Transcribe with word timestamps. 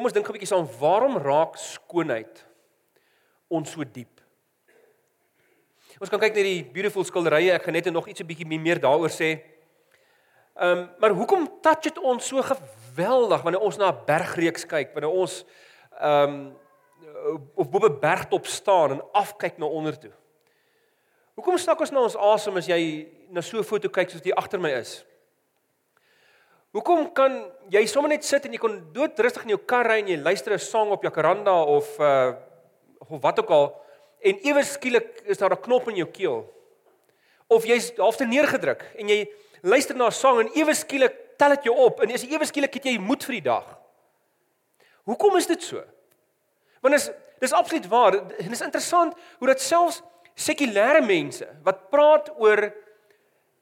Kom 0.00 0.06
ons 0.08 0.14
dink 0.16 0.24
'n 0.24 0.32
bietjie 0.32 0.48
saam, 0.48 0.64
waarom 0.80 1.18
raak 1.20 1.58
skoonheid 1.60 2.38
ons 3.52 3.68
so 3.68 3.84
diep? 3.84 4.22
Ons 6.00 6.08
kan 6.08 6.18
kyk 6.18 6.38
na 6.38 6.44
die 6.46 6.62
beautiful 6.64 7.04
skilderye. 7.04 7.52
Ek 7.52 7.66
gaan 7.66 7.76
net 7.76 7.92
nog 7.92 8.08
iets 8.08 8.22
'n 8.22 8.26
bietjie 8.26 8.48
meer 8.48 8.80
daaroor 8.80 9.12
sê. 9.12 9.44
Ehm, 10.56 10.78
um, 10.78 10.88
maar 10.98 11.10
hoekom 11.10 11.60
touch 11.60 11.82
dit 11.82 11.98
ons 11.98 12.26
so 12.26 12.40
geweldig 12.40 13.42
wanneer 13.42 13.60
ons 13.60 13.76
na 13.76 13.92
'n 13.92 14.04
bergreeks 14.06 14.64
kyk, 14.64 14.94
wanneer 14.94 15.12
ons 15.12 15.44
ehm 16.00 16.32
um, 16.32 16.56
op 17.54 17.70
bo 17.70 17.86
'n 17.86 18.00
bergtop 18.00 18.46
staan 18.46 18.92
en 18.92 19.02
afkyk 19.12 19.58
na 19.58 19.66
onder 19.66 19.98
toe? 19.98 20.12
Hoekom 21.34 21.58
snak 21.58 21.80
ons 21.80 21.90
na 21.90 22.00
ons 22.00 22.16
asem 22.16 22.56
as 22.56 22.66
jy 22.66 23.06
na 23.28 23.42
so 23.42 23.58
'n 23.58 23.64
foto 23.64 23.90
kyk 23.90 24.08
soos 24.08 24.22
die 24.22 24.34
agter 24.34 24.58
my 24.58 24.70
is? 24.70 25.04
Hoekom 26.70 27.08
kan 27.10 27.32
jy 27.72 27.82
sommer 27.90 28.12
net 28.12 28.22
sit 28.26 28.44
en 28.46 28.52
jy 28.54 28.60
kon 28.62 28.76
doodrustig 28.94 29.42
in 29.42 29.56
jou 29.56 29.62
kar 29.72 29.88
ry 29.90 29.96
en 30.04 30.10
jy 30.12 30.18
luister 30.22 30.54
'n 30.54 30.58
sang 30.58 30.90
op 30.94 31.02
Jacaranda 31.02 31.54
of 31.64 31.98
uh 31.98 32.34
of 33.00 33.22
wat 33.22 33.40
ook 33.40 33.50
al 33.50 33.66
en 34.22 34.38
ewe 34.44 34.62
skielik 34.62 35.22
is 35.24 35.38
daar 35.38 35.50
'n 35.50 35.62
knop 35.62 35.88
in 35.88 35.96
jou 35.96 36.06
keel. 36.06 36.46
Of 37.48 37.66
jy's 37.66 37.92
half 37.96 38.16
te 38.16 38.24
neergedruk 38.24 38.84
en 38.98 39.08
jy 39.08 39.26
luister 39.62 39.96
na 39.96 40.06
'n 40.06 40.12
sang 40.12 40.38
en 40.40 40.50
ewe 40.54 40.74
skielik 40.74 41.36
tel 41.36 41.48
dit 41.48 41.64
jou 41.64 41.76
op 41.76 42.00
en 42.00 42.10
is 42.10 42.24
ewe 42.24 42.46
skielik 42.46 42.74
het 42.74 42.84
jy 42.84 42.98
moed 42.98 43.24
vir 43.24 43.32
die 43.32 43.48
dag. 43.50 43.78
Hoekom 45.04 45.36
is 45.36 45.46
dit 45.46 45.62
so? 45.62 45.82
Want 46.80 46.94
is 46.94 47.10
dis 47.40 47.52
absoluut 47.52 47.88
waar 47.88 48.14
en 48.14 48.52
is 48.52 48.60
interessant 48.60 49.14
hoe 49.38 49.48
dat 49.48 49.60
selfs 49.60 50.02
sekulêre 50.36 51.02
mense 51.02 51.48
wat 51.64 51.90
praat 51.90 52.30
oor 52.38 52.72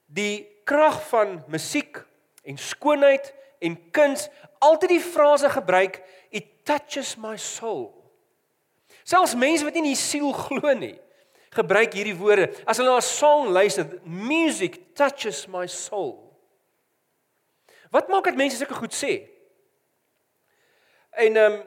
die 0.07 0.47
krag 0.65 1.01
van 1.09 1.45
musiek 1.49 2.05
en 2.49 2.59
skoonheid 2.59 3.33
en 3.65 3.77
kuns 3.93 4.29
altyd 4.65 4.97
die 4.97 5.05
frase 5.05 5.51
gebruik 5.53 6.01
it 6.35 6.49
touches 6.65 7.15
my 7.21 7.37
soul. 7.37 7.91
Selfs 9.05 9.37
mense 9.39 9.65
wat 9.65 9.77
nie 9.77 9.85
in 9.85 9.91
die 9.93 10.01
siel 10.01 10.33
glo 10.37 10.73
nie, 10.77 10.97
gebruik 11.55 11.97
hierdie 11.97 12.17
woorde. 12.17 12.51
As 12.69 12.81
hulle 12.81 12.91
na 12.93 13.01
'n 13.01 13.05
song 13.05 13.53
luister, 13.53 13.87
music 14.05 14.95
touches 14.95 15.47
my 15.49 15.67
soul. 15.67 16.29
Wat 17.91 18.09
maak 18.09 18.25
dit 18.25 18.37
mense 18.37 18.57
sulke 18.57 18.77
goed 18.77 18.93
sê? 18.93 19.29
En 21.17 21.37
ehm 21.37 21.53
um, 21.53 21.63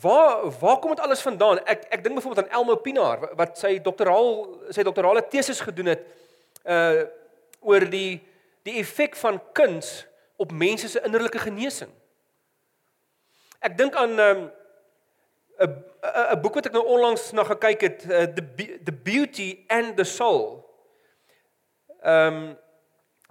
waar 0.00 0.50
waar 0.60 0.78
kom 0.78 0.90
dit 0.90 1.00
alles 1.00 1.22
vandaan? 1.22 1.60
Ek 1.64 1.84
ek 1.88 2.02
dink 2.04 2.16
byvoorbeeld 2.16 2.46
aan 2.46 2.56
Elmo 2.60 2.76
Pinaar 2.76 3.36
wat 3.36 3.58
sy 3.58 3.78
doktoraal 3.78 4.28
sy 4.70 4.82
doktorale 4.82 5.24
tesis 5.28 5.60
gedoen 5.60 5.92
het 5.92 6.04
uh 6.64 7.04
oor 7.64 7.84
die 7.88 8.20
die 8.64 8.78
effek 8.80 9.16
van 9.16 9.40
kuns 9.56 10.04
op 10.36 10.52
mense 10.52 10.88
se 10.88 11.00
innerlike 11.00 11.38
genesing. 11.38 11.90
Ek 13.60 13.76
dink 13.78 13.94
aan 13.94 14.14
'n 14.14 14.20
um, 14.20 14.52
'n 15.58 16.40
boek 16.40 16.54
wat 16.54 16.66
ek 16.66 16.72
nou 16.72 16.84
onlangs 16.86 17.30
na 17.32 17.44
gekyk 17.44 17.80
het, 17.80 18.04
uh, 18.04 18.26
the 18.36 18.44
the 18.84 18.92
beauty 18.92 19.64
and 19.68 19.96
the 19.96 20.04
soul. 20.04 20.64
Um 22.02 22.56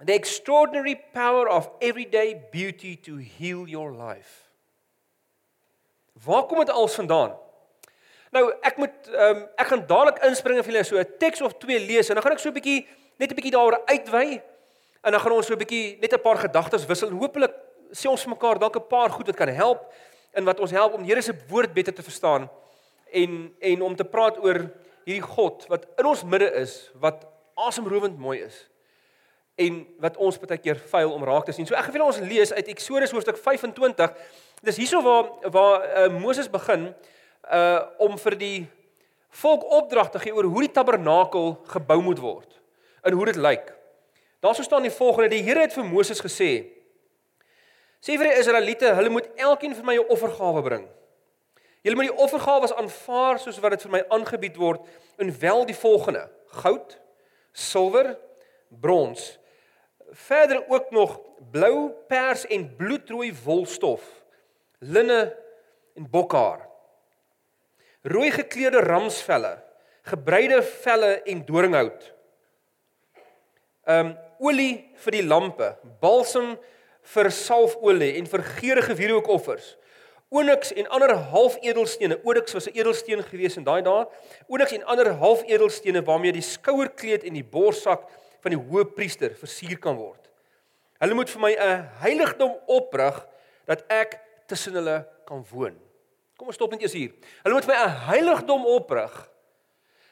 the 0.04 0.12
extraordinary 0.12 0.96
power 1.12 1.48
of 1.48 1.70
everyday 1.78 2.34
beauty 2.50 2.96
to 2.96 3.16
heal 3.16 3.66
your 3.66 3.92
life. 3.92 4.50
Waar 6.24 6.42
kom 6.42 6.58
dit 6.58 6.70
als 6.70 6.94
vandaan? 6.94 7.38
Nou, 8.30 8.54
ek 8.60 8.76
moet 8.76 9.08
ehm 9.12 9.36
um, 9.36 9.46
ek 9.54 9.66
gaan 9.66 9.86
dadelik 9.86 10.18
inspring 10.26 10.58
en 10.58 10.64
vir 10.66 10.72
julle 10.72 10.84
so 10.84 10.98
'n 10.98 11.18
teks 11.18 11.40
of 11.40 11.54
twee 11.62 11.78
lees 11.78 12.08
en 12.08 12.14
dan 12.14 12.24
gaan 12.24 12.32
ek 12.32 12.42
so 12.42 12.50
'n 12.50 12.58
bietjie 12.58 12.86
net 13.18 13.30
'n 13.30 13.34
bietjie 13.38 13.54
daaroor 13.54 13.82
uitwy 13.86 14.42
En 15.04 15.12
dan 15.12 15.20
gaan 15.20 15.32
ons 15.36 15.46
so 15.46 15.54
'n 15.54 15.58
bietjie 15.58 15.98
net 16.00 16.12
'n 16.12 16.20
paar 16.20 16.38
gedagtes 16.38 16.86
wissel 16.86 17.08
en 17.08 17.18
hopelik 17.20 17.52
sê 17.92 18.10
ons 18.10 18.26
mekaar 18.26 18.58
dalk 18.58 18.76
'n 18.76 18.88
paar 18.88 19.10
goed 19.10 19.26
wat 19.26 19.36
kan 19.36 19.48
help 19.48 19.92
in 20.34 20.44
wat 20.44 20.60
ons 20.60 20.70
help 20.70 20.94
om 20.94 21.02
die 21.02 21.12
Here 21.12 21.22
se 21.22 21.34
woord 21.48 21.74
beter 21.74 21.94
te 21.94 22.02
verstaan 22.02 22.50
en 23.12 23.54
en 23.60 23.82
om 23.82 23.96
te 23.96 24.04
praat 24.04 24.38
oor 24.38 24.70
hierdie 25.04 25.22
God 25.22 25.66
wat 25.68 25.86
in 25.98 26.06
ons 26.06 26.24
midde 26.24 26.50
is 26.60 26.90
wat 27.00 27.26
asemrowend 27.54 28.18
mooi 28.18 28.40
is 28.42 28.68
en 29.54 29.84
wat 30.02 30.16
ons 30.16 30.38
baie 30.38 30.58
keer 30.58 30.80
faal 30.90 31.12
om 31.14 31.24
raak 31.24 31.44
te 31.46 31.52
sien. 31.54 31.66
So 31.66 31.76
ek 31.78 31.92
wil 31.94 32.08
ons 32.08 32.18
lees 32.18 32.52
uit 32.52 32.68
Eksodus 32.72 33.12
hoofstuk 33.14 33.38
25. 33.38 34.10
Dis 34.66 34.80
hierso 34.82 35.02
waar 35.04 35.30
waar 35.54 35.84
uh, 35.84 36.08
Moses 36.18 36.50
begin 36.50 36.90
uh 37.52 37.80
om 37.98 38.18
vir 38.18 38.38
die 38.40 38.66
volk 39.42 39.64
opdrag 39.76 40.10
te 40.10 40.18
gee 40.18 40.34
oor 40.34 40.48
hoe 40.48 40.64
die 40.64 40.72
tabernakel 40.72 41.58
gebou 41.70 42.00
moet 42.02 42.20
word 42.22 42.60
en 43.04 43.12
hoe 43.12 43.26
dit 43.30 43.36
lyk. 43.36 43.74
Daarso 44.44 44.62
staan 44.62 44.82
die 44.82 44.90
volgende: 44.90 45.28
Die 45.28 45.42
Here 45.42 45.60
het 45.60 45.72
vir 45.72 45.86
Moses 45.88 46.20
gesê: 46.20 46.66
Sê 48.04 48.18
vir 48.20 48.28
die 48.28 48.36
Israeliete, 48.36 48.90
hulle 48.92 49.08
moet 49.08 49.30
elkeen 49.40 49.72
vir 49.72 49.84
my 49.88 49.94
'n 49.96 50.10
offergawe 50.12 50.62
bring. 50.62 50.84
Julle 51.80 51.96
moet 51.96 52.10
die 52.10 52.18
offergawes 52.24 52.74
aanvaar 52.76 53.38
soos 53.38 53.60
wat 53.60 53.70
dit 53.70 53.82
vir 53.82 53.90
my 53.90 54.02
aangebied 54.08 54.56
word 54.56 54.84
en 55.16 55.32
wel 55.40 55.64
die 55.64 55.76
volgende: 55.76 56.28
goud, 56.60 57.00
silwer, 57.52 58.18
brons. 58.68 59.38
Verder 60.12 60.68
ook 60.68 60.90
nog 60.90 61.20
blou, 61.50 61.90
pers 62.08 62.46
en 62.46 62.76
bloedrooi 62.76 63.32
wolstof, 63.44 64.04
linne 64.78 65.36
en 65.94 66.10
bokhaar. 66.10 66.68
Rooi 68.02 68.30
gekleurde 68.30 68.80
ramsvelle, 68.80 69.62
gebreide 70.02 70.62
velle 70.62 71.22
en 71.22 71.44
doringhout. 71.44 72.12
Um 73.84 74.23
olie 74.44 74.84
vir 75.04 75.16
die 75.16 75.24
lampe, 75.24 75.72
balsam 76.02 76.54
vir 77.14 77.30
salfolie 77.32 78.14
en 78.18 78.28
vir 78.28 78.44
geurende 78.58 78.96
wierookoffers. 78.98 79.74
Onyx 80.34 80.72
en 80.74 80.88
ander 80.90 81.14
halfedelstene. 81.30 82.18
Onyx 82.24 82.54
was 82.56 82.66
'n 82.66 82.74
edelsteen 82.74 83.22
gewees 83.22 83.56
in 83.56 83.64
daai 83.64 83.82
dae. 83.82 84.06
Onyx 84.48 84.72
en 84.72 84.84
ander 84.84 85.12
halfedelstene 85.12 86.02
waarmee 86.02 86.32
die 86.32 86.42
skouerkleed 86.42 87.24
en 87.24 87.34
die 87.34 87.44
borssak 87.44 88.08
van 88.42 88.50
die 88.50 88.60
hoëpriester 88.60 89.36
versier 89.36 89.78
kan 89.78 89.96
word. 89.96 90.28
Hulle 90.98 91.14
moet 91.14 91.30
vir 91.30 91.40
my 91.40 91.52
'n 91.52 91.88
heiligdom 92.00 92.56
oprig 92.66 93.26
dat 93.66 93.84
ek 93.88 94.20
tussen 94.46 94.74
hulle 94.74 95.06
kan 95.26 95.44
woon. 95.50 95.78
Kom 96.36 96.48
ons 96.48 96.56
stop 96.56 96.70
net 96.70 96.82
eers 96.82 96.92
hier. 96.92 97.12
Hulle 97.42 97.54
moet 97.54 97.64
vir 97.64 97.74
my 97.74 97.84
'n 97.84 97.96
heiligdom 98.10 98.66
oprig 98.66 99.30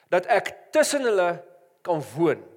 dat 0.09 0.25
ek 0.25 0.71
tussen 0.71 1.01
hulle 1.01 1.43
kan 1.81 2.03
woon. 2.15 2.52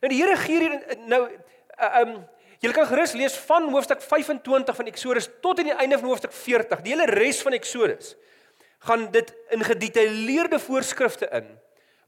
Nou 0.00 0.10
die 0.12 0.20
Here 0.22 0.36
gee 0.36 0.58
hier 0.60 0.98
nou 1.08 1.22
uh, 1.28 2.00
um 2.02 2.14
julle 2.60 2.76
kan 2.76 2.88
gerus 2.90 3.14
lees 3.16 3.36
van 3.48 3.70
hoofstuk 3.72 4.02
25 4.04 4.76
van 4.76 4.88
Eksodus 4.90 5.30
tot 5.40 5.58
aan 5.58 5.70
die 5.70 5.76
einde 5.76 5.98
van 5.98 6.08
hoofstuk 6.12 6.32
40. 6.32 6.82
Die 6.84 6.92
hele 6.92 7.08
res 7.08 7.40
van 7.44 7.56
Eksodus 7.56 8.14
gaan 8.88 9.10
dit 9.12 9.32
in 9.52 9.64
gedetailleerde 9.64 10.58
voorskrifte 10.60 11.28
in 11.36 11.48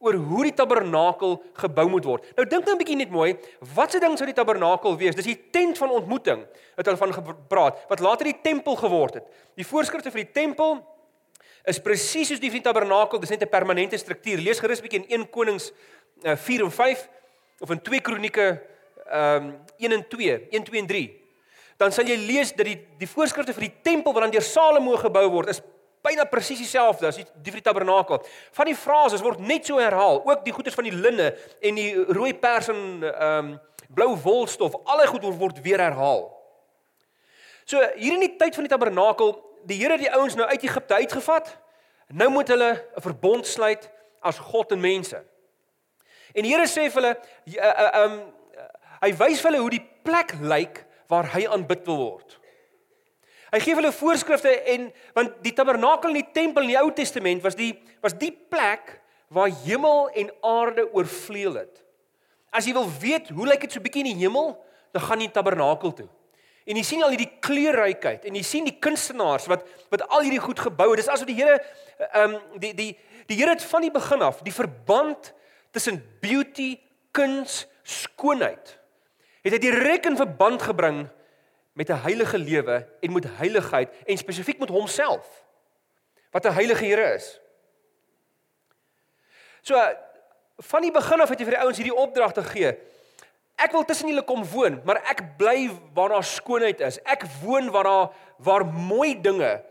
oor 0.03 0.17
hoe 0.19 0.45
die 0.49 0.55
tabernakel 0.59 1.37
gebou 1.61 1.85
moet 1.93 2.07
word. 2.09 2.25
Nou 2.37 2.47
dink 2.49 2.65
nou 2.67 2.75
'n 2.75 2.79
bietjie 2.79 2.97
net 2.97 3.11
mooi, 3.11 3.37
wat 3.75 3.93
se 3.93 4.01
ding 4.01 4.17
sou 4.19 4.27
die 4.27 4.35
tabernakel 4.35 4.97
wees? 4.97 5.15
Dis 5.15 5.31
die 5.31 5.51
tent 5.51 5.79
van 5.79 5.91
ontmoeting 5.91 6.47
wat 6.77 6.87
hulle 6.87 6.99
van 6.99 7.13
gepraat, 7.13 7.79
wat 7.89 8.01
later 8.01 8.25
die 8.25 8.41
tempel 8.43 8.77
geword 8.77 9.15
het. 9.15 9.25
Die 9.55 9.67
voorskrifte 9.67 10.11
vir 10.11 10.25
die 10.25 10.33
tempel 10.33 10.83
is 11.65 11.79
presies 11.79 12.29
soos 12.29 12.41
die 12.41 12.51
van 12.51 12.59
die 12.59 12.67
tabernakel, 12.67 13.21
dis 13.21 13.31
net 13.31 13.43
'n 13.43 13.49
permanente 13.49 13.97
struktuur. 13.97 14.39
Lees 14.39 14.59
gerus 14.59 14.81
'n 14.81 14.83
bietjie 14.83 15.05
in 15.07 15.21
1 15.21 15.31
Konings 15.31 15.73
uh, 16.25 16.37
4 16.37 16.65
en 16.65 16.71
5 16.71 17.09
of 17.63 17.71
in 17.71 17.83
2 17.83 18.01
Kronieke 18.05 18.47
ehm 19.07 19.49
um, 19.49 19.59
1 19.79 19.93
en 19.93 20.09
2, 20.09 20.49
1 20.51 20.65
2 20.65 20.81
en 20.81 20.87
3. 20.87 21.03
Dan 21.77 21.93
sal 21.93 22.07
jy 22.07 22.17
lees 22.17 22.53
dat 22.55 22.67
die 22.67 22.79
die 22.99 23.09
voorskrifte 23.11 23.55
vir 23.57 23.69
die 23.69 23.77
tempel 23.83 24.15
wat 24.15 24.27
dan 24.27 24.35
deur 24.35 24.45
Salomo 24.47 24.97
gebou 25.01 25.25
word 25.31 25.55
is 25.55 25.63
byna 26.03 26.27
presies 26.27 26.59
dieselfde 26.59 27.07
as 27.07 27.19
die, 27.21 27.27
die 27.43 27.55
vir 27.55 27.61
die 27.61 27.69
tabernakel. 27.69 28.23
Van 28.57 28.71
die 28.71 28.77
frases 28.79 29.23
word 29.23 29.43
net 29.43 29.67
so 29.67 29.79
herhaal, 29.79 30.21
ook 30.27 30.45
die 30.47 30.55
goeders 30.55 30.75
van 30.79 30.89
die 30.89 30.95
linne 30.95 31.31
en 31.63 31.79
die 31.79 31.91
rooi 32.11 32.33
pers 32.35 32.73
en 32.75 32.83
ehm 33.03 33.53
um, 33.53 33.53
blou 33.93 34.15
wolstof, 34.25 34.79
alle 34.89 35.05
goed 35.07 35.27
word 35.37 35.59
weer 35.61 35.83
herhaal. 35.83 36.23
So 37.69 37.77
hier 37.97 38.15
in 38.17 38.25
die 38.25 38.37
tyd 38.41 38.57
van 38.57 38.65
die 38.65 38.73
tabernakel, 38.73 39.35
die 39.69 39.77
Here 39.79 39.99
het 39.99 40.07
die 40.07 40.15
ouens 40.17 40.35
nou 40.35 40.47
uit 40.49 40.65
Egipte 40.65 40.97
uitgevat. 40.97 41.51
Nou 42.09 42.31
moet 42.31 42.49
hulle 42.49 42.71
'n 42.97 43.01
verbond 43.01 43.47
sluit 43.47 43.91
as 44.21 44.39
God 44.39 44.73
en 44.73 44.81
mense. 44.81 45.25
En 46.35 46.47
Here 46.49 46.67
sê 46.71 46.89
vir 46.93 47.03
hulle 47.03 47.17
um 48.05 48.21
hy 49.03 49.11
wys 49.19 49.43
vir 49.43 49.51
hulle 49.51 49.63
hoe 49.65 49.75
die 49.75 49.85
plek 50.07 50.37
lyk 50.41 50.85
waar 51.11 51.29
hy 51.35 51.45
aanbid 51.51 51.87
word. 51.91 52.39
Hy 53.53 53.61
gee 53.61 53.77
hulle 53.77 53.93
voorskrifte 53.93 54.53
en 54.73 54.87
want 55.17 55.41
die 55.45 55.53
tabernakel 55.53 56.13
en 56.13 56.21
die 56.23 56.33
tempel 56.33 56.65
in 56.65 56.73
die 56.73 56.81
Ou 56.81 56.89
Testament 56.97 57.43
was 57.45 57.59
die 57.59 57.75
was 58.05 58.17
die 58.17 58.33
plek 58.33 58.99
waar 59.33 59.53
hemel 59.65 60.09
en 60.17 60.33
aarde 60.45 60.87
oorvleuel 60.93 61.59
het. 61.61 61.83
As 62.53 62.69
jy 62.69 62.75
wil 62.77 62.89
weet 63.01 63.29
hoe 63.33 63.49
lyk 63.49 63.67
dit 63.67 63.77
so 63.77 63.85
bietjie 63.85 64.05
in 64.05 64.13
die 64.13 64.25
hemel, 64.25 64.55
dan 64.93 65.05
gaan 65.05 65.23
jy 65.25 65.29
tabernakel 65.33 65.95
toe. 65.97 66.09
En 66.69 66.79
jy 66.79 66.85
sien 66.87 67.03
al 67.03 67.15
hierdie 67.15 67.31
kleurrykheid 67.43 68.27
en 68.29 68.37
jy 68.39 68.43
sien 68.47 68.69
die 68.69 68.77
kunstenaars 68.81 69.49
wat 69.51 69.65
wat 69.93 70.05
al 70.09 70.25
hierdie 70.25 70.43
goed 70.43 70.61
gebou 70.63 70.93
het. 70.93 71.03
Dis 71.03 71.13
asof 71.13 71.29
die 71.29 71.37
Here 71.37 71.59
ehm 72.13 72.37
um, 72.37 72.41
die 72.63 72.73
die 72.79 72.91
die 73.29 73.39
Here 73.41 73.53
het 73.53 73.65
van 73.67 73.85
die 73.85 73.93
begin 73.93 74.23
af 74.25 74.41
die 74.47 74.55
verband 74.55 75.33
tussen 75.73 75.99
beauty, 76.21 76.77
kuns, 77.11 77.67
skoonheid 77.83 78.79
het 79.43 79.57
hy 79.57 79.61
direk 79.63 80.07
in 80.07 80.19
verband 80.19 80.63
gebring 80.63 81.03
met 81.75 81.91
'n 81.91 82.03
heilige 82.07 82.39
lewe 82.39 82.87
en 83.01 83.13
met 83.13 83.27
heiligheid 83.39 83.91
en 84.07 84.17
spesifiek 84.17 84.59
met 84.59 84.69
homself. 84.69 85.45
Wat 86.31 86.45
'n 86.47 86.53
heilige 86.53 86.85
Here 86.85 87.15
is. 87.15 87.41
So 89.63 89.75
van 90.59 90.83
die 90.83 90.93
begin 90.93 91.21
af 91.21 91.29
het 91.29 91.39
jy 91.39 91.45
vir 91.45 91.55
die 91.55 91.63
ouens 91.63 91.77
hierdie 91.77 91.97
opdrag 91.97 92.33
te 92.33 92.43
gee. 92.43 92.77
Ek 93.57 93.73
wil 93.73 93.85
tussen 93.85 94.09
julle 94.09 94.25
kom 94.25 94.45
woon, 94.45 94.81
maar 94.85 95.03
ek 95.11 95.37
bly 95.37 95.71
waar 95.95 96.09
daar 96.09 96.25
skoonheid 96.25 96.81
is. 96.81 96.99
Ek 97.03 97.25
woon 97.43 97.71
waar 97.71 97.85
daar 97.85 98.11
waar 98.39 98.67
mooi 98.67 99.21
dinge 99.21 99.65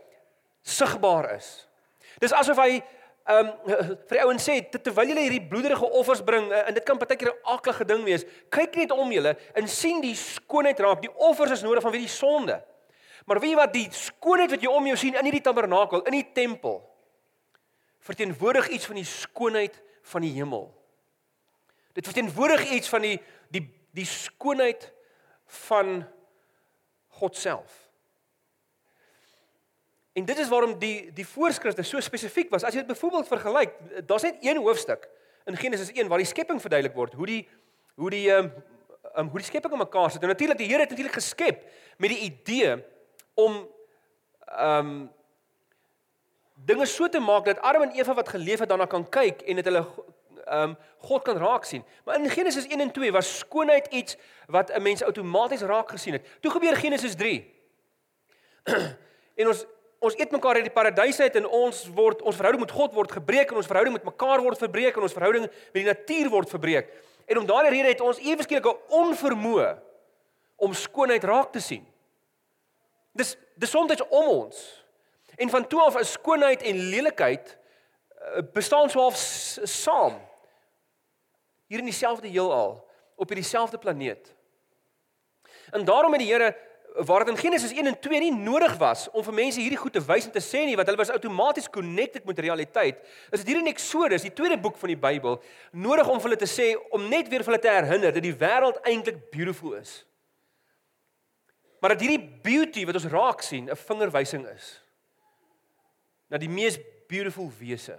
sigbaar 0.62 1.34
is. 1.34 1.68
Dis 2.18 2.32
asof 2.32 2.56
hy 2.56 2.82
ehm 3.24 3.46
um, 3.46 3.76
vir 4.08 4.16
die 4.16 4.24
ouens 4.24 4.44
sê 4.48 4.56
terwyl 4.70 5.12
julle 5.12 5.24
hierdie 5.26 5.48
bloederige 5.48 5.88
offers 5.98 6.22
bring 6.26 6.50
eh, 6.50 6.68
en 6.68 6.74
dit 6.74 6.84
kan 6.84 6.98
partykeer 6.98 7.30
'n 7.30 7.50
aaklige 7.54 7.84
ding 7.86 8.04
wees, 8.04 8.24
kyk 8.50 8.76
net 8.76 8.90
om 8.90 9.12
julle 9.12 9.36
en 9.54 9.68
sien 9.68 10.00
die 10.02 10.14
skoonheid 10.14 10.80
raak. 10.80 11.02
Die 11.02 11.14
offers 11.16 11.50
is 11.50 11.62
nodig 11.62 11.82
van 11.82 11.92
wie 11.92 12.06
die 12.06 12.10
sonde. 12.10 12.62
Maar 13.26 13.40
weet 13.40 13.54
wat 13.54 13.72
die 13.72 13.88
skoonheid 13.90 14.50
wat 14.50 14.62
jy 14.62 14.68
om 14.68 14.86
jou 14.86 14.96
sien 14.96 15.14
in 15.14 15.24
hierdie 15.24 15.44
tabernakel, 15.44 16.02
in 16.02 16.12
die 16.18 16.32
tempel 16.34 16.82
verteenwoordig 18.02 18.68
iets 18.68 18.86
van 18.86 18.98
die 18.98 19.06
skoonheid 19.06 19.76
van 20.02 20.24
die 20.26 20.32
hemel. 20.34 20.66
Dit 21.94 22.04
verteenwoordig 22.04 22.70
iets 22.70 22.88
van 22.88 23.02
die 23.02 23.20
die 23.52 23.68
die 23.92 24.08
skoonheid 24.08 24.92
van 25.68 26.02
God 27.20 27.36
self. 27.36 27.81
En 30.12 30.24
dit 30.24 30.38
is 30.38 30.48
waarom 30.48 30.78
die 30.78 31.12
die 31.12 31.26
voorskrifte 31.26 31.82
so 31.82 32.00
spesifiek 32.00 32.50
was. 32.50 32.64
As 32.64 32.74
jy 32.74 32.82
dit 32.84 32.92
byvoorbeeld 32.92 33.28
vergelyk, 33.28 33.72
daar's 34.06 34.22
net 34.22 34.36
een 34.40 34.60
hoofstuk 34.60 35.08
in 35.44 35.56
Genesis 35.56 35.92
1 35.92 36.08
waar 36.08 36.20
die 36.20 36.26
skepping 36.26 36.60
verduidelik 36.60 36.94
word, 36.96 37.14
hoe 37.14 37.26
die 37.26 37.48
hoe 37.94 38.10
die 38.10 38.28
ehm 38.30 38.44
um, 38.44 38.52
um, 39.16 39.28
hoe 39.28 39.40
die 39.40 39.48
skepping 39.48 39.72
in 39.72 39.78
mekaar 39.78 40.10
sit. 40.10 40.22
En 40.22 40.28
natuurlik 40.28 40.58
die 40.58 40.66
Here 40.66 40.80
het 40.80 40.90
natuurlik 40.90 41.14
geskep 41.14 41.64
met 41.96 42.10
die 42.10 42.18
idee 42.18 42.84
om 43.34 43.68
ehm 44.46 44.86
um, 44.86 45.10
dinge 46.54 46.86
so 46.86 47.08
te 47.08 47.20
maak 47.20 47.44
dat 47.44 47.60
Adam 47.60 47.82
en 47.82 47.90
Eva 47.90 48.14
wat 48.14 48.28
geleef 48.28 48.58
het 48.58 48.68
daarna 48.68 48.86
kan 48.86 49.08
kyk 49.08 49.40
en 49.42 49.56
dit 49.56 49.64
hulle 49.64 49.86
ehm 50.44 50.62
um, 50.62 50.76
God 50.98 51.22
kan 51.22 51.36
raak 51.36 51.64
sien. 51.64 51.84
Maar 52.04 52.20
in 52.20 52.30
Genesis 52.30 52.66
1 52.66 52.80
en 52.80 52.90
2 52.92 53.12
was 53.12 53.38
skoonheid 53.38 53.86
iets 53.86 54.16
wat 54.46 54.70
'n 54.70 54.82
mens 54.82 55.02
outomaties 55.02 55.60
raak 55.60 55.90
gesien 55.90 56.12
het. 56.12 56.26
Toe 56.40 56.50
gebeur 56.50 56.76
Genesis 56.76 57.14
3. 57.14 57.54
en 59.40 59.46
ons 59.46 59.66
ons 60.02 60.16
eet 60.18 60.34
mekaar 60.34 60.58
uit 60.58 60.66
die 60.66 60.74
paradys 60.74 61.20
uit 61.22 61.36
en 61.38 61.46
ons 61.46 61.84
word 61.94 62.22
ons 62.26 62.36
verhouding 62.36 62.64
met 62.64 62.74
God 62.74 62.94
word 62.96 63.12
gebreek 63.14 63.52
en 63.52 63.60
ons 63.60 63.70
verhouding 63.70 63.94
met 63.94 64.06
mekaar 64.06 64.42
word 64.42 64.58
verbreek 64.58 64.98
en 64.98 65.06
ons 65.06 65.14
verhouding 65.14 65.46
met 65.46 65.78
die 65.78 65.86
natuur 65.86 66.30
word 66.32 66.50
verbreek. 66.50 66.90
En 67.30 67.38
om 67.38 67.46
daardie 67.46 67.70
rede 67.76 67.92
het 67.92 68.02
ons 68.02 68.18
ewe 68.18 68.42
skielik 68.42 68.66
'n 68.66 68.98
onvermoë 69.02 69.70
om 70.56 70.74
skoonheid 70.74 71.24
raak 71.24 71.52
te 71.52 71.60
sien. 71.60 71.86
Dis 73.14 73.36
dis 73.54 73.70
soms 73.70 74.02
om 74.08 74.28
ons. 74.28 74.84
En 75.36 75.50
van 75.50 75.66
toe 75.66 75.80
af 75.80 75.98
is 76.00 76.12
skoonheid 76.12 76.62
en 76.62 76.76
lelikheid 76.76 77.56
eh, 77.56 78.42
bestaan 78.52 78.90
so 78.90 79.00
half 79.00 79.16
saam. 79.16 80.18
Hier 81.66 81.78
in 81.78 81.88
dieselfde 81.88 82.28
heelal, 82.28 82.88
op 83.16 83.28
hierdie 83.28 83.48
selfde 83.48 83.78
planeet. 83.78 84.34
En 85.70 85.84
daarom 85.84 86.12
het 86.12 86.20
die 86.20 86.32
Here 86.32 86.56
waar 86.94 87.24
dit 87.24 87.28
in 87.28 87.40
Genesis 87.40 87.72
1 87.72 87.86
en 87.86 87.98
2 88.00 88.20
nie 88.20 88.32
nodig 88.34 88.76
was 88.76 89.06
om 89.10 89.24
vir 89.24 89.34
mense 89.34 89.60
hierdie 89.60 89.80
goed 89.80 89.94
te 89.96 90.02
wys 90.04 90.26
en 90.28 90.34
te 90.34 90.42
sê 90.44 90.64
nie 90.68 90.76
want 90.76 90.88
hulle 90.88 91.00
was 91.00 91.12
outomaties 91.14 91.70
connected 91.72 92.24
met 92.28 92.38
realiteit. 92.38 93.00
Is 93.30 93.40
dit 93.40 93.52
hier 93.52 93.60
in 93.62 93.70
Eksodus, 93.70 94.26
die 94.26 94.32
tweede 94.36 94.58
boek 94.60 94.76
van 94.80 94.92
die 94.92 94.98
Bybel, 95.00 95.38
nodig 95.72 96.08
om 96.08 96.20
vir 96.20 96.30
hulle 96.30 96.40
te 96.40 96.50
sê 96.50 96.72
om 96.92 97.06
net 97.08 97.30
weer 97.32 97.44
vir 97.44 97.54
hulle 97.54 97.64
te 97.64 97.72
herinner 97.72 98.12
dat 98.12 98.24
die 98.24 98.34
wêreld 98.36 98.80
eintlik 98.84 99.22
beautiful 99.32 99.76
is. 99.78 100.02
Maar 101.80 101.96
dat 101.96 102.04
hierdie 102.04 102.20
beauty 102.44 102.84
wat 102.86 103.00
ons 103.00 103.10
raak 103.10 103.42
sien, 103.42 103.70
'n 103.70 103.76
vingerwysing 103.88 104.46
is 104.52 104.78
na 106.28 106.38
die 106.38 106.48
mees 106.48 106.78
beautiful 107.08 107.50
wese 107.58 107.98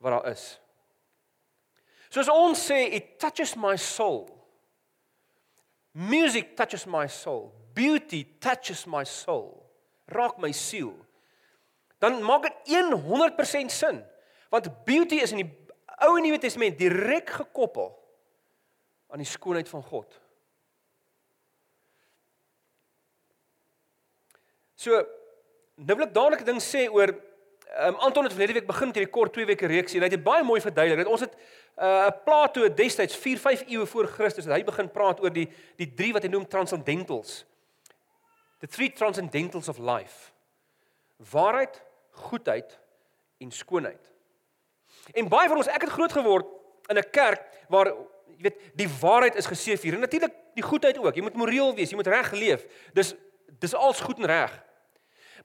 wat 0.00 0.12
daar 0.12 0.32
is. 0.32 0.58
Soos 2.10 2.28
ons 2.28 2.68
sê 2.70 2.88
it 2.96 3.18
touches 3.18 3.56
my 3.56 3.76
soul. 3.76 4.28
Music 5.92 6.56
touches 6.56 6.86
my 6.86 7.06
soul 7.06 7.52
beauty 7.80 8.26
touches 8.38 8.84
my 8.84 9.04
soul, 9.08 9.64
raak 10.12 10.36
my 10.42 10.52
siel, 10.52 10.92
dan 12.00 12.20
maak 12.24 12.48
dit 12.48 12.76
100% 12.92 13.72
sin. 13.72 14.02
Want 14.52 14.68
beauty 14.84 15.20
is 15.24 15.32
in 15.32 15.44
die 15.44 15.50
Ou 16.00 16.14
en 16.16 16.24
Nuwe 16.24 16.38
Testament 16.40 16.78
direk 16.80 17.28
gekoppel 17.42 17.90
aan 19.12 19.20
die 19.20 19.28
skoonheid 19.28 19.68
van 19.68 19.82
God. 19.84 20.14
So 24.80 24.96
nou 25.76 25.96
wil 25.96 26.06
ek 26.06 26.14
dadelik 26.14 26.40
'n 26.40 26.48
ding 26.54 26.62
sê 26.64 26.86
oor 26.88 27.12
um, 27.12 27.96
Anton 28.00 28.24
het 28.24 28.32
verlede 28.32 28.56
week 28.56 28.66
begin 28.66 28.88
met 28.88 28.96
hierdie 28.96 29.12
kort 29.12 29.32
2 29.36 29.44
weke 29.52 29.68
reeks 29.68 29.92
en 29.92 30.00
hy 30.00 30.08
het 30.08 30.16
dit 30.16 30.24
baie 30.24 30.44
mooi 30.44 30.60
verduidelik. 30.60 31.08
Ons 31.08 31.20
het 31.20 31.36
'n 31.36 31.84
uh, 31.84 32.08
Plato 32.24 32.64
destyds 32.68 33.16
4, 33.16 33.38
5 33.38 33.68
eeue 33.68 33.86
voor 33.86 34.06
Christus 34.06 34.44
het 34.44 34.54
hy 34.54 34.64
begin 34.64 34.88
praat 34.88 35.20
oor 35.20 35.32
die 35.32 35.48
die 35.76 35.92
drie 35.94 36.12
wat 36.12 36.22
hy 36.22 36.32
noem 36.32 36.48
transcendentals. 36.48 37.44
The 38.60 38.68
three 38.68 38.92
transcendentals 38.92 39.68
of 39.68 39.78
life. 39.78 40.32
Waarheid, 41.30 41.82
goedheid 42.10 42.78
en 43.40 43.50
skoonheid. 43.50 44.12
En 45.16 45.28
baie 45.28 45.48
van 45.48 45.56
ons, 45.56 45.70
ek 45.70 45.86
het 45.86 45.94
groot 45.96 46.12
geword 46.12 46.46
in 46.90 46.98
'n 46.98 47.10
kerk 47.10 47.42
waar 47.68 47.86
jy 47.86 48.42
weet, 48.42 48.58
die 48.74 48.88
waarheid 49.00 49.34
is 49.34 49.46
geseef 49.46 49.82
hier. 49.82 49.94
En 49.94 50.00
natuurlik 50.00 50.34
die 50.54 50.64
goedheid 50.64 50.98
ook. 50.98 51.14
Jy 51.14 51.22
moet 51.22 51.36
moreel 51.36 51.74
wees, 51.74 51.90
jy 51.90 51.96
moet 51.96 52.06
reg 52.06 52.30
leef. 52.32 52.66
Dis 52.92 53.14
dis 53.58 53.74
als 53.74 54.00
goed 54.00 54.18
en 54.18 54.26
reg. 54.26 54.52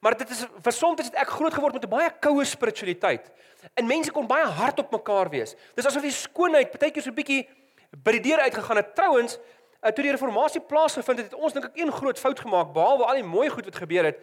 Maar 0.00 0.16
dit 0.16 0.30
is 0.30 0.46
versond 0.62 0.98
het 0.98 1.14
ek 1.14 1.28
groot 1.28 1.54
geword 1.54 1.72
met 1.72 1.84
'n 1.84 1.88
baie 1.88 2.10
koue 2.20 2.44
spiritualiteit. 2.44 3.30
En 3.74 3.86
mense 3.86 4.10
kon 4.10 4.26
baie 4.26 4.44
hard 4.44 4.78
op 4.78 4.90
mekaar 4.90 5.30
wees. 5.30 5.54
Dis 5.74 5.86
asof 5.86 6.02
die 6.02 6.10
skoonheid 6.10 6.78
baie 6.78 6.92
keer 6.92 7.02
so 7.02 7.10
'n 7.10 7.14
bietjie 7.14 7.48
by 7.90 8.12
die 8.12 8.20
deur 8.20 8.40
uitgegaan 8.40 8.76
het. 8.76 8.94
Trouwens, 8.94 9.38
uh, 9.86 9.92
toe 9.94 10.04
die 10.04 10.12
reformatie 10.12 10.60
plaasgevind 10.60 11.22
het, 11.22 11.30
het 11.30 11.38
ons 11.38 11.54
dink 11.54 11.70
ek 11.70 11.78
een 11.80 11.92
groot 11.92 12.18
fout 12.18 12.40
gemaak 12.40 12.72
behalwe 12.74 13.06
al 13.06 13.20
die 13.20 13.26
mooi 13.26 13.48
goed 13.52 13.64
wat 13.70 13.78
gebeur 13.82 14.10
het. 14.10 14.20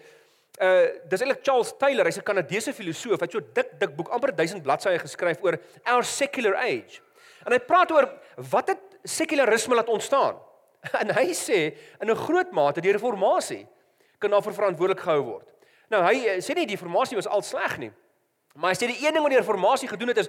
Uh 0.61 0.85
dis 1.09 1.23
eintlik 1.23 1.41
Charles 1.45 1.73
Taylor, 1.79 2.05
hy's 2.05 2.19
'n 2.19 2.27
Kanadese 2.27 2.73
filosoof 2.73 3.19
wat 3.19 3.31
so 3.31 3.39
dik 3.39 3.79
dik 3.79 3.95
boek 3.95 4.09
amper 4.09 4.35
1000 4.35 4.61
bladsye 4.63 4.99
geskryf 4.99 5.41
oor 5.41 5.57
our 5.85 6.03
secular 6.03 6.55
age. 6.55 7.01
En 7.45 7.51
hy 7.51 7.59
praat 7.59 7.91
oor 7.91 8.09
wat 8.37 8.67
het 8.67 8.83
sekularisme 9.03 9.75
laat 9.75 9.89
ontstaan. 9.89 10.37
En 11.01 11.13
hy 11.15 11.31
sê 11.33 11.73
in 12.01 12.11
'n 12.11 12.15
groot 12.15 12.51
mate 12.51 12.81
die 12.81 12.91
reformatie 12.91 13.67
kan 14.19 14.29
daarvoor 14.29 14.53
verantwoordelik 14.53 14.99
gehou 14.99 15.23
word. 15.23 15.47
Nou 15.89 16.03
hy 16.03 16.25
eh, 16.27 16.39
sê 16.39 16.53
nie 16.55 16.65
die 16.65 16.75
reformatie 16.75 17.15
was 17.15 17.27
al 17.27 17.41
sleg 17.41 17.77
nie. 17.77 17.91
Maar 18.53 18.75
as 18.75 18.81
jy 18.83 18.91
die 18.91 18.99
een 19.01 19.15
ding 19.15 19.23
wat 19.25 19.31
die 19.33 19.39
reformatie 19.39 19.87
gedoen 19.89 20.11
het 20.11 20.19
is 20.21 20.27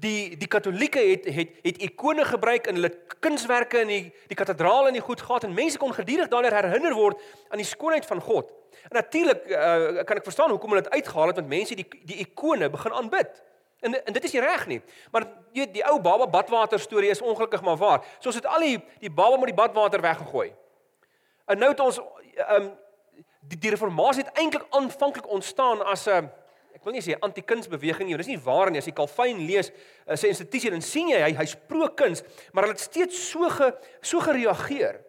die 0.00 0.36
die 0.40 0.48
katolieke 0.48 1.00
het 1.10 1.26
het 1.28 1.58
het 1.62 1.80
ikone 1.84 2.24
gebruik 2.24 2.66
in 2.70 2.78
hulle 2.78 2.88
kunswerke 3.20 3.82
in 3.84 3.90
die 3.92 4.04
die 4.30 4.36
kathedrale 4.38 4.88
en 4.88 4.96
die 4.96 5.04
goed 5.04 5.20
gehad 5.20 5.44
en 5.44 5.52
mense 5.54 5.78
kon 5.78 5.92
gedurig 5.92 6.30
daaroor 6.32 6.56
herinner 6.56 6.94
word 6.96 7.20
aan 7.50 7.60
die 7.60 7.68
skoonheid 7.68 8.06
van 8.08 8.20
God. 8.20 8.48
En 8.88 8.96
natuurlik 8.96 9.44
uh, 9.44 10.04
kan 10.08 10.16
ek 10.16 10.24
verstaan 10.24 10.54
hoekom 10.54 10.72
hulle 10.72 10.86
dit 10.86 10.92
uitgehaal 10.92 11.34
het 11.34 11.42
want 11.42 11.52
mense 11.52 11.76
die 11.76 11.84
die 12.08 12.16
ikone 12.24 12.70
begin 12.72 12.96
aanbid. 12.96 13.42
En 13.84 13.98
en 14.04 14.16
dit 14.16 14.24
is 14.24 14.32
nie 14.32 14.42
reg 14.46 14.64
nie. 14.72 14.80
Maar 15.12 15.28
jy 15.52 15.68
die 15.76 15.84
ou 15.84 16.00
baba 16.00 16.30
badwater 16.32 16.80
storie 16.80 17.12
is 17.12 17.20
ongelukkig 17.20 17.60
maar 17.60 17.76
waar. 17.76 18.08
So 18.18 18.32
ons 18.32 18.40
het 18.40 18.48
al 18.48 18.64
die 18.64 18.80
die 19.04 19.12
baba 19.12 19.36
met 19.36 19.52
die 19.52 19.58
badwater 19.60 20.00
weggegooi. 20.00 20.48
En 21.44 21.60
nou 21.60 21.70
het 21.76 21.84
ons 21.84 22.00
um 22.56 22.72
die 23.52 23.60
die 23.60 23.76
reformatie 23.76 24.24
het 24.24 24.32
eintlik 24.40 24.64
aanvanklik 24.70 25.28
ontstaan 25.28 25.84
as 25.84 26.08
'n 26.08 26.24
uh, 26.24 26.24
ek 26.24 26.45
wil 26.86 26.94
nie 26.94 27.02
sê 27.02 27.16
anti-kunsbeweging 27.18 28.08
nie, 28.08 28.18
dis 28.20 28.30
nie 28.30 28.38
waar 28.44 28.70
nie. 28.70 28.78
As 28.78 28.86
jy 28.86 28.94
Calvin 28.94 29.42
lees, 29.48 29.72
uh, 30.06 30.14
sy 30.14 30.30
institusie 30.30 30.70
dan 30.70 30.84
sien 30.84 31.10
jy 31.10 31.18
hy 31.24 31.32
hy's 31.40 31.56
pro-kuns, 31.68 32.22
maar 32.54 32.66
hulle 32.66 32.76
het 32.76 32.84
steeds 32.84 33.18
so 33.32 33.50
ge, 33.50 33.72
so 34.06 34.22
gereageer 34.22 35.00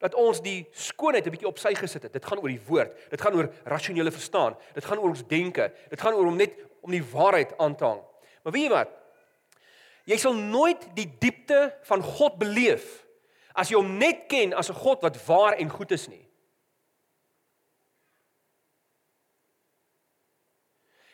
dat 0.00 0.16
ons 0.16 0.40
die 0.40 0.64
skoonheid 0.72 1.26
'n 1.26 1.34
bietjie 1.34 1.48
op 1.48 1.58
sy 1.60 1.74
gesit 1.76 2.02
het. 2.08 2.12
Dit 2.12 2.24
gaan 2.24 2.40
oor 2.40 2.48
die 2.48 2.66
woord. 2.66 2.96
Dit 3.10 3.20
gaan 3.20 3.34
oor 3.36 3.52
rasionele 3.64 4.10
verstaan. 4.10 4.56
Dit 4.74 4.84
gaan 4.84 4.98
oor 4.98 5.12
ons 5.12 5.26
denke. 5.28 5.72
Dit 5.90 6.00
gaan 6.00 6.14
oor 6.14 6.26
om 6.26 6.36
net 6.36 6.56
om 6.80 6.90
die 6.90 7.04
waarheid 7.04 7.52
aan 7.58 7.76
te 7.76 7.84
hang. 7.84 8.00
Maar 8.42 8.52
weet 8.52 8.62
jy 8.62 8.70
wat? 8.70 8.88
Jy 10.08 10.16
sal 10.16 10.34
nooit 10.34 10.88
die 10.96 11.06
diepte 11.20 11.76
van 11.82 12.02
God 12.02 12.38
beleef 12.38 13.04
as 13.52 13.68
jy 13.68 13.76
hom 13.76 13.98
net 13.98 14.26
ken 14.28 14.54
as 14.54 14.70
'n 14.70 14.74
God 14.80 15.02
wat 15.02 15.26
waar 15.26 15.52
en 15.52 15.68
goed 15.68 15.92
is 15.92 16.08
nie. 16.08 16.29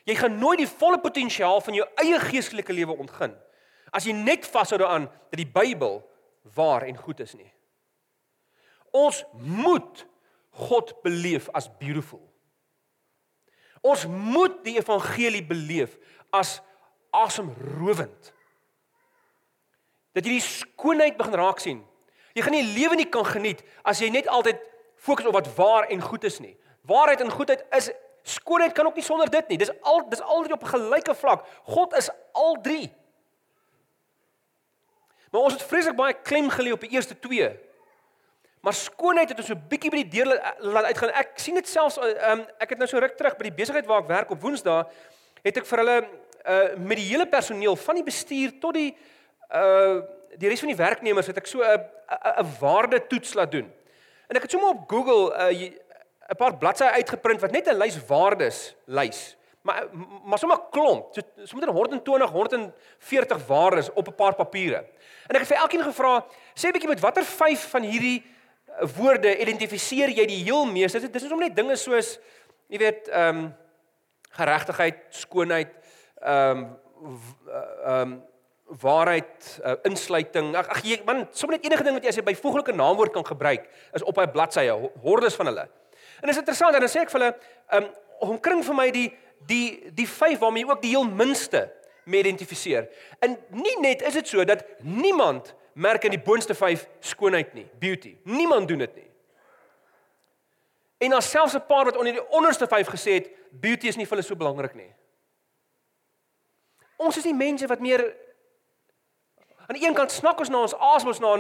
Jy 0.06 0.14
gaan 0.20 0.38
nooit 0.38 0.62
die 0.62 0.70
volle 0.70 1.00
potensiaal 1.02 1.60
van 1.60 1.74
jou 1.74 1.86
eie 2.02 2.18
geestelike 2.22 2.74
lewe 2.74 2.94
ontgin 2.94 3.34
as 3.94 4.04
jy 4.06 4.12
net 4.16 4.44
vashou 4.50 4.78
daaraan 4.80 5.06
dat 5.30 5.38
die 5.40 5.48
Bybel 5.48 6.00
waar 6.54 6.84
en 6.86 6.98
goed 7.00 7.20
is 7.24 7.34
nie. 7.34 7.48
Ons 8.94 9.22
moet 9.32 10.04
God 10.56 10.92
beleef 11.04 11.48
as 11.56 11.68
beautiful. 11.80 12.22
Ons 13.84 14.06
moet 14.08 14.62
die 14.64 14.76
evangelie 14.78 15.44
beleef 15.46 15.96
as 16.34 16.58
asemrowend. 17.14 18.32
Dat 20.16 20.24
jy 20.24 20.38
die 20.38 20.44
skoonheid 20.44 21.18
begin 21.18 21.38
raak 21.38 21.60
sien. 21.62 21.82
Jy 22.36 22.44
gaan 22.44 22.56
nie 22.56 22.74
lewe 22.76 22.96
nie 22.98 23.08
kan 23.08 23.26
geniet 23.28 23.62
as 23.84 24.00
jy 24.00 24.10
net 24.12 24.28
altyd 24.32 24.60
fokus 24.96 25.28
op 25.28 25.36
wat 25.36 25.50
waar 25.58 25.90
en 25.92 26.02
goed 26.04 26.24
is 26.28 26.40
nie. 26.40 26.56
Waarheid 26.88 27.22
en 27.24 27.32
goedheid 27.32 27.64
is 27.76 27.90
skoonheid 28.26 28.72
kan 28.74 28.86
ook 28.86 28.98
nie 28.98 29.04
sonder 29.06 29.30
dit 29.30 29.48
nie. 29.48 29.58
Dis 29.58 29.70
al 29.86 30.02
dis 30.10 30.20
al 30.20 30.42
drie 30.42 30.54
op 30.54 30.62
'n 30.62 30.74
gelyke 30.74 31.14
vlak. 31.14 31.46
God 31.64 31.94
is 31.96 32.10
al 32.32 32.58
drie. 32.62 32.92
Maar 35.30 35.40
ons 35.40 35.52
het 35.52 35.62
vreeslik 35.62 35.96
baie 35.96 36.14
klem 36.22 36.50
gelê 36.50 36.72
op 36.72 36.80
die 36.80 36.90
eerste 36.90 37.18
twee. 37.18 37.48
Maar 38.60 38.74
skoonheid 38.74 39.28
het 39.28 39.38
ons 39.38 39.46
so 39.46 39.54
'n 39.54 39.68
bietjie 39.68 39.90
by 39.90 40.02
die 40.02 40.08
deur 40.08 40.54
laat 40.58 40.84
uitgaan. 40.84 41.10
Ek 41.10 41.38
sien 41.38 41.54
dit 41.54 41.68
selfs 41.68 41.98
um, 41.98 42.46
ek 42.58 42.70
het 42.70 42.78
nou 42.78 42.88
so 42.88 42.98
ruk 42.98 43.16
terug 43.16 43.36
by 43.36 43.42
die 43.42 43.58
besigheid 43.62 43.86
waar 43.86 44.02
ek 44.02 44.08
werk 44.08 44.30
op 44.30 44.40
Woensdae 44.40 44.86
het 45.42 45.56
ek 45.56 45.66
vir 45.66 45.78
hulle 45.78 45.98
uh, 46.46 46.76
met 46.76 46.96
die 46.96 47.06
hele 47.06 47.26
personeel 47.26 47.76
van 47.76 47.94
die 47.94 48.04
bestuur 48.04 48.58
tot 48.60 48.74
die 48.74 48.96
uh 49.54 50.02
die 50.36 50.48
res 50.48 50.60
van 50.60 50.68
die 50.68 50.76
werknemers 50.76 51.26
het 51.26 51.36
ek 51.36 51.46
so 51.46 51.62
'n 51.62 51.80
'n 52.42 52.56
waarde 52.60 53.06
toets 53.06 53.34
laat 53.34 53.50
doen. 53.50 53.72
En 54.28 54.36
ek 54.36 54.42
het 54.42 54.50
sommer 54.50 54.68
op 54.68 54.88
Google 54.90 55.32
'n 55.32 55.54
uh, 55.54 55.70
'n 56.28 56.36
paar 56.36 56.56
bladsye 56.58 56.90
uitgeprint 56.90 57.40
wat 57.40 57.50
net 57.50 57.68
'n 57.68 57.78
lys 57.78 57.98
waardes 58.06 58.74
lys. 58.84 59.36
Maar 59.62 59.86
maar 60.24 60.38
sommer 60.38 60.58
klomp, 60.70 61.14
so 61.14 61.20
sommer 61.44 61.68
120, 61.68 62.30
140 62.30 63.46
waardes 63.46 63.92
op 63.92 64.08
'n 64.08 64.14
paar 64.14 64.34
papiere. 64.34 64.84
En 65.26 65.34
ek 65.34 65.38
het 65.38 65.46
vir 65.46 65.56
elkeen 65.56 65.82
gevra, 65.82 66.26
sê 66.54 66.68
'n 66.68 66.72
bietjie 66.72 66.88
met 66.88 67.00
watter 67.00 67.24
vyf 67.24 67.70
van 67.70 67.82
hierdie 67.82 68.24
uh, 68.80 68.88
woorde 68.96 69.38
identifiseer 69.38 70.08
jy 70.08 70.26
die 70.26 70.44
heel 70.44 70.66
meeste? 70.66 71.00
Dit 71.00 71.14
is 71.14 71.22
sommer 71.22 71.48
net 71.48 71.56
dinge 71.56 71.76
soos 71.76 72.18
jy 72.68 72.78
weet, 72.78 73.08
ehm 73.08 73.38
um, 73.38 73.54
geregtigheid, 74.30 74.96
skoonheid, 75.10 75.74
ehm 76.20 76.58
um, 76.58 77.20
ehm 77.84 78.00
um, 78.00 78.22
waarheid, 78.66 79.60
uh, 79.64 79.76
insluiting. 79.82 80.56
Ag 80.56 80.68
ag 80.68 80.82
jy 80.82 80.98
man, 81.06 81.28
sommer 81.30 81.56
net 81.56 81.66
enige 81.68 81.84
ding 81.86 81.94
wat 81.94 82.02
jy 82.02 82.08
as 82.08 82.18
'n 82.18 82.24
byvoeglike 82.24 82.72
naamwoord 82.74 83.12
kan 83.12 83.26
gebruik 83.26 83.68
is 83.92 84.02
op 84.02 84.18
'n 84.18 84.30
bladsye, 84.30 84.90
hordes 85.02 85.34
van 85.34 85.46
hulle. 85.46 85.68
En 86.20 86.28
is 86.28 86.36
interessant 86.36 86.74
en 86.74 86.80
dan 86.80 86.90
sê 86.90 87.04
ek 87.04 87.10
vir 87.10 87.20
hulle, 87.20 87.38
ehm 87.70 87.84
um, 87.84 87.94
omkring 88.26 88.64
vir 88.64 88.74
my 88.74 88.90
die 88.90 89.08
die 89.46 89.92
die 89.94 90.08
vyf 90.08 90.38
waarmee 90.40 90.64
jy 90.64 90.70
ook 90.70 90.82
die 90.82 90.94
heel 90.94 91.04
minste 91.04 91.66
mee 92.04 92.20
identifiseer. 92.20 92.88
En 93.20 93.36
nie 93.50 93.76
net 93.80 94.02
is 94.02 94.16
dit 94.16 94.28
so 94.28 94.44
dat 94.44 94.64
niemand 94.80 95.54
merk 95.74 96.04
in 96.04 96.14
die 96.14 96.22
boonste 96.22 96.54
vyf 96.54 96.86
skoonheid 97.00 97.52
nie, 97.54 97.66
beauty. 97.78 98.16
Niemand 98.24 98.68
doen 98.68 98.78
dit 98.78 98.94
nie. 98.96 99.10
En 101.04 101.10
daar 101.10 101.22
selfs 101.22 101.54
'n 101.54 101.66
paar 101.66 101.84
wat 101.84 101.96
onder 101.96 102.12
die 102.12 102.28
onderste 102.28 102.66
vyf 102.66 102.88
gesê 102.88 103.12
het, 103.12 103.28
beauty 103.50 103.86
is 103.86 103.96
nie 103.96 104.06
vir 104.06 104.16
hulle 104.16 104.28
so 104.28 104.36
belangrik 104.36 104.74
nie. 104.74 104.92
Ons 106.96 107.16
is 107.16 107.24
nie 107.24 107.34
mense 107.34 107.66
wat 107.66 107.80
meer 107.80 108.16
aan 109.66 109.78
die 109.78 109.86
een 109.86 109.94
kant 109.94 110.12
snak 110.14 110.38
ons 110.38 110.50
na 110.52 110.60
ons 110.62 110.74
asem 110.94 111.08
ons 111.10 111.20
na 111.22 111.32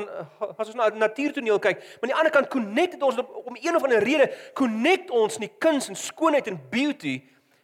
as 0.58 0.66
ons 0.66 0.78
na 0.78 0.88
natuurtoneel 0.88 1.58
kyk, 1.62 1.78
maar 1.78 2.08
aan 2.08 2.12
die 2.12 2.16
ander 2.18 2.34
kant 2.34 2.48
connect 2.50 3.02
ons 3.02 3.20
om 3.22 3.58
een 3.60 3.76
of 3.76 3.84
ander 3.86 4.02
rede 4.02 4.26
connect 4.58 5.10
ons 5.10 5.38
nie 5.38 5.50
kuns 5.62 5.88
en 5.88 5.98
skoonheid 5.98 6.50
en 6.50 6.58
beauty 6.70 7.20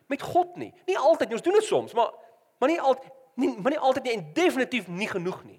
met 0.07 0.23
God 0.23 0.57
nie. 0.61 0.71
Nie 0.87 0.99
altyd 0.99 1.29
nie, 1.29 1.39
ons 1.39 1.45
doen 1.45 1.59
dit 1.59 1.67
soms, 1.67 1.97
maar 1.99 2.13
maar 2.63 2.71
nie 2.71 2.81
altyd 2.81 3.11
nie, 3.35 3.51
maar 3.59 3.75
nie 3.75 3.81
altyd 3.81 4.07
nie 4.07 4.13
en 4.13 4.25
definitief 4.37 4.87
nie 4.87 5.09
genoeg 5.11 5.41
nie. 5.45 5.59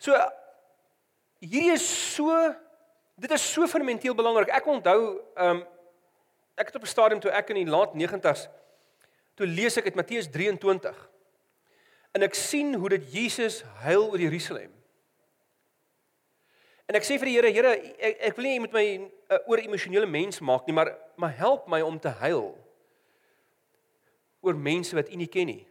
So 0.00 0.16
hierdie 1.44 1.74
is 1.74 1.84
so 2.14 2.32
dit 3.20 3.36
is 3.36 3.44
so 3.52 3.68
fundamenteel 3.68 4.16
belangrik. 4.16 4.52
Ek 4.56 4.66
onthou 4.66 5.00
ehm 5.36 5.60
um, 5.60 5.66
ek 6.60 6.66
het 6.72 6.76
op 6.76 6.82
'n 6.82 6.92
stadium 6.92 7.20
toe 7.20 7.30
ek 7.30 7.48
in 7.50 7.64
die 7.64 7.70
laat 7.72 7.94
90's 7.94 8.48
toe 9.34 9.46
lees 9.46 9.76
ek 9.76 9.84
uit 9.84 9.94
Matteus 9.94 10.28
23 10.28 10.96
en 12.12 12.26
ek 12.26 12.34
sien 12.34 12.74
hoe 12.74 12.88
dit 12.88 13.12
Jesus 13.12 13.62
huil 13.84 14.08
oor 14.10 14.20
Jerusalem. 14.20 14.72
En 16.90 16.98
ek 16.98 17.06
sê 17.06 17.20
vir 17.22 17.30
die 17.30 17.36
Here, 17.36 17.50
Here, 17.54 17.74
ek, 18.02 18.16
ek 18.30 18.38
wil 18.38 18.48
nie 18.48 18.54
jy 18.56 18.62
moet 18.64 18.72
my 18.74 18.86
'n 18.98 19.04
uh, 19.30 19.38
oor 19.46 19.62
emosionele 19.62 20.06
mens 20.06 20.40
maak 20.40 20.66
nie, 20.66 20.74
maar 20.74 20.96
maar 21.16 21.36
help 21.36 21.68
my 21.68 21.80
om 21.80 21.98
te 21.98 22.08
huil 22.08 22.56
oor 24.40 24.56
mense 24.56 24.96
wat 24.96 25.10
U 25.12 25.16
nie 25.16 25.28
ken 25.28 25.46
nie. 25.46 25.66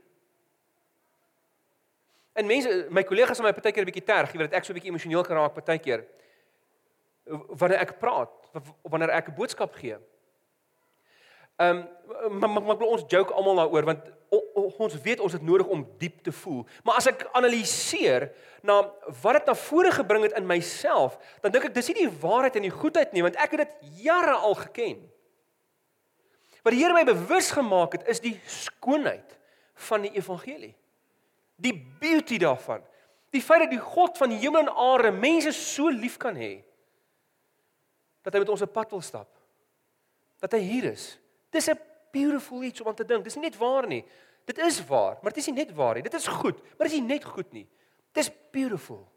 En 2.34 2.48
mense, 2.48 2.88
my 2.90 3.04
kollegas 3.04 3.40
aan 3.40 3.50
my 3.50 3.54
partykeer 3.54 3.84
'n 3.84 3.92
bietjie 3.92 4.06
terg, 4.06 4.32
jy 4.32 4.40
weet 4.40 4.52
dat 4.52 4.60
ek 4.60 4.66
so 4.66 4.72
'n 4.72 4.80
bietjie 4.80 4.92
emosioneel 4.94 5.24
kan 5.24 5.36
raak 5.38 5.54
partykeer 5.54 6.06
wanneer 7.30 7.80
ek 7.80 8.00
praat, 8.00 8.32
wanneer 8.84 9.12
ek 9.12 9.30
'n 9.30 9.36
boodskap 9.36 9.76
gee. 9.76 9.98
Ehm 11.60 11.78
um, 11.78 12.40
maar, 12.40 12.50
maar, 12.50 12.64
maar 12.64 12.88
ons 12.88 13.04
joke 13.08 13.34
almal 13.34 13.56
daaroor 13.56 13.86
want 13.86 14.06
o, 14.30 14.40
o, 14.54 14.62
ons 14.78 14.96
weet 15.02 15.20
ons 15.20 15.34
het 15.34 15.44
nodig 15.44 15.68
om 15.68 15.84
diep 15.98 16.22
te 16.24 16.32
voel. 16.32 16.64
Maar 16.84 17.02
as 17.02 17.10
ek 17.12 17.26
analiseer 17.38 18.30
na 18.64 18.80
wat 19.22 19.40
dit 19.40 19.52
na 19.52 19.56
vore 19.60 19.92
gebring 19.92 20.24
het 20.24 20.38
in 20.40 20.48
myself, 20.48 21.18
dan 21.44 21.52
dink 21.52 21.68
ek 21.70 21.76
dis 21.76 21.92
nie 21.92 22.06
die 22.06 22.16
waarheid 22.24 22.56
en 22.56 22.68
die 22.70 22.74
goedheid 22.74 23.12
nie 23.14 23.26
want 23.28 23.40
ek 23.40 23.58
het 23.58 23.66
dit 23.66 24.02
jare 24.08 24.38
al 24.40 24.56
geken. 24.64 25.04
Wat 26.64 26.76
die 26.76 26.82
Here 26.82 26.96
my 26.96 27.06
bewus 27.08 27.52
gemaak 27.56 28.00
het 28.00 28.08
is 28.12 28.24
die 28.24 28.36
skoonheid 28.48 29.38
van 29.90 30.08
die 30.08 30.16
evangelie. 30.16 30.74
Die 31.60 31.76
beauty 32.00 32.40
daarvan. 32.40 32.84
Die 33.36 33.44
feit 33.44 33.68
dat 33.68 33.76
die 33.76 33.84
God 33.84 34.18
van 34.18 34.32
hemel 34.32 34.64
en 34.64 34.76
aarde 34.76 35.12
mense 35.12 35.52
so 35.56 35.92
lief 35.92 36.18
kan 36.18 36.40
hê 36.40 36.60
dat 38.24 38.36
hy 38.36 38.44
met 38.44 38.52
ons 38.52 38.64
op 38.64 38.72
pad 38.76 38.92
wil 38.92 39.02
stap. 39.04 39.30
Dat 40.40 40.56
hy 40.56 40.64
hier 40.64 40.94
is 40.96 41.18
Dis 41.50 41.70
'n 41.70 41.80
beautiful 42.12 42.64
iets 42.64 42.82
om 42.82 42.88
aan 42.88 42.96
te 42.96 43.06
dink. 43.06 43.24
Dis 43.24 43.36
nie 43.36 43.44
net 43.44 43.58
waar 43.58 43.88
nie. 43.88 44.06
Dit 44.46 44.58
is 44.58 44.86
waar, 44.86 45.18
maar 45.22 45.34
dit 45.34 45.38
is 45.38 45.46
nie 45.46 45.56
net 45.56 45.74
waar 45.74 45.94
nie. 45.94 46.04
Dit 46.04 46.14
is 46.14 46.28
goed, 46.28 46.58
maar 46.62 46.88
dit 46.88 46.92
is 46.92 47.00
nie 47.00 47.08
net 47.08 47.24
goed 47.24 47.52
nie. 47.52 47.68
Dis 48.12 48.32
beautiful. 48.52 49.12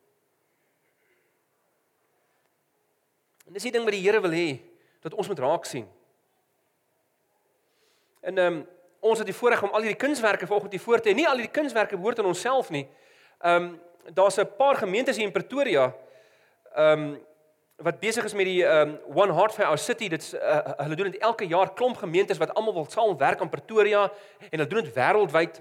En 3.47 3.53
dis 3.53 3.63
die 3.63 3.73
ding 3.73 3.85
wat 3.85 3.93
die 3.93 4.03
Here 4.03 4.21
wil 4.21 4.31
hê 4.31 4.61
dat 5.01 5.15
ons 5.15 5.29
moet 5.29 5.39
raak 5.39 5.65
sien. 5.65 5.89
En 8.21 8.39
ehm 8.39 8.61
um, 8.61 8.67
ons 9.03 9.19
het 9.19 9.27
die 9.27 9.35
voorreg 9.35 9.63
om 9.63 9.73
al 9.75 9.83
hierdie 9.83 9.99
kunswerke 9.99 10.47
vanoggend 10.47 10.73
hier 10.73 10.81
voor 10.81 11.01
te 11.01 11.11
hê. 11.11 11.15
Nie 11.15 11.27
al 11.27 11.41
hierdie 11.41 11.53
kunswerke 11.53 11.97
behoort 11.97 12.19
aan 12.19 12.31
onsself 12.31 12.71
nie. 12.71 12.87
Ehm 13.41 13.63
um, 13.63 13.81
daar's 14.15 14.39
'n 14.39 14.57
paar 14.57 14.77
gemeentes 14.77 15.17
hier 15.17 15.27
in 15.27 15.33
Pretoria. 15.33 15.95
Ehm 16.75 17.03
um, 17.03 17.27
wat 17.83 18.01
besig 18.01 18.25
is 18.25 18.35
met 18.35 18.47
die 18.47 18.63
um 18.65 18.95
One 19.15 19.35
Heart 19.35 19.55
for 19.55 19.65
Our 19.65 19.79
City. 19.79 20.09
Dit's 20.09 20.33
uh, 20.35 20.61
hulle 20.79 20.97
doen 20.99 21.11
dit 21.11 21.21
elke 21.21 21.47
jaar 21.51 21.73
klomp 21.75 21.97
gemeentes 21.97 22.39
wat 22.39 22.55
almal 22.55 22.75
wil 22.75 22.87
saamwerk 22.91 23.41
aan 23.41 23.51
Pretoria 23.51 24.05
en 24.51 24.57
hulle 24.59 24.69
doen 24.71 24.85
dit 24.85 24.95
wêreldwyd. 24.95 25.61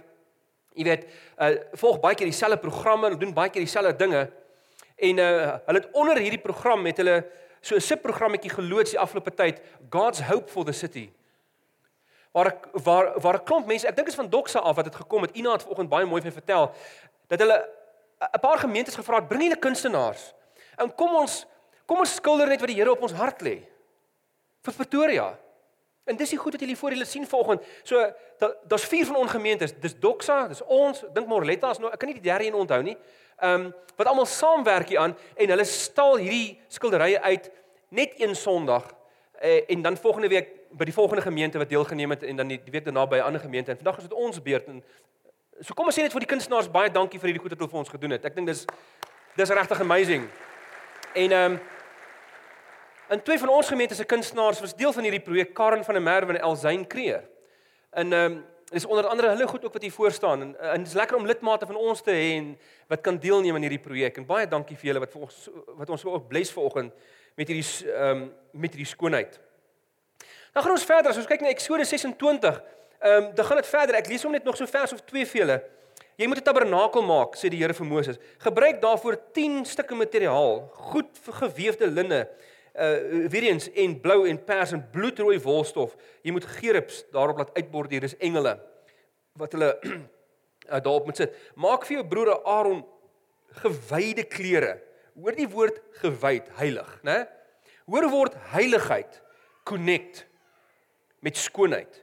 Jy 0.77 0.85
weet, 0.87 1.07
uh 1.41 1.51
volg 1.81 1.99
baie 2.03 2.15
keer 2.15 2.29
dieselfde 2.29 2.59
programme, 2.61 3.09
hulle 3.09 3.19
doen 3.19 3.33
baie 3.35 3.51
keer 3.51 3.65
dieselfde 3.65 3.95
dinge. 3.99 4.27
En 4.95 5.23
uh 5.23 5.57
hulle 5.67 5.81
het 5.81 5.89
onder 5.91 6.21
hierdie 6.21 6.41
program 6.41 6.85
met 6.85 7.01
hulle 7.01 7.17
so 7.61 7.75
'n 7.75 7.87
subprogrammetjie 7.89 8.53
geloods 8.53 8.91
die 8.91 8.99
afgelope 8.99 9.33
tyd, 9.33 9.61
God's 9.89 10.21
Hope 10.21 10.49
for 10.49 10.65
the 10.65 10.71
City. 10.71 11.11
Waar 12.31 12.53
waar 12.71 13.19
waar 13.19 13.41
'n 13.41 13.43
klomp 13.43 13.67
mense, 13.67 13.87
ek 13.87 13.95
dink 13.95 14.07
is 14.07 14.15
van 14.15 14.29
Doxa 14.29 14.59
af 14.59 14.75
wat 14.75 14.85
dit 14.85 14.95
gekom 14.95 15.21
het. 15.21 15.35
Ina 15.35 15.51
het 15.51 15.61
vanoggend 15.61 15.89
baie 15.89 16.05
mooi 16.05 16.21
vir 16.21 16.31
vertel 16.31 16.71
dat 17.27 17.39
hulle 17.39 17.69
'n 18.21 18.39
paar 18.39 18.57
gemeentes 18.57 18.95
gevra 18.95 19.15
het, 19.15 19.27
bring 19.27 19.43
hulle 19.43 19.59
kunstenaars. 19.59 20.33
En 20.77 20.95
kom 20.95 21.15
ons 21.15 21.45
Kom 21.91 22.05
ons 22.05 22.13
skilder 22.21 22.47
net 22.47 22.61
wat 22.63 22.71
die 22.71 22.77
Here 22.79 22.93
op 22.93 23.01
ons 23.03 23.17
hart 23.19 23.41
lê. 23.43 23.57
Vir 24.63 24.75
Pretoria. 24.77 25.25
En 26.07 26.15
dis 26.15 26.31
die 26.31 26.37
goed 26.39 26.55
wat 26.55 26.61
julle 26.63 26.77
voor 26.79 26.95
julle 26.95 27.05
sien 27.05 27.27
vanoggend. 27.27 27.65
So 27.83 27.99
daar's 28.39 28.85
vier 28.87 29.09
van 29.09 29.19
ons 29.19 29.33
gemeentes. 29.35 29.73
Dis 29.83 29.97
Doxa, 29.99 30.45
dis 30.47 30.63
ons, 30.71 31.03
dink 31.11 31.27
Morletta 31.27 31.73
is 31.75 31.81
nou, 31.83 31.91
ek 31.91 31.99
kan 31.99 32.07
nie 32.09 32.15
die 32.15 32.29
derde 32.29 32.47
een 32.47 32.55
onthou 32.55 32.79
nie. 32.85 32.95
Ehm 33.41 33.67
um, 33.67 33.71
wat 33.99 34.07
almal 34.07 34.25
saamwerk 34.25 34.89
hier 34.89 35.01
aan 35.03 35.11
en 35.35 35.51
hulle 35.51 35.65
stal 35.67 36.15
hierdie 36.17 36.55
skilderye 36.71 37.19
uit 37.21 37.49
net 37.93 38.15
een 38.17 38.31
Sondag 38.35 38.87
eh, 39.37 39.67
en 39.69 39.83
dan 39.85 39.97
volgende 39.97 40.29
week 40.31 40.47
by 40.71 40.87
die 40.87 40.95
volgende 40.95 41.21
gemeente 41.21 41.59
wat 41.61 41.69
deelgeneem 41.69 42.15
het 42.15 42.23
en 42.23 42.39
dan 42.39 42.49
die, 42.49 42.57
die 42.63 42.73
week 42.73 42.87
daarna 42.87 43.03
by 43.05 43.19
'n 43.19 43.27
ander 43.27 43.43
gemeente 43.43 43.71
en 43.71 43.77
vandag 43.77 43.97
is 43.97 44.07
dit 44.07 44.13
ons 44.13 44.41
beurt 44.41 44.67
en 44.67 44.81
so 45.59 45.73
kom 45.73 45.85
ons 45.85 45.99
sê 45.99 46.01
net 46.01 46.15
vir 46.15 46.23
die 46.25 46.31
kunstenaars 46.33 46.71
baie 46.71 46.89
dankie 46.89 47.19
vir 47.19 47.29
hierdie 47.29 47.43
goed 47.43 47.51
wat 47.51 47.59
hulle 47.59 47.69
vir 47.69 47.79
ons 47.79 47.89
gedoen 47.89 48.11
het. 48.11 48.25
Ek 48.25 48.35
dink 48.35 48.47
dis 48.47 48.65
dis 49.35 49.49
regtig 49.49 49.79
amazing. 49.79 50.25
En 51.13 51.31
ehm 51.31 51.51
um, 51.51 51.59
In 53.11 53.21
twee 53.21 53.39
van 53.39 53.49
ons 53.49 53.67
gemeente 53.67 53.95
se 53.95 54.03
kunstenaars 54.05 54.59
was 54.59 54.75
deel 54.75 54.93
van 54.95 55.03
hierdie 55.03 55.19
projek 55.19 55.49
Karen 55.53 55.83
van 55.83 55.93
der 55.93 56.03
Merwe 56.03 56.31
en 56.31 56.41
Elzyn 56.47 56.87
Kreer. 56.87 57.25
En 57.89 58.13
ehm 58.13 58.31
um, 58.31 58.43
is 58.71 58.85
onder 58.85 59.07
andere 59.07 59.27
hulle 59.27 59.47
goed 59.47 59.65
ook 59.65 59.73
wat 59.73 59.81
hier 59.81 59.91
voor 59.91 60.11
staan 60.11 60.41
en 60.41 60.59
en 60.59 60.77
dit 60.77 60.87
is 60.87 60.93
lekker 60.93 61.17
om 61.17 61.25
lidmate 61.25 61.65
van 61.65 61.75
ons 61.75 62.01
te 62.01 62.11
hê 62.11 62.29
en 62.37 62.57
wat 62.87 63.01
kan 63.01 63.17
deelneem 63.19 63.55
aan 63.55 63.61
hierdie 63.61 63.79
projek. 63.79 64.17
En 64.17 64.25
baie 64.25 64.47
dankie 64.47 64.77
vir 64.77 64.87
julle 64.87 64.99
wat 65.03 65.11
vir 65.11 65.21
ons 65.21 65.49
wat 65.81 65.89
ons 65.89 66.05
ook 66.05 66.27
bless 66.27 66.51
vanoggend 66.51 66.93
met 67.35 67.51
hierdie 67.51 67.91
ehm 67.91 68.21
um, 68.21 68.21
met 68.51 68.71
hierdie 68.71 68.87
skoonheid. 68.93 69.39
Dan 70.53 70.63
gaan 70.63 70.71
ons 70.71 70.85
verder. 70.85 71.11
As 71.11 71.19
ons 71.19 71.27
kyk 71.27 71.43
na 71.43 71.51
Eksodus 71.51 71.91
26, 71.91 72.61
ehm 72.99 73.17
um, 73.17 73.35
dan 73.35 73.45
gaan 73.45 73.59
dit 73.59 73.67
verder. 73.73 73.95
Ek 73.95 74.07
lees 74.07 74.23
hom 74.23 74.31
net 74.31 74.47
nog 74.47 74.55
so 74.55 74.65
vers 74.65 74.93
of 74.93 75.03
twee 75.03 75.25
vir 75.25 75.41
julle. 75.41 75.59
Jy 76.15 76.27
moet 76.27 76.37
'n 76.37 76.47
tabernakel 76.47 77.03
maak, 77.03 77.35
sê 77.35 77.49
die 77.49 77.59
Here 77.59 77.73
vir 77.73 77.85
Moses. 77.85 78.23
Gebruik 78.37 78.81
daarvoor 78.81 79.19
10 79.33 79.65
stukke 79.65 79.95
materiaal, 79.95 80.71
goed 80.71 81.19
gewefde 81.27 81.87
linne 81.87 82.27
uh 82.71 83.27
weer 83.27 83.49
eens 83.49 83.67
en 83.71 83.97
blou 83.99 84.27
en 84.27 84.43
pers 84.43 84.71
en 84.71 84.83
bloedrooi 84.91 85.39
wolstof. 85.43 85.95
Jy 86.21 86.31
moet 86.31 86.45
gerubs 86.45 87.03
daarop 87.11 87.37
laat 87.37 87.53
uitborduur. 87.57 88.07
Dis 88.07 88.17
engele 88.17 88.55
wat 89.39 89.51
hulle 89.55 89.71
uh, 89.81 89.99
daarop 90.85 91.05
moet 91.05 91.19
sit. 91.19 91.35
Maak 91.55 91.85
vir 91.87 91.99
jou 91.99 92.07
broer 92.07 92.33
Aaron 92.43 92.85
gewyde 93.63 94.23
klere. 94.23 94.77
Hoor 95.19 95.35
die 95.35 95.49
woord 95.51 95.81
gewyd, 95.99 96.47
heilig, 96.59 96.91
né? 97.03 97.25
Hoor 97.91 98.07
word 98.11 98.37
heiligheid 98.53 99.19
connect 99.67 100.25
met 101.19 101.37
skoonheid. 101.37 101.99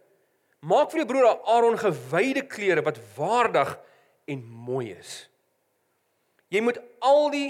Maak 0.60 0.92
vir 0.92 1.02
jou 1.02 1.08
broer 1.08 1.30
Aaron 1.48 1.78
gewyde 1.80 2.44
klere 2.50 2.84
wat 2.84 3.00
waardig 3.16 3.72
en 4.28 4.44
mooi 4.44 4.92
is. 4.92 5.24
Jy 6.52 6.62
moet 6.64 6.80
al 7.04 7.28
die 7.32 7.48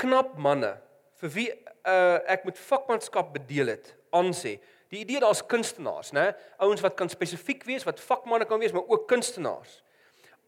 knap 0.00 0.36
manne 0.40 0.76
vir 1.20 1.32
wie 1.32 1.48
uh, 1.86 2.18
ek 2.26 2.44
met 2.48 2.58
vakmanskap 2.58 3.32
bedeel 3.34 3.74
het, 3.74 3.94
aansê. 4.14 4.56
Die 4.92 5.02
idee 5.02 5.20
daar's 5.22 5.42
kunstenaars, 5.46 6.12
né? 6.14 6.30
Ouens 6.62 6.82
wat 6.84 6.94
kan 6.98 7.10
spesifiek 7.10 7.64
wees, 7.66 7.86
wat 7.86 8.00
vakmanne 8.02 8.46
kan 8.46 8.60
wees, 8.62 8.74
maar 8.74 8.86
ook 8.86 9.08
kunstenaars. 9.10 9.80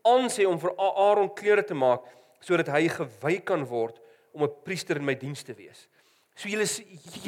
Aansê 0.07 0.47
om 0.47 0.59
vir 0.63 0.75
Aaron 0.79 1.31
klere 1.35 1.65
te 1.67 1.75
maak 1.75 2.07
sodat 2.41 2.69
hy 2.71 2.85
gewy 2.93 3.41
kan 3.43 3.65
word 3.67 3.99
om 4.33 4.45
'n 4.45 4.53
priester 4.63 4.97
in 4.97 5.05
my 5.05 5.15
diens 5.15 5.43
te 5.43 5.55
wees. 5.55 5.89
So 6.37 6.49
julle 6.49 6.67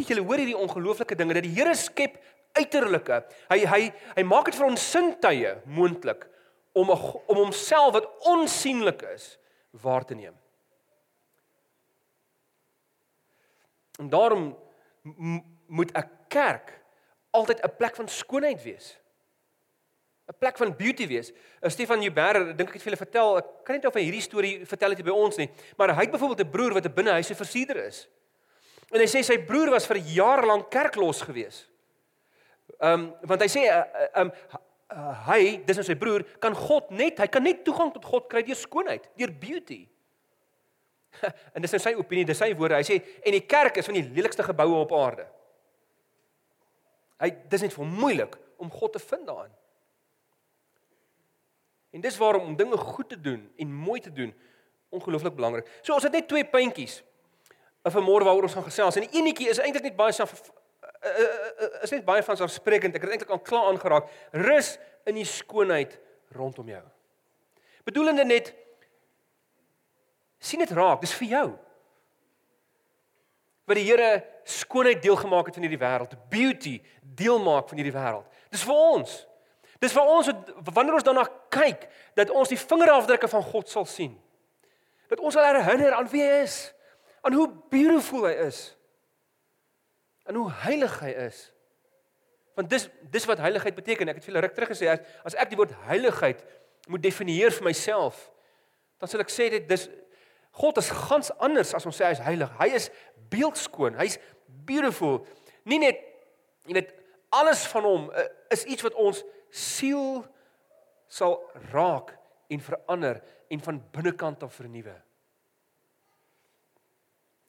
julle 0.07 0.23
hoor 0.23 0.39
hierdie 0.39 0.57
ongelooflike 0.57 1.17
dinge 1.19 1.35
dat 1.35 1.43
die 1.43 1.55
Here 1.55 1.75
skep 1.75 2.21
uiterlike. 2.55 3.25
Hy 3.51 3.59
hy 3.67 3.93
hy 4.17 4.23
maak 4.23 4.45
dit 4.45 4.55
vir 4.55 4.67
ons 4.67 4.91
sintuie 4.93 5.55
moontlik 5.67 6.29
om 6.73 6.91
om 6.91 7.37
homself 7.37 7.93
wat 7.93 8.07
onsigbaar 8.31 9.15
is 9.15 9.39
waar 9.83 10.05
te 10.05 10.15
neem. 10.15 10.35
En 14.01 14.09
daarom 14.09 14.57
moet 15.67 15.93
'n 15.93 16.11
kerk 16.29 16.81
altyd 17.31 17.61
'n 17.63 17.77
plek 17.77 17.95
van 17.97 18.09
skoonheid 18.09 18.63
wees. 18.63 19.01
'n 20.31 20.39
plek 20.39 20.57
van 20.57 20.77
beauty 20.77 21.07
wees. 21.07 21.33
Uh, 21.61 21.71
Stefan 21.71 22.03
Jubber, 22.03 22.57
dink 22.57 22.69
ek 22.69 22.79
het 22.79 22.83
vir 22.83 22.93
julle 22.93 23.05
vertel, 23.05 23.37
ek 23.41 23.47
kan 23.67 23.75
net 23.75 23.87
of 23.87 23.97
hy 23.99 24.05
hierdie 24.07 24.23
storie 24.23 24.67
vertel 24.67 24.95
het 24.95 25.03
by 25.03 25.11
ons 25.11 25.37
nie, 25.37 25.49
maar 25.77 25.95
hy 25.95 26.07
het 26.07 26.15
byvoorbeeld 26.15 26.47
'n 26.47 26.51
broer 26.51 26.73
wat 26.79 26.87
'n 26.87 26.95
binnehuise 26.95 27.35
versierder 27.35 27.85
is. 27.85 28.09
En 28.91 29.01
hy 29.01 29.07
sê 29.07 29.23
sy 29.23 29.39
broer 29.39 29.71
was 29.71 29.87
vir 29.87 29.97
jare 29.97 30.47
lank 30.47 30.71
kerklos 30.71 31.23
gewees. 31.23 31.67
Ehm 32.79 32.93
um, 32.93 33.15
want 33.23 33.41
hy 33.41 33.49
sê 33.49 33.67
ehm 33.67 33.85
uh, 34.15 34.23
um, 34.23 34.33
hy, 35.27 35.63
dis 35.67 35.77
nou 35.77 35.85
sy 35.87 35.95
broer, 35.95 36.25
kan 36.39 36.55
God 36.55 36.91
net, 36.91 37.19
hy 37.19 37.27
kan 37.27 37.43
net 37.43 37.65
toegang 37.65 37.93
tot 37.93 38.05
God 38.05 38.29
kry 38.29 38.43
deur 38.43 38.57
skoonheid, 38.57 39.11
deur 39.17 39.31
beauty. 39.31 39.89
en 41.55 41.63
dis 41.63 41.75
nou 41.75 41.81
sy 41.83 41.95
opinie, 41.99 42.25
dis 42.29 42.39
sy 42.39 42.51
woorde. 42.57 42.79
Hy 42.81 42.87
sê 42.87 42.99
en 43.27 43.37
die 43.37 43.45
kerk 43.49 43.81
is 43.81 43.89
van 43.89 43.99
die 43.99 44.07
lelikste 44.07 44.47
geboue 44.47 44.83
op 44.83 44.95
aarde. 44.97 45.27
Hy 47.21 47.33
dis 47.53 47.67
net 47.67 47.75
vir 47.77 47.89
moeilik 47.89 48.37
om 48.61 48.71
God 48.73 48.95
te 48.97 49.03
vind 49.03 49.27
daarin. 49.29 49.53
En 51.91 52.01
dis 52.05 52.17
waarom 52.17 52.53
om 52.53 52.57
dinge 52.57 52.77
goed 52.77 53.09
te 53.11 53.19
doen 53.21 53.43
en 53.57 53.75
mooi 53.75 54.01
te 54.01 54.13
doen 54.13 54.33
ongelooflik 54.89 55.35
belangrik. 55.35 55.69
So 55.83 55.95
ons 55.95 56.07
het 56.07 56.15
net 56.15 56.29
twee 56.29 56.47
puntjies 56.47 57.01
of 57.83 57.95
vanmôre 57.95 58.27
waaroor 58.27 58.49
ons 58.49 58.57
gaan 58.59 58.67
gesels. 58.67 58.99
En 58.99 59.07
die 59.07 59.21
enetjie 59.21 59.49
is 59.51 59.61
eintlik 59.63 59.89
net 59.89 59.99
baie 59.99 60.15
self 60.15 60.35
uh, 60.37 61.11
uh, 61.11 61.27
uh, 61.27 61.69
is 61.87 61.93
net 61.95 62.05
baie 62.07 62.23
van 62.25 62.39
selfsprekend. 62.39 62.97
Ek 62.97 63.05
het 63.07 63.15
eintlik 63.17 63.35
al 63.35 63.43
klaar 63.45 63.71
aangeraak. 63.71 64.11
Rus 64.37 64.75
in 65.09 65.19
die 65.19 65.27
skoonheid 65.29 65.97
rondom 66.37 66.69
jou. 66.71 66.83
Bedoelende 67.89 68.27
net 68.29 68.53
sien 70.41 70.63
dit 70.63 70.73
raak, 70.77 71.03
dis 71.05 71.15
vir 71.21 71.29
jou. 71.35 71.49
Wat 73.69 73.79
die 73.79 73.87
Here 73.87 74.11
skoonheid 74.49 75.03
deel 75.05 75.19
gemaak 75.21 75.51
het 75.51 75.59
van 75.59 75.67
hierdie 75.67 75.81
wêreld, 75.81 76.17
beauty 76.33 76.79
deel 77.01 77.39
maak 77.45 77.69
van 77.71 77.79
hierdie 77.79 77.95
wêreld. 77.95 78.41
Dis 78.51 78.65
vir 78.67 78.75
ons. 78.75 79.13
Dis 79.81 79.95
vir 79.97 80.11
ons 80.13 80.33
wanneer 80.75 80.99
ons 80.99 81.07
daarna 81.07 81.25
kyk 81.53 81.87
dat 82.19 82.33
ons 82.35 82.51
die 82.51 82.59
vingerafdrukke 82.59 83.31
van 83.31 83.47
God 83.53 83.71
sal 83.71 83.87
sien. 83.89 84.17
Dat 85.13 85.23
ons 85.23 85.37
sal 85.37 85.47
herinner 85.61 85.97
aan 85.97 86.11
wie 86.11 86.23
hy 86.25 86.43
is, 86.43 86.59
aan 87.25 87.37
hoe 87.37 87.49
beautiful 87.73 88.27
hy 88.29 88.35
is. 88.49 88.61
En 90.29 90.37
hoe 90.37 90.51
heilig 90.65 90.99
hy 91.05 91.15
is. 91.29 91.47
Want 92.59 92.69
dis 92.71 92.89
dis 93.13 93.27
wat 93.31 93.41
heiligheid 93.41 93.75
beteken. 93.75 94.11
Ek 94.11 94.19
het 94.19 94.27
vir 94.27 94.35
julle 94.35 94.45
ruk 94.45 94.57
terug 94.57 94.73
gesê 94.75 94.91
as, 94.93 95.01
as 95.25 95.39
ek 95.41 95.53
die 95.53 95.59
woord 95.59 95.73
heiligheid 95.89 96.43
moet 96.91 97.03
definieer 97.05 97.55
vir 97.55 97.67
myself, 97.71 98.19
dan 99.01 99.09
sal 99.09 99.23
ek 99.23 99.33
sê 99.33 99.49
dit 99.53 99.67
dis 99.69 99.87
God 100.59 100.79
is 100.79 100.91
gans 100.91 101.31
anders 101.39 101.75
as 101.75 101.87
ons 101.87 101.97
sê 101.97 102.09
hy 102.09 102.15
is 102.17 102.23
heilig. 102.25 102.55
Hy 102.59 102.69
is 102.77 102.89
beeldskoon. 103.31 103.99
Hy's 104.01 104.19
beautiful. 104.67 105.21
Nie 105.69 105.81
net 105.83 106.03
nie 106.69 106.77
net 106.77 106.93
alles 107.35 107.63
van 107.71 107.87
hom 107.87 108.09
uh, 108.11 108.27
is 108.53 108.67
iets 108.69 108.85
wat 108.85 108.97
ons 109.01 109.23
siel 109.55 110.25
sal 111.11 111.39
raak 111.71 112.13
en 112.51 112.63
verander 112.63 113.23
en 113.51 113.63
van 113.63 113.79
binnekant 113.95 114.43
af 114.47 114.55
vernuwe. 114.55 114.95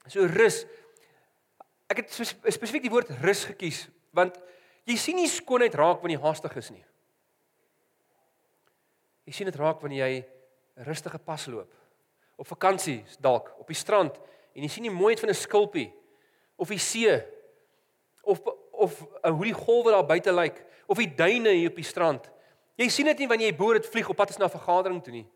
So 0.09 0.25
rus. 0.29 0.63
Ek 1.91 2.03
het 2.03 2.13
spesifiek 2.13 2.85
die 2.85 2.93
woord 2.93 3.11
rus 3.25 3.45
gekies 3.49 3.85
want 4.15 4.37
jy 4.89 4.97
sien 4.99 5.19
nie 5.19 5.29
skoonheid 5.31 5.75
raak 5.79 6.01
wanneer 6.01 6.19
jy 6.19 6.25
haastig 6.25 6.55
is 6.59 6.71
nie. 6.73 6.83
Jy 9.29 9.35
sien 9.35 9.47
dit 9.47 9.59
raak 9.59 9.83
wanneer 9.83 10.07
jy 10.07 10.23
rustige 10.87 11.19
pas 11.21 11.45
loop. 11.51 11.69
Op 12.41 12.49
vakansie 12.49 13.03
dalk 13.21 13.51
op 13.61 13.69
die 13.69 13.77
strand 13.77 14.17
en 14.55 14.65
jy 14.65 14.69
sien 14.71 14.87
die 14.87 14.93
mooiheid 14.93 15.21
van 15.21 15.29
'n 15.29 15.37
skulpie 15.37 15.91
of 16.57 16.69
die 16.73 16.81
see 16.81 17.21
of 18.21 18.41
of 18.71 18.97
hoe 19.21 19.45
die 19.45 19.53
golwe 19.53 19.91
daar 19.91 20.05
buite 20.05 20.33
lyk 20.33 20.65
of 20.87 20.97
die 20.97 21.13
duine 21.15 21.53
hier 21.53 21.69
op 21.69 21.75
die 21.75 21.85
strand. 21.85 22.29
Jy 22.75 22.89
sien 22.89 23.05
dit 23.05 23.19
nie 23.19 23.27
wanneer 23.27 23.51
jy 23.51 23.57
boor 23.57 23.77
dit 23.77 23.85
vlieg 23.85 24.09
op 24.09 24.17
pad 24.17 24.29
is 24.29 24.37
na 24.37 24.45
'n 24.45 24.57
vergadering 24.57 25.03
toe 25.03 25.13
nie. 25.13 25.27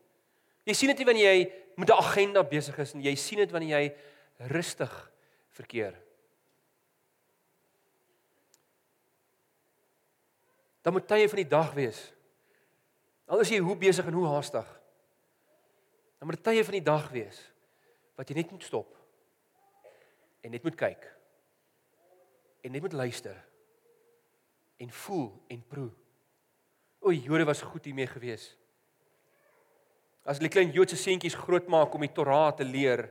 Jy 0.66 0.74
sien 0.74 0.88
dit 0.88 0.98
nie 0.98 1.06
wanneer 1.06 1.34
jy 1.34 1.52
met 1.76 1.90
'n 1.90 2.02
agenda 2.02 2.42
besig 2.42 2.78
is 2.78 2.94
nie. 2.94 3.04
Jy 3.04 3.14
sien 3.14 3.38
dit 3.38 3.50
wanneer 3.50 3.80
jy 3.80 3.94
rustig 4.50 5.12
verkeer. 5.50 5.94
Dan 10.82 10.92
moet 10.92 11.08
tye 11.08 11.28
van 11.28 11.36
die 11.36 11.48
dag 11.48 11.72
wees. 11.74 12.12
Al 13.26 13.40
is 13.40 13.48
jy 13.48 13.58
hoe 13.58 13.76
besig 13.76 14.06
en 14.06 14.12
hoe 14.12 14.26
haastig. 14.26 14.66
Dan 16.18 16.30
moet 16.30 16.42
tye 16.42 16.64
van 16.64 16.78
die 16.78 16.84
dag 16.84 17.10
wees 17.14 17.42
wat 18.16 18.30
jy 18.30 18.38
net 18.38 18.50
moet 18.50 18.64
stop 18.64 18.94
en 20.42 20.54
net 20.54 20.64
moet 20.64 20.78
kyk 20.78 21.04
en 22.64 22.72
net 22.72 22.82
moet 22.82 22.96
luister 22.96 23.36
en 24.76 24.90
voel 24.92 25.28
en 25.48 25.62
proe. 25.68 25.90
O, 27.00 27.12
Jode 27.12 27.44
was 27.48 27.62
goed 27.62 27.84
hiermee 27.84 28.08
gewees. 28.10 28.50
As 30.26 30.40
hulle 30.40 30.50
klein 30.52 30.72
Joodse 30.74 30.98
seentjies 30.98 31.36
grootmaak 31.38 31.94
om 31.94 32.02
die 32.02 32.12
Torah 32.12 32.50
te 32.56 32.66
leer, 32.66 33.06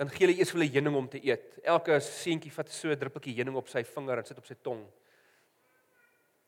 dan 0.00 0.08
gee 0.12 0.24
hulle 0.24 0.38
eers 0.38 0.52
vir 0.54 0.60
hulle 0.60 0.72
heuning 0.76 0.96
om 0.96 1.08
te 1.10 1.20
eet. 1.26 1.58
Elke 1.66 1.98
seentjie 2.04 2.52
vat 2.54 2.70
so 2.72 2.88
'n 2.88 3.00
druppeltjie 3.00 3.34
heuning 3.36 3.56
op 3.56 3.68
sy 3.68 3.82
vinger 3.84 4.18
en 4.18 4.24
sit 4.24 4.38
op 4.38 4.46
sy 4.46 4.54
tong. 4.62 4.86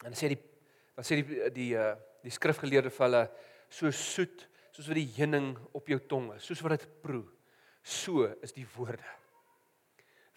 En 0.06 0.14
sê 0.14 0.28
die 0.32 0.40
dan 0.96 1.04
sê 1.04 1.18
die 1.20 1.50
die 1.50 1.72
uh, 1.76 1.96
die 2.22 2.30
skrifgeleerde 2.30 2.90
vir 2.90 3.06
hulle 3.06 3.22
so 3.68 3.90
soet 3.90 4.46
soos 4.72 4.88
wat 4.88 4.98
die 4.98 5.10
heuning 5.18 5.52
op 5.76 5.88
jou 5.88 5.98
tong 6.08 6.30
is, 6.36 6.46
soos 6.48 6.62
wat 6.64 6.78
dit 6.78 6.86
proe. 7.04 7.24
So 7.82 8.28
is 8.44 8.54
die 8.56 8.66
woorde 8.76 9.08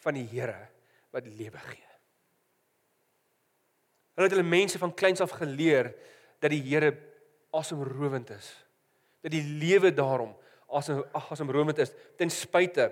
van 0.03 0.17
die 0.17 0.27
Here 0.29 0.67
wat 1.13 1.27
lewe 1.29 1.61
gee. 1.69 1.91
Hulle 4.15 4.27
het 4.29 4.35
hulle 4.35 4.47
mense 4.47 4.79
van 4.79 4.93
kleins 4.95 5.21
af 5.23 5.33
geleer 5.39 5.91
dat 6.43 6.51
die 6.53 6.63
Here 6.63 6.93
asemrowend 7.55 8.31
is. 8.35 8.51
Dat 9.23 9.33
die 9.33 9.43
lewe 9.61 9.93
daarom 9.95 10.33
asem 10.75 11.03
asemrowend 11.13 11.79
is 11.83 11.93
ten 12.17 12.31
spyte 12.33 12.89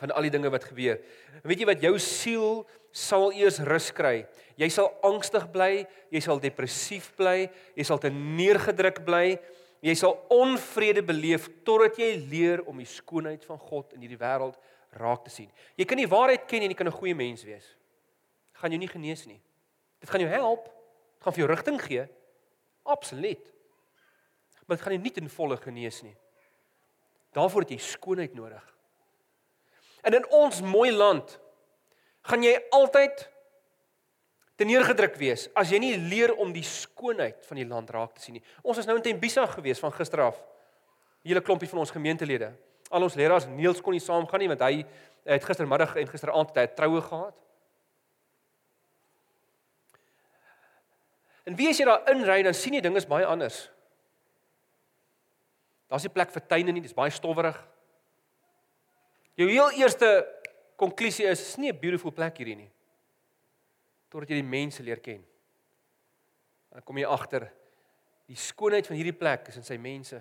van 0.00 0.12
al 0.14 0.26
die 0.26 0.32
dinge 0.32 0.50
wat 0.52 0.64
gebeur. 0.68 1.00
En 1.40 1.48
weet 1.50 1.62
jy 1.62 1.68
wat 1.68 1.82
jou 1.84 1.94
siel 2.00 2.62
sal 2.96 3.30
eers 3.36 3.60
rus 3.66 3.90
kry. 3.94 4.24
Jy 4.60 4.68
sal 4.72 4.90
angstig 5.06 5.46
bly, 5.52 5.84
jy 6.12 6.22
sal 6.24 6.40
depressief 6.42 7.10
bly, 7.18 7.48
jy 7.76 7.86
sal 7.86 8.00
te 8.02 8.10
neergedruk 8.12 9.02
bly. 9.06 9.38
Jy 9.80 9.94
sal 9.96 10.18
onvrede 10.28 11.02
beleef 11.02 11.48
totdat 11.64 11.96
jy 11.98 12.12
leer 12.28 12.60
om 12.68 12.76
die 12.80 12.88
skoonheid 12.88 13.44
van 13.48 13.58
God 13.58 13.94
in 13.96 14.04
hierdie 14.04 14.20
wêreld 14.20 14.58
raak 15.00 15.24
te 15.24 15.32
sien. 15.32 15.48
Jy 15.78 15.86
kan 15.88 16.00
die 16.00 16.10
waarheid 16.10 16.44
ken 16.50 16.66
en 16.66 16.72
jy 16.72 16.76
kan 16.76 16.86
'n 16.86 16.98
goeie 17.00 17.14
mens 17.14 17.44
wees. 17.44 17.64
Dit 18.52 18.60
gaan 18.60 18.70
jou 18.70 18.78
nie 18.78 18.88
genees 18.88 19.26
nie. 19.26 19.40
Dit 20.00 20.10
gaan 20.10 20.20
jou 20.20 20.30
help. 20.30 20.64
Dit 20.64 21.22
gaan 21.22 21.32
vir 21.32 21.46
jou 21.46 21.48
rigting 21.48 21.80
gee. 21.82 22.08
Absoluut. 22.84 23.52
Maar 24.66 24.76
dit 24.76 24.84
gaan 24.84 24.92
jou 24.92 25.02
nie 25.02 25.12
ten 25.12 25.28
volle 25.28 25.56
genees 25.56 26.02
nie. 26.02 26.16
Daarvoor 27.32 27.60
het 27.60 27.70
jy 27.70 27.78
skoonheid 27.78 28.34
nodig. 28.34 28.64
En 30.02 30.14
in 30.14 30.26
ons 30.30 30.60
mooi 30.60 30.92
land 30.92 31.38
gaan 32.22 32.42
jy 32.42 32.54
altyd 32.70 33.28
teneergedruk 34.60 35.16
wees 35.16 35.48
as 35.56 35.72
jy 35.72 35.80
nie 35.80 35.94
leer 35.96 36.34
om 36.36 36.52
die 36.52 36.64
skoonheid 36.66 37.46
van 37.48 37.60
die 37.60 37.68
land 37.68 37.90
raak 37.94 38.12
te 38.16 38.24
sien 38.24 38.36
nie. 38.36 38.44
Ons 38.60 38.82
is 38.82 38.88
nou 38.88 38.98
in 38.98 39.04
Tembisa 39.04 39.46
gewees 39.48 39.80
van 39.80 39.92
gister 39.96 40.20
af. 40.28 40.36
'n 41.24 41.28
Hele 41.28 41.40
klompie 41.40 41.68
van 41.68 41.80
ons 41.80 41.90
gemeentelede. 41.90 42.52
Al 42.90 43.02
ons 43.02 43.14
leraars 43.14 43.46
Niels 43.46 43.80
kon 43.80 43.92
nie 43.92 44.00
saamgaan 44.00 44.40
nie 44.40 44.48
want 44.48 44.60
hy 44.60 44.84
het 45.24 45.44
gistermiddag 45.44 45.96
en 45.96 46.08
gisteraand 46.08 46.52
tyd 46.54 46.76
troue 46.76 47.00
gehad. 47.00 47.34
En 51.46 51.56
wie 51.56 51.68
as 51.68 51.78
jy 51.78 51.84
daar 51.84 52.08
inry 52.12 52.42
dan 52.42 52.54
sien 52.54 52.74
jy 52.74 52.80
dinge 52.80 52.96
is 52.96 53.06
baie 53.06 53.26
anders. 53.26 53.70
Daar's 55.88 56.02
nie 56.02 56.12
plek 56.12 56.30
vir 56.30 56.46
tuine 56.46 56.72
nie, 56.72 56.80
dis 56.80 56.94
baie 56.94 57.10
stowwerig. 57.10 57.56
Jou 59.34 59.48
heel 59.48 59.70
eerste 59.80 60.26
konklusie 60.76 61.26
is, 61.26 61.40
is 61.40 61.56
nie 61.56 61.72
'n 61.72 61.80
beautiful 61.80 62.10
plek 62.10 62.36
hierdie 62.36 62.56
nie. 62.56 62.70
Totdat 64.10 64.32
jy 64.32 64.40
die 64.40 64.50
mense 64.50 64.82
leer 64.82 65.00
ken. 65.02 65.22
Dan 66.70 66.84
kom 66.86 66.98
jy 66.98 67.06
agter 67.06 67.48
die 68.30 68.38
skoonheid 68.38 68.86
van 68.86 68.98
hierdie 68.98 69.16
plek 69.16 69.48
is 69.50 69.58
in 69.58 69.66
sy 69.66 69.78
mense. 69.80 70.20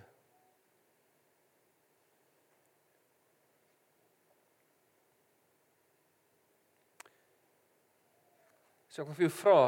So 8.89 9.04
ek 9.04 9.12
wil 9.12 9.17
vir 9.19 9.28
jou 9.28 9.36
vra, 9.38 9.60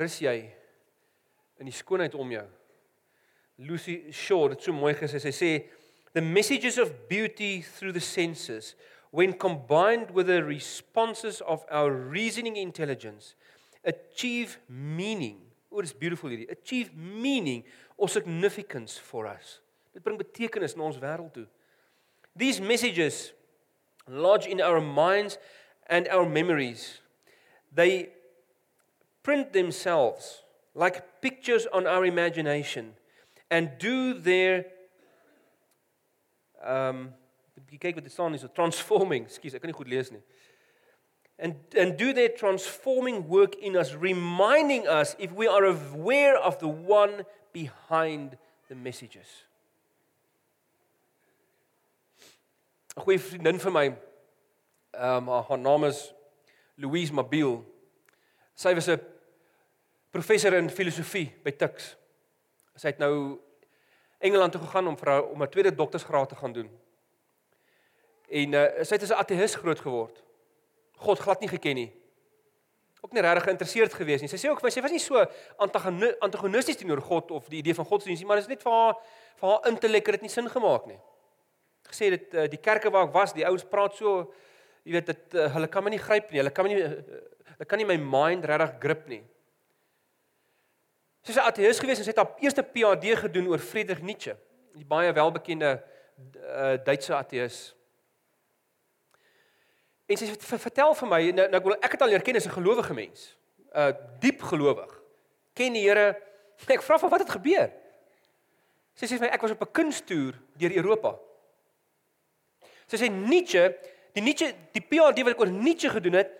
rus 0.00 0.16
jy 0.24 0.36
in 1.60 1.68
die 1.68 1.76
skoonheid 1.76 2.16
om 2.16 2.32
jou? 2.32 2.46
Lucy 3.68 3.98
Shaw 4.16 4.48
het 4.50 4.64
so 4.64 4.72
mooi 4.74 4.94
gesê, 4.96 5.20
sy 5.20 5.32
sê 5.36 5.50
the 6.16 6.24
messages 6.24 6.80
of 6.80 6.90
beauty 7.08 7.60
through 7.60 7.92
the 7.92 8.02
senses 8.02 8.72
when 9.12 9.34
combined 9.34 10.10
with 10.10 10.26
the 10.26 10.42
responses 10.42 11.40
of 11.46 11.64
our 11.70 11.92
reasoning 11.92 12.56
intelligence 12.56 13.36
achieve 13.84 14.58
meaning. 14.68 15.38
Oh, 15.70 15.80
it's 15.80 15.92
beautiful 15.92 16.30
hierdie. 16.30 16.50
Achieve 16.50 16.96
meaning 16.96 17.64
or 17.96 18.08
significance 18.08 18.96
for 18.96 19.26
us. 19.26 19.60
Dit 19.92 20.02
bring 20.02 20.16
betekenis 20.16 20.76
na 20.76 20.88
ons 20.88 20.96
wêreld 20.96 21.32
toe. 21.36 21.46
These 22.34 22.64
messages 22.64 23.36
lodge 24.08 24.48
in 24.48 24.60
our 24.64 24.80
minds 24.80 25.36
and 25.86 26.08
our 26.08 26.24
memories 26.24 27.00
they 27.68 28.08
print 29.22 29.52
themselves 29.52 30.42
like 30.74 31.20
pictures 31.20 31.66
on 31.72 31.86
our 31.86 32.04
imagination 32.04 32.96
and 33.50 33.70
do 33.78 34.14
their 34.14 34.64
um 36.64 37.12
kyk 37.78 37.94
wat 37.94 38.04
dit 38.04 38.12
staan 38.12 38.32
hier 38.32 38.40
so 38.40 38.48
transforming 38.48 39.28
skus 39.30 39.54
ek 39.54 39.62
kan 39.62 39.72
nie 39.72 39.78
goed 39.78 39.88
lees 39.88 40.10
nie 40.10 40.22
and 41.38 41.56
and 41.76 41.98
do 41.98 42.12
their 42.12 42.28
transforming 42.28 43.28
work 43.28 43.54
in 43.56 43.76
us 43.76 43.94
reminding 43.94 44.86
us 44.86 45.16
if 45.18 45.32
we 45.32 45.48
are 45.48 45.64
aware 45.64 46.36
of 46.38 46.58
the 46.58 46.68
one 46.68 47.24
behind 47.52 48.36
the 48.68 48.74
messages 48.74 49.44
'n 52.96 53.04
goeie 53.04 53.18
vriendin 53.18 53.58
vir 53.58 53.72
my 53.72 53.86
ehm 54.92 55.28
um, 55.28 55.44
haar 55.48 55.58
naam 55.58 55.84
is 55.84 56.12
Louise 56.76 57.12
Mabille. 57.12 57.64
Sy 58.54 58.74
was 58.74 58.88
'n 58.88 59.00
professor 60.10 60.54
in 60.54 60.68
filosofie 60.68 61.32
by 61.44 61.50
Tuks. 61.50 61.96
Sy 62.76 62.86
het 62.88 62.98
nou 62.98 63.40
Engeland 64.20 64.52
toe 64.52 64.60
gegaan 64.60 64.86
om 64.86 64.96
vir 64.96 65.08
haar 65.08 65.24
om 65.24 65.42
'n 65.42 65.48
tweede 65.48 65.74
doktorsgraad 65.74 66.28
te 66.28 66.36
gaan 66.36 66.52
doen. 66.52 66.70
En 68.32 68.54
uh, 68.56 68.68
sy 68.80 68.96
het 68.96 69.04
as 69.04 69.12
'n 69.12 69.20
ateïs 69.20 69.58
groot 69.60 69.80
geword. 69.80 70.22
God 71.04 71.18
glad 71.18 71.40
nie 71.40 71.50
geken 71.50 71.74
nie. 71.74 71.90
Ook 73.02 73.12
nie 73.12 73.22
regtig 73.22 73.44
geïnteresseerd 73.44 73.94
gewees 73.94 74.20
nie. 74.22 74.30
Sy 74.30 74.38
sê 74.38 74.50
ook 74.50 74.60
vir 74.62 74.68
my 74.68 74.70
sy 74.70 74.82
was 74.84 74.94
nie 74.94 75.02
so 75.02 75.24
antagonisties 75.58 76.78
teenoor 76.78 77.02
God 77.02 77.30
of 77.30 77.48
die 77.50 77.58
idee 77.58 77.74
van 77.74 77.84
godsdienst 77.84 78.22
nie, 78.22 78.28
maar 78.28 78.38
dit 78.38 78.46
is 78.46 78.52
net 78.54 78.62
vir 78.62 78.72
haar 78.72 78.94
vir 79.40 79.48
haar 79.48 79.66
intellek 79.72 80.06
het 80.06 80.14
dit 80.20 80.22
nie 80.22 80.30
sin 80.30 80.48
gemaak 80.48 80.86
nie. 80.86 81.00
Gesê 81.90 82.12
dit 82.14 82.34
uh, 82.34 82.46
die 82.48 82.60
kerke 82.62 82.90
waar 82.90 83.08
ek 83.08 83.14
was, 83.14 83.34
die 83.34 83.46
ouens 83.46 83.66
praat 83.66 83.98
so 83.98 84.32
jy 84.84 84.92
weet 84.92 85.10
dit 85.10 85.34
uh, 85.34 85.48
hulle 85.56 85.68
kan 85.68 85.84
my 85.84 85.90
nie 85.90 85.98
gryp 85.98 86.30
nie. 86.30 86.38
Hulle 86.38 86.54
kan 86.54 86.64
my 86.64 86.72
nie 86.72 86.86
hulle 86.86 87.68
kan 87.68 87.82
nie 87.82 87.90
my 87.90 87.98
mind 87.98 88.46
regtig 88.48 88.78
grip 88.80 89.04
nie. 89.10 89.22
Sy's 91.26 91.36
'n 91.36 91.50
ateïs 91.50 91.82
gewees 91.82 91.98
en 91.98 92.04
sy 92.04 92.14
het 92.14 92.22
haar 92.22 92.34
eerste 92.38 92.62
PhD 92.62 93.18
gedoen 93.18 93.50
oor 93.50 93.58
Friedrich 93.58 94.02
Nietzsche, 94.02 94.36
die 94.74 94.86
baie 94.86 95.12
welbekende 95.12 95.76
uh, 95.78 96.78
Duitse 96.82 97.14
ateïs. 97.14 97.74
En 100.12 100.18
sy 100.20 100.28
het 100.28 100.44
vertel 100.44 100.92
vir 100.98 101.08
my 101.08 101.20
nou, 101.32 101.46
nou 101.48 101.58
ek 101.58 101.68
wil 101.68 101.78
ek 101.78 101.94
het 101.96 102.02
al 102.04 102.12
leer 102.12 102.24
ken 102.24 102.36
as 102.36 102.46
'n 102.46 102.58
gelowige 102.58 102.94
mens. 102.94 103.36
uh, 103.72 103.92
Diep 104.20 104.42
gelowig. 104.42 104.90
Ken 105.54 105.72
die 105.72 105.88
Here. 105.88 106.20
Ek 106.68 106.82
vra 106.82 106.98
van 106.98 107.10
wat 107.10 107.24
het 107.24 107.30
gebeur? 107.30 107.72
Sy 108.94 109.06
sê 109.06 109.16
vir 109.16 109.26
my 109.26 109.32
ek 109.32 109.40
was 109.42 109.54
op 109.56 109.62
'n 109.62 109.72
kunstoer 109.72 110.34
deur 110.60 110.76
Europa. 110.76 111.18
Sy 112.86 112.96
sê 112.96 113.08
Nietzsche 113.08 113.78
die 114.12 114.22
Nietzsche 114.22 114.52
die 114.72 114.84
PhD 114.84 115.24
wat 115.24 115.32
ek 115.32 115.40
oor 115.40 115.50
Nietzsche 115.50 115.88
gedoen 115.88 116.20
het, 116.20 116.30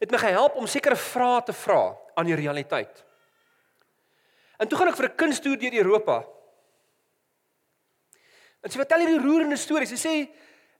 het 0.00 0.10
my 0.10 0.18
gehelp 0.18 0.56
om 0.58 0.66
sekere 0.66 0.96
vrae 0.96 1.42
te 1.46 1.52
vra 1.52 1.96
aan 2.16 2.26
die 2.26 2.34
realiteit. 2.34 3.04
En 4.58 4.68
toe 4.68 4.78
gaan 4.78 4.88
ek 4.88 4.96
vir 4.96 5.08
'n 5.08 5.16
kunstoer 5.16 5.58
deur 5.58 5.74
Europa. 5.74 6.26
En 8.62 8.70
sy 8.70 8.78
vertel 8.78 8.98
hierdie 8.98 9.22
roerende 9.22 9.56
stories. 9.56 9.88
Sy 9.90 10.08
sê 10.08 10.28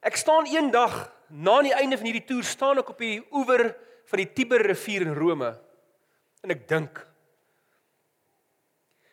ek 0.03 0.17
staan 0.17 0.47
eendag 0.47 1.22
na 1.33 1.57
die 1.65 1.73
einde 1.75 1.97
van 1.97 2.11
hierdie 2.11 2.27
toer 2.29 2.45
staan 2.45 2.83
ek 2.83 2.93
op 2.93 3.01
die 3.01 3.19
oewer 3.33 3.71
van 4.11 4.21
die 4.21 4.29
Tiber 4.37 4.61
rivier 4.69 5.07
in 5.07 5.17
Rome 5.17 5.55
en 6.45 6.53
ek 6.53 6.67
dink 6.69 7.01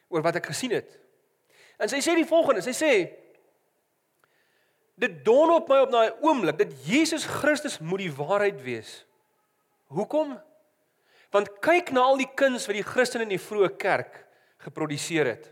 oor 0.09 0.25
wat 0.25 0.39
ek 0.41 0.49
gesien 0.51 0.73
het. 0.73 0.89
En 1.79 1.87
sy 1.87 2.01
sê 2.03 2.15
die 2.17 2.27
volgende, 2.27 2.65
sy 2.65 2.75
sê 2.75 2.93
Dit 4.99 5.21
dawn 5.23 5.53
op 5.53 5.69
my 5.71 5.77
op 5.85 5.91
daai 5.93 6.25
oomblik 6.27 6.57
dat 6.59 6.73
Jesus 6.83 7.23
Christus 7.23 7.77
moet 7.79 8.01
die 8.03 8.11
waarheid 8.11 8.57
wees. 8.65 8.89
Hoekom? 9.95 10.33
Want 11.31 11.53
kyk 11.63 11.93
na 11.95 12.03
al 12.09 12.19
die 12.19 12.27
kuns 12.27 12.65
wat 12.67 12.75
die 12.75 12.83
Christene 12.83 13.23
in 13.23 13.31
die 13.31 13.39
vroeë 13.39 13.69
kerk 13.79 14.25
geproduseer 14.65 15.29
het. 15.29 15.47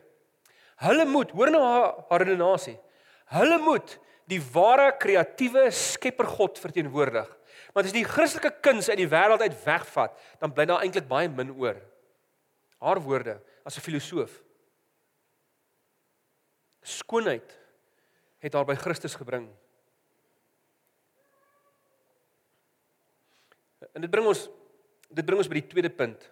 Hulle 0.83 1.05
moet, 1.07 1.31
hoor 1.31 1.53
nou 1.53 1.61
haar, 1.63 1.87
haar 2.09 2.25
redenasie. 2.25 2.75
Hulle 3.31 3.61
moet 3.63 3.95
die 4.27 4.39
ware 4.53 4.91
kreatiewe 4.99 5.69
skepper 5.71 6.27
God 6.27 6.59
verteenwoordig. 6.59 7.27
Want 7.73 7.87
as 7.87 7.95
die 7.95 8.05
Christelike 8.07 8.51
kuns 8.63 8.89
uit 8.89 8.99
die 8.99 9.09
wêreld 9.09 9.43
uit 9.43 9.55
wegvat, 9.63 10.17
dan 10.41 10.53
bly 10.53 10.65
daar 10.67 10.83
eintlik 10.83 11.07
baie 11.07 11.29
min 11.31 11.53
oor. 11.55 11.79
Haar 12.83 12.99
woorde 13.01 13.39
as 13.65 13.77
'n 13.77 13.81
filosoof. 13.81 14.43
Skoonheid 16.81 17.57
het 18.39 18.53
haar 18.53 18.65
by 18.65 18.75
Christus 18.75 19.15
gebring. 19.15 19.49
En 23.93 24.01
dit 24.01 24.11
bring 24.11 24.27
ons 24.27 24.49
dit 25.09 25.25
bring 25.25 25.39
ons 25.39 25.47
by 25.47 25.61
die 25.61 25.67
tweede 25.67 25.89
punt. 25.89 26.31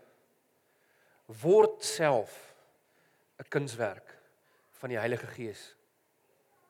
Word 1.41 1.83
self 1.83 2.55
'n 3.39 3.49
kunswerk 3.49 4.17
van 4.79 4.89
die 4.89 4.99
Heilige 4.99 5.27
Gees. 5.27 5.75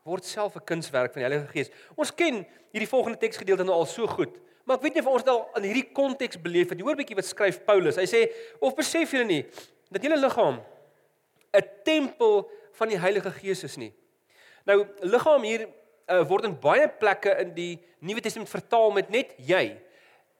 Word 0.05 0.25
self 0.25 0.55
'n 0.55 0.63
kunswerk 0.63 1.13
van 1.13 1.21
die 1.23 1.27
Heilige 1.27 1.51
Gees. 1.51 1.71
Ons 1.97 2.13
ken 2.13 2.45
hierdie 2.71 2.89
volgende 2.89 3.17
teksgedeelte 3.17 3.63
nou 3.65 3.73
al 3.73 3.87
so 3.89 4.05
goed, 4.05 4.37
maar 4.63 4.77
ek 4.77 4.83
weet 4.83 4.93
nie 4.93 5.01
of 5.01 5.07
ons 5.07 5.23
dit 5.23 5.33
al 5.33 5.49
in 5.57 5.63
hierdie 5.63 5.91
konteks 5.93 6.37
beleef 6.41 6.69
het. 6.69 6.77
Jy 6.77 6.85
hoor 6.85 6.95
bietjie 6.99 7.17
wat 7.17 7.25
skryf 7.25 7.63
Paulus. 7.65 7.97
Hy 7.97 8.05
sê 8.05 8.21
of 8.61 8.75
besef 8.77 9.11
julle 9.11 9.25
nie 9.25 9.41
dat 9.89 10.03
julle 10.03 10.19
liggaam 10.21 10.61
'n 11.57 11.69
tempel 11.83 12.51
van 12.77 12.87
die 12.87 12.99
Heilige 12.99 13.31
Gees 13.31 13.63
is 13.63 13.77
nie. 13.77 13.93
Nou 14.65 14.85
liggaam 15.01 15.41
hier 15.41 15.67
uh, 16.07 16.21
word 16.21 16.45
in 16.45 16.59
baie 16.59 16.87
plekke 16.87 17.39
in 17.41 17.53
die 17.55 17.79
Nuwe 17.99 18.21
Testament 18.21 18.49
vertaal 18.49 18.91
met 18.91 19.09
net 19.09 19.33
jy. 19.37 19.73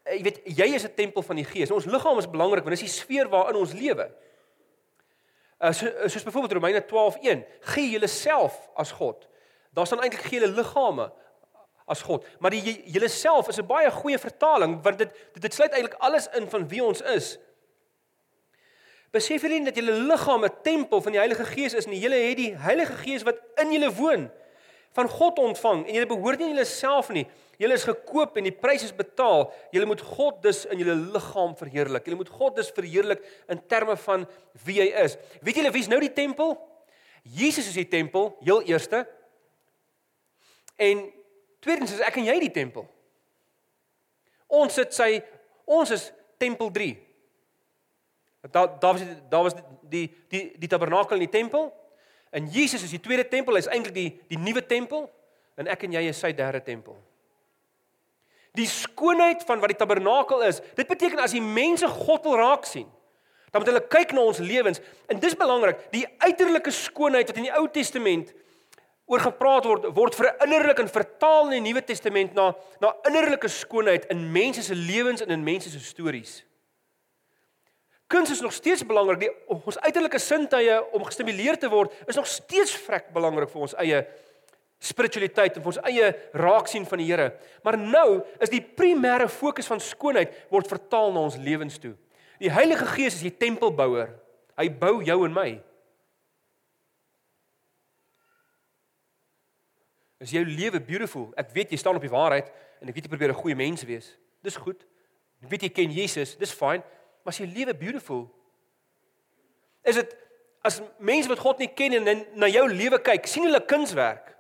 Uh, 0.06 0.14
jy 0.14 0.24
weet 0.24 0.42
jy 0.46 0.74
is 0.76 0.86
'n 0.86 0.94
tempel 0.94 1.24
van 1.24 1.36
die 1.36 1.46
Gees. 1.46 1.72
Ons 1.72 1.86
liggaam 1.86 2.20
is 2.20 2.30
belangrik 2.30 2.64
want 2.64 2.78
dit 2.78 2.84
is 2.84 2.94
die 2.94 3.02
sfeer 3.02 3.30
waarin 3.30 3.56
ons 3.56 3.74
lewe. 3.74 4.12
Uh, 5.58 5.72
so, 5.72 5.90
soos 6.06 6.24
byvoorbeeld 6.24 6.54
Romeine 6.54 6.86
12:1, 6.86 7.46
gee 7.74 7.90
julleself 7.90 8.70
as 8.76 8.92
God. 8.92 9.28
Daar 9.76 9.88
staan 9.88 10.02
eintlik 10.04 10.24
gee 10.24 10.40
julle 10.40 10.54
liggame 10.56 11.10
as 11.86 12.02
God, 12.02 12.26
maar 12.40 12.50
die 12.50 12.82
julleself 12.90 13.50
is 13.52 13.60
'n 13.60 13.68
baie 13.68 13.92
goeie 13.92 14.18
vertaling 14.18 14.82
want 14.82 14.98
dit 14.98 15.12
dit, 15.34 15.42
dit 15.42 15.54
sluit 15.54 15.72
eintlik 15.72 16.00
alles 16.00 16.28
in 16.34 16.50
van 16.50 16.68
wie 16.68 16.84
ons 16.84 17.02
is. 17.02 17.38
Besef 19.12 19.42
julle 19.42 19.60
nie 19.60 19.70
dat 19.70 19.76
julle 19.76 19.92
liggaam 19.92 20.46
'n 20.46 20.62
tempel 20.64 21.02
van 21.02 21.12
die 21.12 21.20
Heilige 21.20 21.46
Gees 21.46 21.74
is 21.74 21.86
nie? 21.86 22.00
Julle 22.00 22.16
het 22.16 22.38
die 22.38 22.56
Heilige 22.58 22.94
Gees 22.94 23.24
wat 23.24 23.38
in 23.56 23.72
julle 23.72 23.92
woon 23.94 24.32
van 24.96 25.10
God 25.10 25.40
ontvang 25.40 25.88
en 25.88 25.94
julle 25.94 26.08
behoort 26.08 26.40
nie 26.40 26.48
julleself 26.48 27.10
nie. 27.10 27.28
Julle 27.58 27.74
is 27.74 27.84
gekoop 27.84 28.38
en 28.38 28.44
die 28.44 28.56
prys 28.56 28.84
is 28.84 28.96
betaal. 28.96 29.54
Julle 29.72 29.86
moet 29.86 30.02
God 30.02 30.42
dus 30.42 30.66
in 30.66 30.78
julle 30.78 30.96
liggaam 30.96 31.56
verheerlik. 31.56 32.06
Julle 32.06 32.18
moet 32.18 32.30
God 32.30 32.56
dus 32.56 32.72
verheerlik 32.76 33.24
in 33.48 33.62
terme 33.68 33.98
van 33.98 34.28
wie 34.66 34.82
hy 34.82 34.88
is. 35.04 35.18
Weet 35.42 35.56
julle 35.56 35.72
wie's 35.72 35.88
nou 35.88 36.00
die 36.00 36.14
tempel? 36.14 36.58
Jesus 37.24 37.68
is 37.68 37.74
die 37.74 37.88
tempel, 37.88 38.36
heel 38.44 38.62
eerste. 38.62 39.08
En 40.76 41.06
tweedens 41.64 41.94
is 41.96 42.04
ek 42.04 42.20
en 42.20 42.28
jy 42.28 42.36
die 42.44 42.54
tempel. 42.54 42.86
Ons 44.52 44.78
sit 44.78 44.94
sy 44.94 45.10
ons 45.66 45.92
is 45.96 46.10
tempel 46.42 46.72
3. 46.72 46.92
Daar 48.52 48.76
daar 48.80 48.94
was 48.94 49.02
daar 49.30 49.48
was 49.48 49.58
die 49.90 50.06
die 50.30 50.46
die 50.60 50.70
tabernakel 50.70 51.18
in 51.18 51.26
die 51.26 51.38
tempel. 51.40 51.72
En 52.36 52.50
Jesus 52.52 52.84
is 52.84 52.92
die 52.92 53.00
tweede 53.00 53.28
tempel, 53.28 53.56
hy's 53.56 53.70
eintlik 53.72 53.96
die 53.96 54.10
die 54.28 54.40
nuwe 54.40 54.66
tempel 54.66 55.08
en 55.56 55.70
ek 55.72 55.86
en 55.88 55.96
jy 55.96 56.04
is 56.12 56.20
sy 56.20 56.34
derde 56.36 56.62
tempel. 56.64 56.98
Die 58.56 58.68
skoonheid 58.68 59.44
van 59.48 59.60
wat 59.60 59.72
die 59.72 59.80
tabernakel 59.80 60.44
is, 60.48 60.62
dit 60.76 60.88
beteken 60.88 61.20
as 61.24 61.36
die 61.36 61.44
mense 61.44 61.88
God 61.92 62.28
wil 62.28 62.38
raak 62.40 62.68
sien, 62.68 62.88
dan 63.52 63.64
moet 63.64 63.72
hulle 63.72 63.84
kyk 63.92 64.14
na 64.16 64.24
ons 64.28 64.40
lewens 64.44 64.82
en 65.12 65.20
dis 65.20 65.36
belangrik, 65.40 65.80
die 65.96 66.06
uiterlike 66.24 66.72
skoonheid 66.76 67.32
wat 67.32 67.40
in 67.40 67.48
die 67.50 67.56
Ou 67.56 67.66
Testament 67.72 68.32
oor 69.06 69.22
gepraat 69.22 69.68
word 69.70 69.86
word 69.94 70.18
verinnerlik 70.18 70.82
en 70.82 70.90
vertaal 70.90 71.52
in 71.52 71.60
die 71.60 71.70
Nuwe 71.70 71.84
Testament 71.86 72.34
na 72.38 72.52
na 72.82 72.94
innerlike 73.10 73.50
skoonheid 73.52 74.10
in 74.14 74.26
mense 74.34 74.64
se 74.66 74.76
lewens 74.76 75.22
en 75.22 75.34
in 75.36 75.46
mense 75.46 75.70
se 75.70 75.80
stories. 75.80 76.40
Kuns 78.08 78.32
is 78.32 78.42
nog 78.42 78.54
steeds 78.54 78.86
belangrik. 78.86 79.20
Die 79.20 79.32
ons 79.50 79.80
uiterlike 79.82 80.20
sintuie 80.22 80.78
om 80.94 81.06
gestimuleer 81.06 81.58
te 81.58 81.70
word 81.70 81.94
is 82.08 82.18
nog 82.18 82.30
steeds 82.30 82.76
vrek 82.86 83.10
belangrik 83.14 83.50
vir 83.50 83.66
ons 83.66 83.78
eie 83.82 84.04
spiritualiteit 84.86 85.56
en 85.56 85.64
vir 85.64 85.72
ons 85.72 85.82
eie 85.90 86.10
raaksien 86.38 86.86
van 86.86 87.02
die 87.02 87.08
Here. 87.10 87.32
Maar 87.66 87.78
nou 87.82 88.22
is 88.44 88.54
die 88.54 88.62
primêre 88.62 89.30
fokus 89.32 89.70
van 89.70 89.82
skoonheid 89.82 90.34
word 90.54 90.70
vertaal 90.70 91.14
na 91.14 91.26
ons 91.26 91.40
lewens 91.42 91.80
toe. 91.82 91.96
Die 92.42 92.52
Heilige 92.52 92.86
Gees 92.94 93.18
is 93.18 93.26
die 93.26 93.34
tempelbouer. 93.34 94.12
Hy 94.60 94.68
bou 94.80 95.00
jou 95.06 95.18
en 95.26 95.34
my. 95.34 95.50
Is 100.26 100.34
jou 100.34 100.42
lewe 100.46 100.82
beautiful? 100.82 101.30
Ek 101.38 101.54
weet 101.54 101.74
jy 101.74 101.78
staan 101.78 102.00
op 102.00 102.06
die 102.06 102.14
waarheid 102.14 102.50
en 102.82 102.90
ek 102.90 102.98
weet 102.98 103.06
jy 103.06 103.14
probeer 103.14 103.34
'n 103.34 103.42
goeie 103.44 103.56
mens 103.56 103.84
wees. 103.86 104.18
Dis 104.42 104.58
goed. 104.58 104.82
Ek 105.44 105.50
weet 105.50 105.62
jy 105.62 105.70
ken 105.70 105.92
Jesus. 105.92 106.36
Dis 106.36 106.54
fyn. 106.54 106.82
Maar 107.24 107.34
is 107.34 107.38
jou 107.38 107.48
lewe 107.48 107.74
beautiful? 107.74 108.30
Is 109.84 109.96
dit 109.96 110.16
as 110.66 110.82
mense 110.98 111.30
wat 111.30 111.40
God 111.40 111.60
nie 111.60 111.70
ken 111.70 111.94
en 111.94 112.26
na 112.34 112.48
jou 112.48 112.66
lewe 112.68 112.98
kyk, 113.02 113.28
sien 113.28 113.44
hulle 113.44 113.66
kunswerk? 113.66 114.36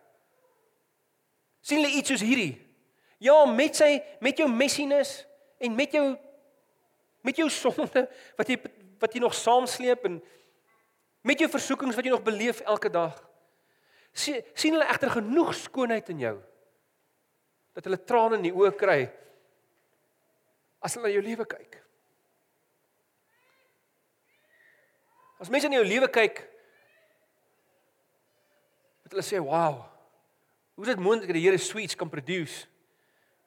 sien 1.65 1.81
hulle 1.81 1.97
iets 1.97 2.13
soos 2.13 2.23
hierdie? 2.25 2.53
Ja, 3.23 3.39
met 3.49 3.77
sy 3.77 3.97
met 4.23 4.37
jou 4.37 4.47
messiness 4.51 5.23
en 5.63 5.75
met 5.75 5.93
jou 5.95 6.05
met 7.25 7.37
jou 7.41 7.47
sonde 7.61 8.05
wat 8.37 8.49
jy 8.51 8.59
wat 9.01 9.15
jy 9.15 9.21
nog 9.23 9.33
saamsleep 9.33 10.05
en 10.05 10.19
met 11.25 11.41
jou 11.41 11.49
versoekings 11.49 11.97
wat 11.97 12.05
jy 12.05 12.13
nog 12.13 12.25
beleef 12.25 12.61
elke 12.61 12.91
dag. 12.93 13.17
Sien 14.15 14.43
sien 14.55 14.75
hulle 14.75 14.87
egter 14.87 15.11
genoeg 15.17 15.51
skoonheid 15.59 16.09
in 16.13 16.21
jou 16.23 16.35
dat 17.75 17.87
hulle 17.89 17.99
trane 18.07 18.37
in 18.39 18.45
die 18.47 18.53
oë 18.55 18.71
kry 18.79 19.01
as 20.79 20.95
hulle 20.95 21.09
na 21.09 21.15
jou 21.15 21.23
lewe 21.25 21.45
kyk. 21.49 21.81
As 25.43 25.51
mense 25.51 25.67
na 25.67 25.81
jou 25.81 25.87
lewe 25.89 26.07
kyk, 26.07 26.39
wat 29.03 29.11
hulle 29.11 29.25
sê, 29.25 29.41
"Wow, 29.43 29.83
Hoe 30.75 30.83
is 30.83 30.91
dit 30.91 31.03
moontlik 31.03 31.31
dat 31.31 31.37
die 31.39 31.47
Here 31.47 31.57
sweets 31.57 31.95
kan 31.95 32.09
produce? 32.09 32.67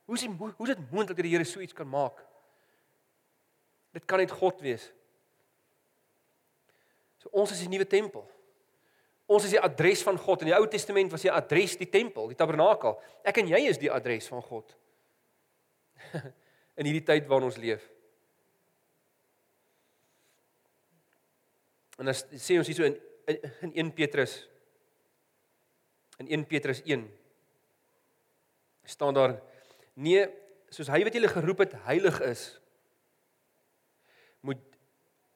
Hoe 0.04 0.16
is 0.16 0.20
dit 0.24 0.31
hoe 0.38 0.68
is 0.68 0.74
dit 0.74 0.90
moontlik 0.90 1.16
dat 1.16 1.26
die 1.26 1.35
Here 1.35 1.44
sweets 1.44 1.76
kan 1.76 1.88
maak? 1.88 2.24
Dit 3.92 4.04
kan 4.04 4.18
net 4.18 4.33
God 4.33 4.61
wees. 4.64 4.88
So 7.20 7.28
ons 7.33 7.52
is 7.52 7.61
die 7.61 7.68
nuwe 7.68 7.87
tempel. 7.87 8.24
Ons 9.28 9.44
is 9.44 9.52
die 9.52 9.60
adres 9.60 10.02
van 10.06 10.16
God. 10.16 10.42
In 10.42 10.50
die 10.50 10.56
Ou 10.56 10.64
Testament 10.72 11.12
was 11.12 11.26
die 11.26 11.32
adres 11.32 11.76
die 11.76 11.90
tempel, 11.92 12.30
die 12.30 12.38
tabernakel. 12.38 12.96
Ek 13.28 13.42
en 13.42 13.50
jy 13.50 13.60
is 13.68 13.80
die 13.80 13.92
adres 13.92 14.28
van 14.32 14.40
God. 14.46 14.72
in 16.78 16.88
hierdie 16.88 17.04
tyd 17.04 17.28
waarin 17.28 17.50
ons 17.50 17.60
leef. 17.60 17.84
En 21.98 22.08
as 22.08 22.22
sê 22.38 22.56
ons 22.60 22.68
hier 22.70 22.78
so 22.78 22.86
in 22.88 22.96
in 23.28 23.74
1 23.74 23.90
Petrus 23.92 24.38
in 26.16 26.30
1 26.32 26.46
Petrus 26.48 26.80
1 26.86 27.04
staan 28.88 29.12
daar 29.14 29.34
nee 29.94 30.22
soos 30.72 30.88
hy 30.88 31.02
wat 31.04 31.16
julle 31.18 31.28
geroep 31.28 31.60
het 31.66 31.74
heilig 31.84 32.20
is 32.24 32.44
moet 34.40 34.62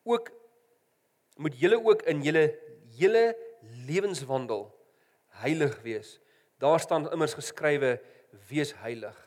ook 0.08 0.30
moet 1.36 1.58
julle 1.60 1.80
ook 1.84 2.06
in 2.08 2.24
julle 2.24 2.46
hele 2.96 3.24
lewenswandel 3.86 4.66
heilig 5.42 5.76
wees 5.82 6.18
daar 6.62 6.80
staan 6.80 7.10
immers 7.12 7.34
geskrywe 7.34 7.96
wees 8.48 8.74
heilig 8.82 9.18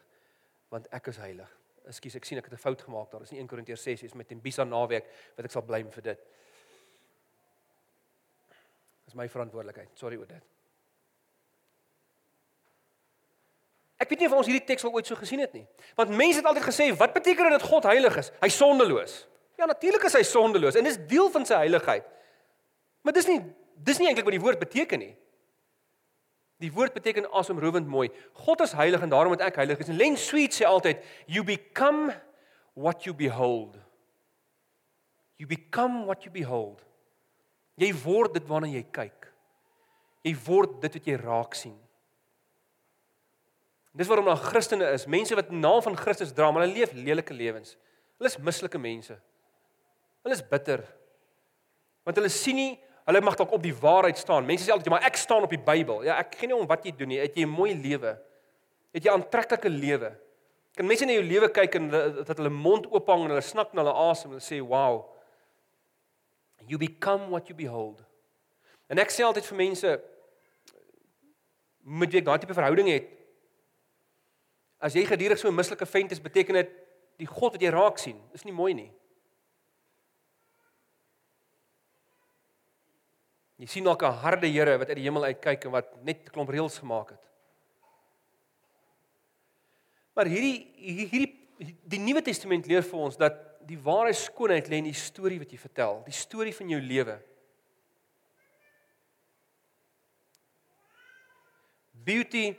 want 0.73 0.87
ek 0.95 1.11
is 1.13 1.21
heilig 1.21 1.51
ekskuus 1.85 2.17
ek 2.19 2.25
sien 2.25 2.41
ek 2.41 2.49
het 2.49 2.57
'n 2.57 2.65
fout 2.65 2.81
gemaak 2.81 3.11
daar 3.11 3.21
is 3.21 3.31
nie 3.31 3.39
1 3.39 3.47
Korintiërs 3.47 3.83
6 3.83 4.03
is 4.03 4.13
met 4.13 4.27
Tembisa 4.27 4.63
naweek 4.63 5.05
wat 5.37 5.45
ek 5.45 5.51
sal 5.51 5.61
blame 5.61 5.91
vir 5.91 6.03
dit 6.03 6.19
dis 9.05 9.15
my 9.15 9.27
verantwoordelikheid 9.29 9.89
sorry 9.95 10.17
oor 10.17 10.27
dit 10.27 10.43
Ek 13.95 14.09
weet 14.11 14.19
nie 14.19 14.27
of 14.27 14.35
ons 14.35 14.49
hierdie 14.49 14.65
teks 14.67 14.83
al 14.83 14.91
ooit 14.91 15.07
so 15.07 15.15
gesien 15.15 15.39
het 15.39 15.53
nie. 15.55 15.63
Want 15.95 16.11
mense 16.11 16.41
het 16.41 16.47
altyd 16.49 16.67
gesê, 16.67 16.89
wat 16.99 17.13
beteken 17.15 17.47
dit 17.47 17.55
dat 17.55 17.63
God 17.63 17.87
heilig 17.87 18.17
is? 18.19 18.31
Hy's 18.41 18.57
sondeloos. 18.59 19.13
Ja, 19.55 19.65
natuurlik 19.65 20.03
is 20.03 20.17
hy 20.17 20.23
sondeloos 20.27 20.75
en 20.75 20.83
dis 20.83 20.99
deel 21.07 21.29
van 21.31 21.47
sy 21.47 21.61
heiligheid. 21.63 22.03
Maar 23.07 23.15
dis 23.15 23.29
nie 23.29 23.39
dis 23.75 23.99
nie 23.99 24.07
eintlik 24.09 24.27
wat 24.27 24.37
die 24.37 24.43
woord 24.43 24.61
beteken 24.61 25.01
nie. 25.01 25.13
Die 26.63 26.71
woord 26.71 26.95
beteken 26.95 27.27
asemrowend 27.35 27.87
mooi. 27.91 28.07
God 28.45 28.61
is 28.63 28.75
heilig 28.77 29.03
en 29.03 29.11
daarom 29.11 29.33
moet 29.35 29.43
ek 29.43 29.59
heilig 29.59 29.79
wees. 29.79 29.91
En 29.91 29.99
Len 29.99 30.15
Sweet 30.19 30.55
sê 30.55 30.67
altyd, 30.67 31.03
you 31.27 31.43
become 31.43 32.13
what 32.73 33.03
you 33.03 33.15
behold. 33.15 33.75
You 35.35 35.47
become 35.47 36.05
what 36.07 36.23
you 36.23 36.31
behold. 36.31 36.79
Jy 37.75 37.91
word 38.05 38.37
dit 38.37 38.45
waarna 38.47 38.71
jy 38.71 38.85
kyk. 38.95 39.27
Jy 40.23 40.31
word 40.45 40.79
dit 40.83 40.95
wat 40.95 41.09
jy 41.11 41.17
raak 41.19 41.57
sien. 41.59 41.75
Dis 43.95 44.07
waarom 44.11 44.27
daar 44.27 44.39
Christene 44.39 44.87
is, 44.95 45.05
mense 45.07 45.35
wat 45.37 45.51
naam 45.55 45.81
van 45.83 45.95
Christus 45.99 46.33
dra, 46.35 46.49
maar 46.51 46.65
hulle 46.65 46.75
leef 46.75 46.95
lelike 46.95 47.35
lewens. 47.35 47.75
Hulle 48.19 48.31
is 48.31 48.39
mislike 48.43 48.79
mense. 48.79 49.15
Hulle 50.23 50.35
is 50.35 50.43
bitter. 50.43 50.83
Want 52.07 52.19
hulle 52.19 52.31
sien 52.31 52.59
nie, 52.59 52.73
hulle 53.05 53.21
mag 53.21 53.37
dalk 53.37 53.53
op 53.53 53.63
die 53.63 53.75
waarheid 53.75 54.17
staan. 54.17 54.45
Mense 54.45 54.65
sê 54.65 54.73
altyd, 54.73 54.89
"Maar 54.89 55.05
ek 55.05 55.15
staan 55.15 55.43
op 55.43 55.49
die 55.49 55.61
Bybel." 55.61 56.03
Ja, 56.03 56.17
ek 56.17 56.35
gee 56.35 56.47
nie 56.47 56.55
om 56.55 56.67
wat 56.67 56.83
jy 56.83 56.91
doen 56.91 57.07
nie. 57.07 57.19
Het 57.19 57.35
jy 57.35 57.43
'n 57.43 57.49
mooi 57.49 57.73
lewe? 57.75 58.17
Het 58.93 59.03
jy 59.03 59.09
'n 59.11 59.21
aantreklike 59.21 59.69
lewe? 59.69 60.17
Kan 60.75 60.87
mense 60.87 61.05
na 61.05 61.13
jou 61.13 61.23
lewe 61.23 61.49
kyk 61.49 61.75
en 61.75 61.89
dat 61.89 62.37
hulle 62.37 62.49
mond 62.49 62.87
oop 62.91 63.07
hang 63.07 63.23
en 63.23 63.29
hulle 63.29 63.41
snak 63.41 63.73
na 63.73 63.83
hulle 63.83 63.93
asem 63.93 64.33
en 64.33 64.39
sê, 64.39 64.61
"Wow." 64.61 65.09
You 66.67 66.77
become 66.77 67.29
what 67.29 67.47
you 67.47 67.55
behold. 67.55 68.01
En 68.89 68.97
ek 68.97 69.09
sê 69.09 69.23
altyd 69.23 69.45
vir 69.45 69.57
mense 69.57 70.01
moet 71.83 72.11
jy 72.11 72.21
daai 72.21 72.39
tipe 72.39 72.53
verhouding 72.53 72.87
hê 72.87 73.15
As 74.85 74.93
jy 74.93 75.05
gedurig 75.07 75.39
so 75.39 75.47
'n 75.47 75.55
mislike 75.55 75.85
vent 75.85 76.11
is, 76.11 76.19
beteken 76.19 76.55
dit 76.55 76.69
die 77.17 77.25
God 77.25 77.53
wat 77.53 77.61
jy 77.61 77.69
raak 77.69 77.97
sien, 77.97 78.19
is 78.33 78.43
nie 78.43 78.53
mooi 78.53 78.73
nie. 78.73 78.91
Jy 83.57 83.67
sien 83.67 83.83
dalk 83.83 84.03
'n 84.03 84.19
harde 84.23 84.47
Here 84.47 84.77
wat 84.77 84.89
uit 84.89 84.97
die 84.97 85.07
hemel 85.07 85.23
uitkyk 85.23 85.65
en 85.65 85.71
wat 85.71 86.03
net 86.03 86.25
'n 86.25 86.31
klomp 86.31 86.49
reëls 86.49 86.79
gemaak 86.79 87.09
het. 87.09 87.23
Maar 90.13 90.25
hierdie 90.25 90.71
hierdie 90.75 91.31
die 91.87 91.99
Nuwe 91.99 92.21
Testament 92.21 92.67
leer 92.67 92.83
vir 92.83 92.99
ons 92.99 93.17
dat 93.17 93.33
die 93.67 93.79
ware 93.79 94.13
skoonheid 94.13 94.67
lê 94.67 94.77
in 94.77 94.89
die 94.89 94.93
storie 94.93 95.39
wat 95.39 95.51
jy 95.51 95.57
vertel, 95.57 96.03
die 96.05 96.13
storie 96.13 96.53
van 96.53 96.69
jou 96.69 96.81
lewe. 96.81 97.15
Beauty 101.91 102.55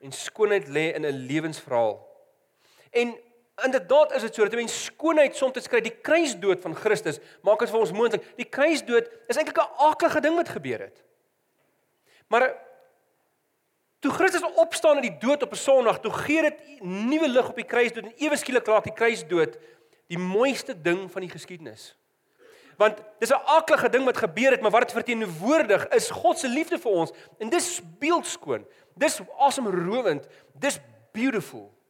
en 0.00 0.12
skoonheid 0.12 0.68
lê 0.68 0.94
in 0.94 1.04
'n 1.04 1.26
lewensverhaal. 1.26 1.98
En 2.90 3.18
inderdaad 3.60 4.12
is 4.12 4.22
dit 4.22 4.34
so 4.34 4.42
dat 4.42 4.52
'n 4.52 4.56
mens 4.56 4.84
skoonheid 4.84 5.36
soms 5.36 5.68
kry. 5.68 5.80
Die 5.80 6.00
kruisdood 6.00 6.60
van 6.60 6.74
Christus 6.76 7.18
maak 7.42 7.58
dit 7.58 7.70
vir 7.70 7.78
ons 7.78 7.92
moontlik. 7.92 8.36
Die 8.36 8.48
kruisdood 8.48 9.08
is 9.26 9.36
eintlik 9.36 9.58
'n 9.58 9.70
aardige 9.76 10.20
ding 10.20 10.36
wat 10.36 10.48
gebeur 10.48 10.78
het. 10.80 11.02
Maar 12.26 12.54
toe 13.98 14.12
Christus 14.12 14.42
opstaan 14.54 14.94
uit 14.94 15.02
die 15.02 15.18
dood 15.18 15.42
op 15.42 15.52
'n 15.52 15.56
Sondag, 15.56 16.00
toe 16.00 16.12
gee 16.12 16.42
dit 16.42 16.80
nuwe 16.80 17.28
lig 17.28 17.48
op 17.48 17.56
die 17.56 17.64
kruisdood 17.64 18.04
en 18.04 18.14
ewe 18.16 18.36
skielik 18.36 18.66
raak 18.66 18.84
die 18.84 18.92
kruisdood 18.92 19.58
die 20.06 20.18
mooiste 20.18 20.80
ding 20.80 21.10
van 21.12 21.20
die 21.20 21.30
geskiedenis. 21.30 21.96
Want 22.76 22.98
dis 23.18 23.30
'n 23.30 23.44
aardige 23.44 23.88
ding 23.88 24.04
wat 24.04 24.16
gebeur 24.16 24.50
het, 24.50 24.60
maar 24.60 24.70
wat 24.70 24.80
dit 24.80 24.92
verteenwoordig 24.92 25.88
is 25.88 26.10
God 26.10 26.38
se 26.38 26.48
liefde 26.48 26.78
vir 26.78 26.90
ons 26.90 27.10
en 27.38 27.48
dis 27.48 27.80
beeldskoon. 27.98 28.66
Dis 28.94 29.20
asemrowend. 29.38 30.26
Dis 30.52 30.78
beautiful. 31.12 31.81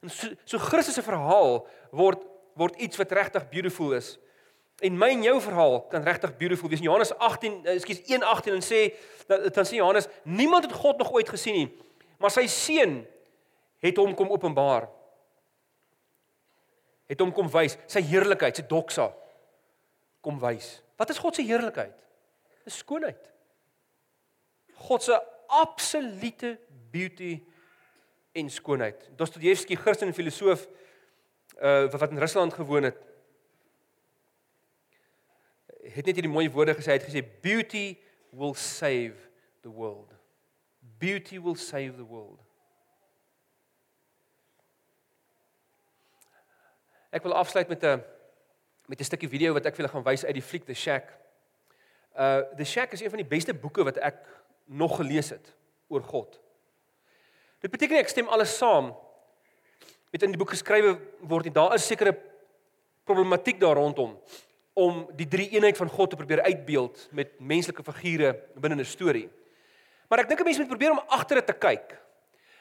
En 0.00 0.10
so, 0.10 0.28
so 0.44 0.58
Christus 0.58 0.94
se 0.94 1.02
verhaal 1.02 1.66
word 1.90 2.24
word 2.56 2.78
iets 2.80 2.96
wat 2.96 3.12
regtig 3.12 3.48
beautiful 3.52 3.92
is. 3.92 4.14
En 4.84 4.96
my 4.96 5.08
en 5.12 5.22
jou 5.24 5.34
verhaal 5.40 5.78
kan 5.92 6.04
regtig 6.04 6.36
beautiful 6.36 6.68
wees. 6.68 6.80
In 6.80 6.88
Johannes 6.88 7.12
18, 7.12 7.66
ekskuus 7.72 8.00
1:18 8.00 8.56
en 8.56 8.64
sê 8.64 8.80
dan 9.28 9.64
sê 9.64 9.76
Johannes, 9.76 10.08
niemand 10.22 10.64
het 10.64 10.72
God 10.72 10.98
nog 10.98 11.12
ooit 11.12 11.28
gesien 11.28 11.54
nie, 11.54 11.68
maar 12.18 12.30
sy 12.30 12.46
seun 12.46 13.02
het 13.84 13.96
hom 13.96 14.14
kom 14.14 14.30
openbaar. 14.32 14.88
Het 17.06 17.20
hom 17.20 17.32
kom 17.32 17.48
wys, 17.52 17.76
sy 17.86 18.02
heerlikheid, 18.02 18.56
sy 18.56 18.64
doxa 18.66 19.10
kom 20.20 20.40
wys. 20.42 20.80
Wat 20.96 21.10
is 21.12 21.20
God 21.22 21.36
se 21.36 21.44
heerlikheid? 21.46 21.94
Dis 22.64 22.80
skoonheid. 22.82 23.28
God 24.88 25.02
se 25.02 25.18
absolute 25.46 26.56
beauty 26.90 27.38
en 28.36 28.50
skoonheid. 28.50 29.10
Dostojewski, 29.16 29.76
Christen 29.76 30.14
filosoof 30.14 30.66
uh 31.62 31.90
wat 31.90 32.10
in 32.10 32.18
Rusland 32.18 32.52
gewoon 32.52 32.82
het, 32.82 32.96
het 35.94 36.04
net 36.04 36.14
hierdie 36.18 36.32
mooi 36.32 36.50
woorde 36.50 36.74
gesê. 36.76 36.92
Hy 36.92 36.98
het 36.98 37.08
gesê 37.08 37.22
beauty 37.40 37.96
will 38.30 38.54
save 38.54 39.16
the 39.62 39.72
world. 39.72 40.12
Beauty 40.98 41.40
will 41.40 41.56
save 41.56 41.96
the 41.96 42.04
world. 42.04 42.40
Ek 47.10 47.24
wil 47.24 47.34
afsluit 47.34 47.68
met 47.68 47.84
'n 47.84 48.02
met 48.86 49.00
'n 49.00 49.04
stukkie 49.04 49.28
video 49.28 49.52
wat 49.52 49.66
ek 49.66 49.74
vir 49.74 49.84
julle 49.84 49.94
gaan 49.94 50.04
wys 50.12 50.24
uit 50.24 50.34
die 50.34 50.42
fliek 50.42 50.64
The 50.64 50.74
Shack. 50.74 51.08
Uh 52.12 52.40
The 52.56 52.64
Shack 52.64 52.92
is 52.92 53.00
een 53.00 53.10
van 53.10 53.18
die 53.18 53.32
beste 53.36 53.54
boeke 53.54 53.84
wat 53.84 53.96
ek 53.96 54.26
nog 54.64 54.96
gelees 54.96 55.30
het 55.30 55.54
oor 55.88 56.02
God. 56.02 56.40
Dit 57.60 57.70
beteken 57.70 57.98
ek 57.98 58.08
stem 58.08 58.28
alles 58.28 58.56
saam 58.56 58.92
met 60.12 60.22
in 60.22 60.34
die 60.34 60.40
boek 60.40 60.52
geskrywe 60.54 60.96
word 61.20 61.46
en 61.46 61.52
daar 61.56 61.74
is 61.74 61.86
sekere 61.86 62.12
problematiek 63.06 63.60
daar 63.60 63.78
rondom 63.78 64.16
om 64.76 65.06
die 65.16 65.28
drie 65.28 65.48
eenheid 65.54 65.76
van 65.76 65.88
God 65.88 66.10
te 66.12 66.18
probeer 66.20 66.42
uitbeeld 66.44 67.08
met 67.16 67.38
menslike 67.40 67.82
figure 67.86 68.34
binne 68.60 68.76
'n 68.76 68.84
storie. 68.84 69.28
Maar 70.08 70.20
ek 70.20 70.28
dink 70.28 70.40
'n 70.40 70.44
mens 70.44 70.58
moet 70.58 70.68
probeer 70.68 70.90
om 70.90 71.00
agter 71.08 71.36
dit 71.36 71.46
te 71.46 71.52
kyk. 71.52 71.96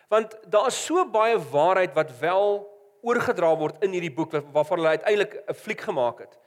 Want 0.07 0.35
daar 0.47 0.67
is 0.67 0.85
so 0.85 1.05
baie 1.05 1.37
waarheid 1.37 1.93
wat 1.93 2.19
wel 2.19 2.63
oorgedra 3.01 3.55
word 3.57 3.83
in 3.83 3.91
hierdie 3.91 4.13
boek 4.13 4.31
waarvan 4.31 4.77
hulle 4.77 4.95
uiteindelik 4.97 5.43
'n 5.47 5.53
fliek 5.53 5.81
gemaak 5.81 6.19
het. 6.19 6.37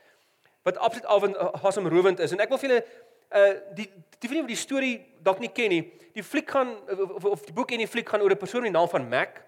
Wat 0.62 0.76
absoluut 0.76 1.36
asemrowend 1.62 2.18
is 2.18 2.32
en 2.32 2.40
ek 2.40 2.48
wil 2.48 2.58
vir 2.58 2.68
julle 2.68 2.84
uh 3.30 3.54
die 3.74 3.88
die 4.18 4.28
vriende 4.28 4.46
wat 4.46 4.54
die 4.54 4.62
storie 4.66 4.94
dalk 5.22 5.38
nie 5.38 5.52
ken 5.52 5.70
nie. 5.70 5.82
Die 6.14 6.22
fliek 6.22 6.50
gaan 6.50 6.72
of, 6.88 7.24
of 7.24 7.44
die 7.46 7.54
boek 7.54 7.70
en 7.72 7.84
die 7.84 7.90
fliek 7.90 8.08
gaan 8.08 8.22
oor 8.22 8.32
'n 8.32 8.38
persoon 8.38 8.62
met 8.62 8.72
die 8.72 8.78
naam 8.78 8.88
van 8.88 9.08
Mac. 9.08 9.42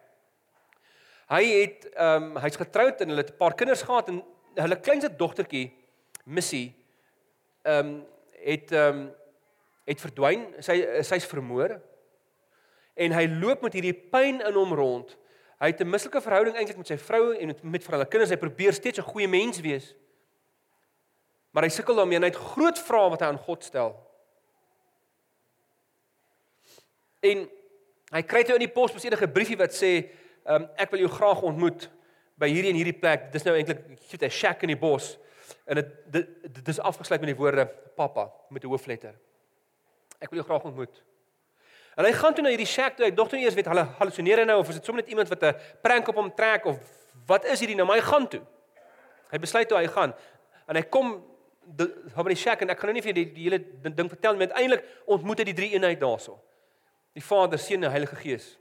Hy 1.30 1.44
het 1.44 1.88
ehm 1.94 2.22
um, 2.22 2.36
hy's 2.42 2.56
getroud 2.56 3.00
en 3.00 3.08
hulle 3.08 3.22
het 3.22 3.32
'n 3.32 3.38
paar 3.38 3.54
kinders 3.54 3.82
gehad 3.82 4.08
en 4.08 4.22
hulle 4.54 4.80
kleinste 4.80 5.16
dogtertjie 5.16 5.72
Missy 6.24 6.72
ehm 7.62 7.86
um, 7.86 8.06
het 8.44 8.72
ehm 8.72 8.98
um, 8.98 9.10
het 9.84 10.00
verdwyn. 10.00 10.46
Sy 10.58 11.02
sy's 11.02 11.26
vermoor. 11.26 11.80
En 12.94 13.12
hy 13.12 13.26
loop 13.26 13.62
met 13.62 13.72
hierdie 13.72 13.94
pyn 13.94 14.40
in 14.40 14.54
hom 14.54 14.74
rond. 14.74 15.16
Hy 15.60 15.66
het 15.72 15.80
'n 15.80 15.90
mislike 15.90 16.20
verhouding 16.20 16.56
eintlik 16.56 16.76
met 16.76 16.86
sy 16.86 16.96
vrou 16.98 17.34
en 17.36 17.46
met 17.46 17.62
met 17.62 17.84
vir 17.84 17.92
hulle 17.92 18.08
kinders. 18.08 18.30
Hy 18.30 18.36
probeer 18.36 18.72
steeds 18.72 18.98
'n 18.98 19.10
goeie 19.12 19.28
mens 19.28 19.60
wees. 19.60 19.94
Maar 21.50 21.66
hy 21.66 21.72
sukkel 21.74 21.98
daarmee 21.98 22.20
en 22.20 22.26
hy 22.28 22.30
het 22.30 22.44
groot 22.54 22.78
vrae 22.78 23.10
wat 23.10 23.24
hy 23.24 23.30
aan 23.32 23.42
God 23.46 23.64
stel. 23.66 23.94
En 27.20 27.48
hy 28.14 28.22
kry 28.26 28.42
toe 28.46 28.56
in 28.56 28.64
die 28.64 28.72
pos 28.72 28.94
enige 29.04 29.28
briefie 29.28 29.58
wat 29.60 29.74
sê, 29.76 30.10
um, 30.46 30.68
"Ek 30.76 30.90
wil 30.90 31.00
jou 31.00 31.10
graag 31.10 31.42
ontmoet 31.42 31.90
by 32.38 32.48
hierdie 32.48 32.70
en 32.70 32.76
hierdie 32.76 32.98
plek." 33.00 33.32
Dis 33.32 33.44
nou 33.44 33.54
eintlik 33.56 33.82
'n 34.22 34.30
shack 34.30 34.62
in 34.62 34.68
die 34.68 34.76
bos. 34.78 35.18
En 35.66 35.74
dit 35.74 36.12
dit, 36.12 36.54
dit 36.54 36.68
is 36.68 36.80
afgesluit 36.80 37.20
met 37.20 37.36
die 37.36 37.36
woorde 37.36 37.66
"Pappa" 37.96 38.30
met 38.48 38.64
'n 38.64 38.68
hoofletter. 38.68 39.14
Ek 40.20 40.30
wil 40.30 40.38
jou 40.38 40.44
graag 40.44 40.64
ontmoet. 40.64 41.02
En 41.96 42.04
hy 42.04 42.12
gaan 42.12 42.34
toe 42.34 42.42
na 42.42 42.48
hierdie 42.48 42.66
shack 42.66 42.96
toe. 42.96 43.06
Ek 43.06 43.16
dink 43.16 43.28
toe 43.28 43.38
eers 43.38 43.54
weet 43.54 43.66
hulle 43.66 43.84
hallusineer 43.98 44.38
hy 44.38 44.44
nou 44.44 44.58
of 44.60 44.68
is 44.68 44.74
dit 44.74 44.84
sommer 44.84 45.02
net 45.02 45.10
iemand 45.10 45.28
wat 45.28 45.42
'n 45.42 45.54
prank 45.82 46.08
op 46.08 46.14
hom 46.14 46.34
trek 46.34 46.64
of 46.64 46.78
wat 47.26 47.44
is 47.44 47.60
hierdie 47.60 47.76
nou? 47.76 47.86
Maar 47.86 47.96
hy 47.96 48.02
gaan 48.02 48.28
toe. 48.28 48.42
Hy 49.30 49.38
besluit 49.38 49.68
toe 49.68 49.78
hy 49.78 49.86
gaan. 49.86 50.14
En 50.66 50.76
hy 50.76 50.82
kom 50.82 51.29
hom 52.14 52.28
in 52.28 52.34
die 52.34 52.42
shack 52.42 52.62
en 52.62 52.70
ek 52.70 52.78
gaan 52.78 52.90
nou 52.90 52.98
nie 52.98 53.04
vir 53.04 53.16
die, 53.16 53.26
die 53.34 53.44
hele 53.48 53.58
ding 53.82 54.08
vertel 54.08 54.32
nie, 54.34 54.44
maar 54.44 54.54
uiteindelik 54.54 54.86
ontmoet 55.06 55.42
hy 55.42 55.44
die 55.50 55.56
drie 55.56 55.70
eenheid 55.74 56.00
daarso. 56.00 56.38
Die 57.16 57.24
Vader, 57.24 57.58
Seun 57.58 57.84
en 57.84 57.90
Heilige 57.90 58.16
Gees. 58.16 58.56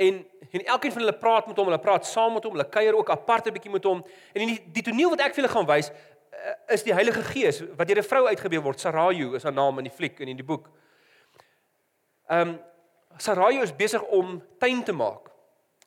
En 0.00 0.24
en 0.50 0.64
elkeen 0.64 0.92
van 0.92 1.02
hulle 1.02 1.18
praat 1.18 1.46
met 1.46 1.56
hom, 1.56 1.68
hulle 1.68 1.78
praat 1.78 2.06
saam 2.06 2.32
met 2.34 2.44
hom, 2.44 2.54
hulle 2.56 2.68
kuier 2.68 2.96
ook 2.96 3.10
apart 3.10 3.46
'n 3.46 3.52
bietjie 3.52 3.70
met 3.70 3.84
hom. 3.84 4.04
En 4.32 4.46
die 4.46 4.60
die 4.72 4.82
toneel 4.82 5.10
wat 5.10 5.20
ek 5.20 5.34
vir 5.34 5.42
julle 5.42 5.54
gaan 5.54 5.66
wys 5.66 5.90
eh, 5.90 6.74
is 6.74 6.82
die 6.82 6.94
Heilige 6.94 7.22
Gees 7.22 7.60
wat 7.76 7.86
deur 7.88 7.98
'n 7.98 8.08
vrou 8.08 8.26
uitgebeeld 8.26 8.64
word. 8.64 8.80
Sarayu 8.80 9.34
is 9.34 9.42
haar 9.42 9.52
naam 9.52 9.78
in 9.78 9.84
die 9.84 9.96
fliek 9.96 10.20
en 10.20 10.28
in 10.28 10.36
die 10.36 10.44
boek. 10.44 10.70
Ehm 12.28 12.48
um, 12.48 12.58
Sarayu 13.18 13.62
is 13.62 13.76
besig 13.76 14.02
om 14.02 14.42
tuin 14.58 14.82
te 14.84 14.92
maak. 14.92 15.30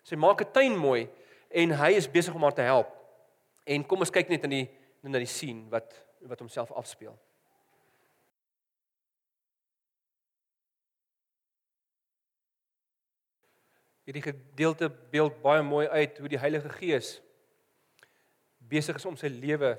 Sy 0.03 0.15
maak 0.15 0.41
'n 0.41 0.51
tuin 0.51 0.77
mooi 0.77 1.09
en 1.49 1.71
hy 1.71 1.91
is 1.91 2.11
besig 2.11 2.33
om 2.33 2.41
haar 2.41 2.53
te 2.53 2.61
help. 2.61 2.87
En 3.63 3.85
kom 3.85 3.99
ons 3.99 4.09
kyk 4.09 4.29
net 4.29 4.43
in 4.43 4.49
die 4.49 4.69
na 5.11 5.19
die 5.19 5.29
sien 5.29 5.65
wat 5.71 5.91
wat 6.23 6.39
homself 6.39 6.69
afspeel. 6.71 7.17
Hierdie 14.07 14.23
gedeelte 14.23 14.87
beeld 15.11 15.41
baie 15.43 15.63
mooi 15.67 15.83
uit 15.87 16.17
hoe 16.23 16.31
die 16.31 16.39
Heilige 16.39 16.71
Gees 16.77 17.17
besig 18.71 18.95
is 18.95 19.07
om 19.09 19.19
sy 19.19 19.27
lewe 19.27 19.75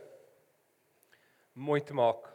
mooi 1.57 1.81
te 1.81 1.97
maak. 1.97 2.29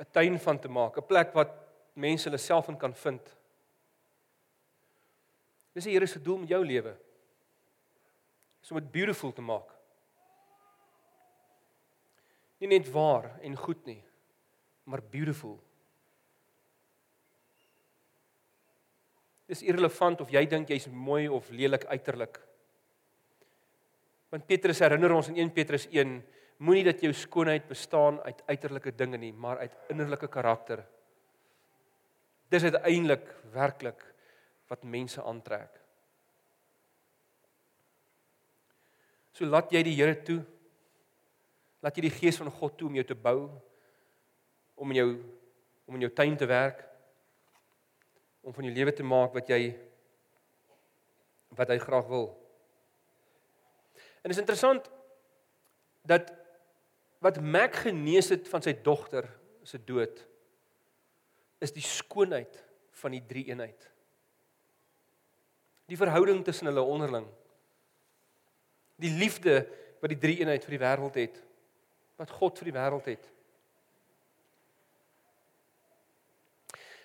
'n 0.00 0.10
Tuin 0.10 0.38
van 0.38 0.58
te 0.58 0.68
maak, 0.68 0.98
'n 0.98 1.06
plek 1.06 1.34
wat 1.34 1.54
mense 1.94 2.26
hulle 2.26 2.38
self 2.38 2.68
in 2.68 2.76
kan 2.76 2.94
vind. 2.94 3.36
Dis 5.74 5.84
die 5.84 5.92
Here 5.92 6.06
se 6.06 6.22
doel 6.22 6.38
met 6.38 6.48
jou 6.48 6.64
lewe. 6.64 6.96
Om 8.70 8.78
dit 8.78 8.92
beautiful 8.92 9.32
te 9.32 9.42
maak 9.42 9.79
nie 12.60 12.68
net 12.68 12.88
waar 12.92 13.30
en 13.40 13.56
goed 13.56 13.82
nie, 13.88 14.00
maar 14.84 15.02
beautiful. 15.02 15.56
Dis 19.50 19.64
irrelevant 19.66 20.20
of 20.22 20.30
jy 20.30 20.44
dink 20.46 20.70
jy's 20.70 20.86
mooi 20.92 21.24
of 21.28 21.48
lelik 21.50 21.88
uiterlik. 21.90 22.38
Want 24.30 24.46
Petrus 24.46 24.82
herinner 24.84 25.16
ons 25.16 25.32
in 25.32 25.40
1 25.42 25.50
Petrus 25.56 25.88
1, 25.90 26.20
moenie 26.62 26.86
dat 26.86 27.02
jou 27.02 27.10
skoonheid 27.16 27.66
bestaan 27.66 28.20
uit 28.22 28.44
uiterlike 28.46 28.92
dinge 28.94 29.18
nie, 29.18 29.32
maar 29.32 29.64
uit 29.64 29.74
innerlike 29.90 30.28
karakter. 30.30 30.84
Dis 32.50 32.66
uiteindelik 32.66 33.26
werklik 33.54 34.04
wat 34.70 34.86
mense 34.86 35.22
aantrek. 35.22 35.80
So 39.34 39.48
laat 39.48 39.72
jy 39.72 39.82
die 39.86 39.96
Here 39.96 40.14
toe 40.26 40.42
Laat 41.80 41.96
jy 41.96 42.06
die 42.08 42.16
gees 42.18 42.38
van 42.40 42.50
God 42.52 42.76
toe 42.78 42.88
om 42.90 42.98
jou 42.98 43.06
te 43.08 43.16
bou 43.16 43.48
om 44.80 44.92
in 44.92 45.00
jou 45.00 45.10
om 45.90 45.96
in 45.98 46.04
jou 46.06 46.12
tuin 46.14 46.36
te 46.38 46.46
werk 46.46 46.84
om 48.46 48.54
van 48.54 48.68
jou 48.68 48.74
lewe 48.74 48.92
te 48.94 49.04
maak 49.04 49.34
wat 49.36 49.48
jy 49.50 49.72
wat 51.58 51.72
hy 51.72 51.80
graag 51.82 52.06
wil. 52.08 52.28
En 54.22 54.30
dit 54.30 54.36
is 54.36 54.42
interessant 54.42 54.86
dat 56.06 56.30
wat 57.20 57.40
Mac 57.42 57.74
genees 57.82 58.30
het 58.32 58.48
van 58.48 58.62
sy 58.64 58.72
dogter 58.84 59.26
se 59.66 59.80
dood 59.84 60.22
is 61.60 61.74
die 61.76 61.84
skoonheid 61.84 62.54
van 63.02 63.12
die 63.12 63.24
drie 63.28 63.44
eenheid. 63.50 63.88
Die 65.90 65.98
verhouding 66.00 66.40
tussen 66.46 66.70
hulle 66.70 66.84
onderling. 66.86 67.26
Die 69.00 69.12
liefde 69.12 69.64
wat 70.00 70.12
die 70.12 70.20
drie 70.20 70.38
eenheid 70.40 70.64
vir 70.64 70.76
die 70.76 70.84
wêreld 70.84 71.18
het 71.20 71.40
wat 72.20 72.32
God 72.36 72.58
vir 72.60 72.68
die 72.68 72.76
wêreld 72.76 73.06
het. 73.08 73.30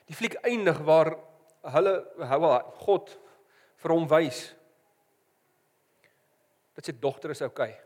Die 0.05 0.17
fliek 0.17 0.35
eindig 0.43 0.81
waar 0.85 1.15
hulle 1.75 1.95
hou 2.29 2.41
God 2.83 3.15
vir 3.81 3.93
hom 3.95 4.05
wys 4.11 4.51
dat 6.75 6.85
sy 6.85 6.93
dogter 6.99 7.31
is 7.31 7.41
oukei. 7.45 7.71
Okay. 7.71 7.81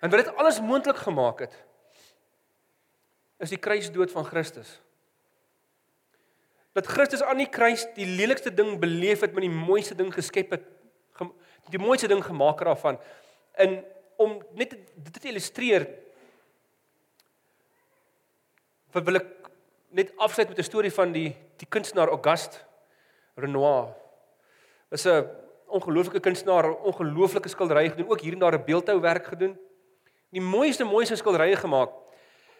En 0.00 0.12
wat 0.12 0.24
dit 0.24 0.36
alles 0.36 0.60
moontlik 0.60 1.00
gemaak 1.00 1.42
het 1.46 1.56
is 3.40 3.52
die 3.52 3.60
kruisdood 3.60 4.12
van 4.12 4.24
Christus. 4.28 4.80
Dat 6.76 6.86
Christus 6.86 7.22
aan 7.24 7.40
die 7.40 7.48
kruis 7.48 7.86
die 7.96 8.06
lelikste 8.06 8.52
ding 8.54 8.76
beleef 8.80 9.24
het 9.24 9.32
met 9.32 9.44
die 9.48 9.52
mooiste 9.52 9.96
ding 9.96 10.12
geskep 10.14 10.52
het 10.56 10.68
die 11.68 11.78
mooiste 11.78 12.08
ding 12.08 12.24
gemaak 12.24 12.64
daarvan. 12.64 12.98
In 13.58 13.84
om 14.16 14.42
net 14.54 14.70
dit 14.94 15.20
te 15.20 15.28
illustreer 15.28 15.86
wil 18.92 19.16
ek 19.16 19.50
net 19.96 20.10
afsluit 20.18 20.48
met 20.48 20.58
'n 20.58 20.62
storie 20.62 20.92
van 20.92 21.12
die 21.12 21.36
die 21.56 21.68
kunstenaar 21.68 22.08
Auguste 22.08 22.58
Renoir. 23.36 23.94
Is 24.90 25.06
'n 25.06 25.26
ongelooflike 25.66 26.20
kunstenaar, 26.20 26.74
ongelooflike 26.74 27.48
skilderye 27.48 27.90
gedoen, 27.90 28.10
ook 28.10 28.20
hier 28.20 28.32
en 28.32 28.38
daar 28.38 28.58
'n 28.58 28.64
beeldhouwerk 28.64 29.26
gedoen. 29.26 29.58
Die 30.30 30.40
mooiste 30.40 30.84
mooiste 30.84 31.16
skilderye 31.16 31.56
gemaak. 31.56 31.90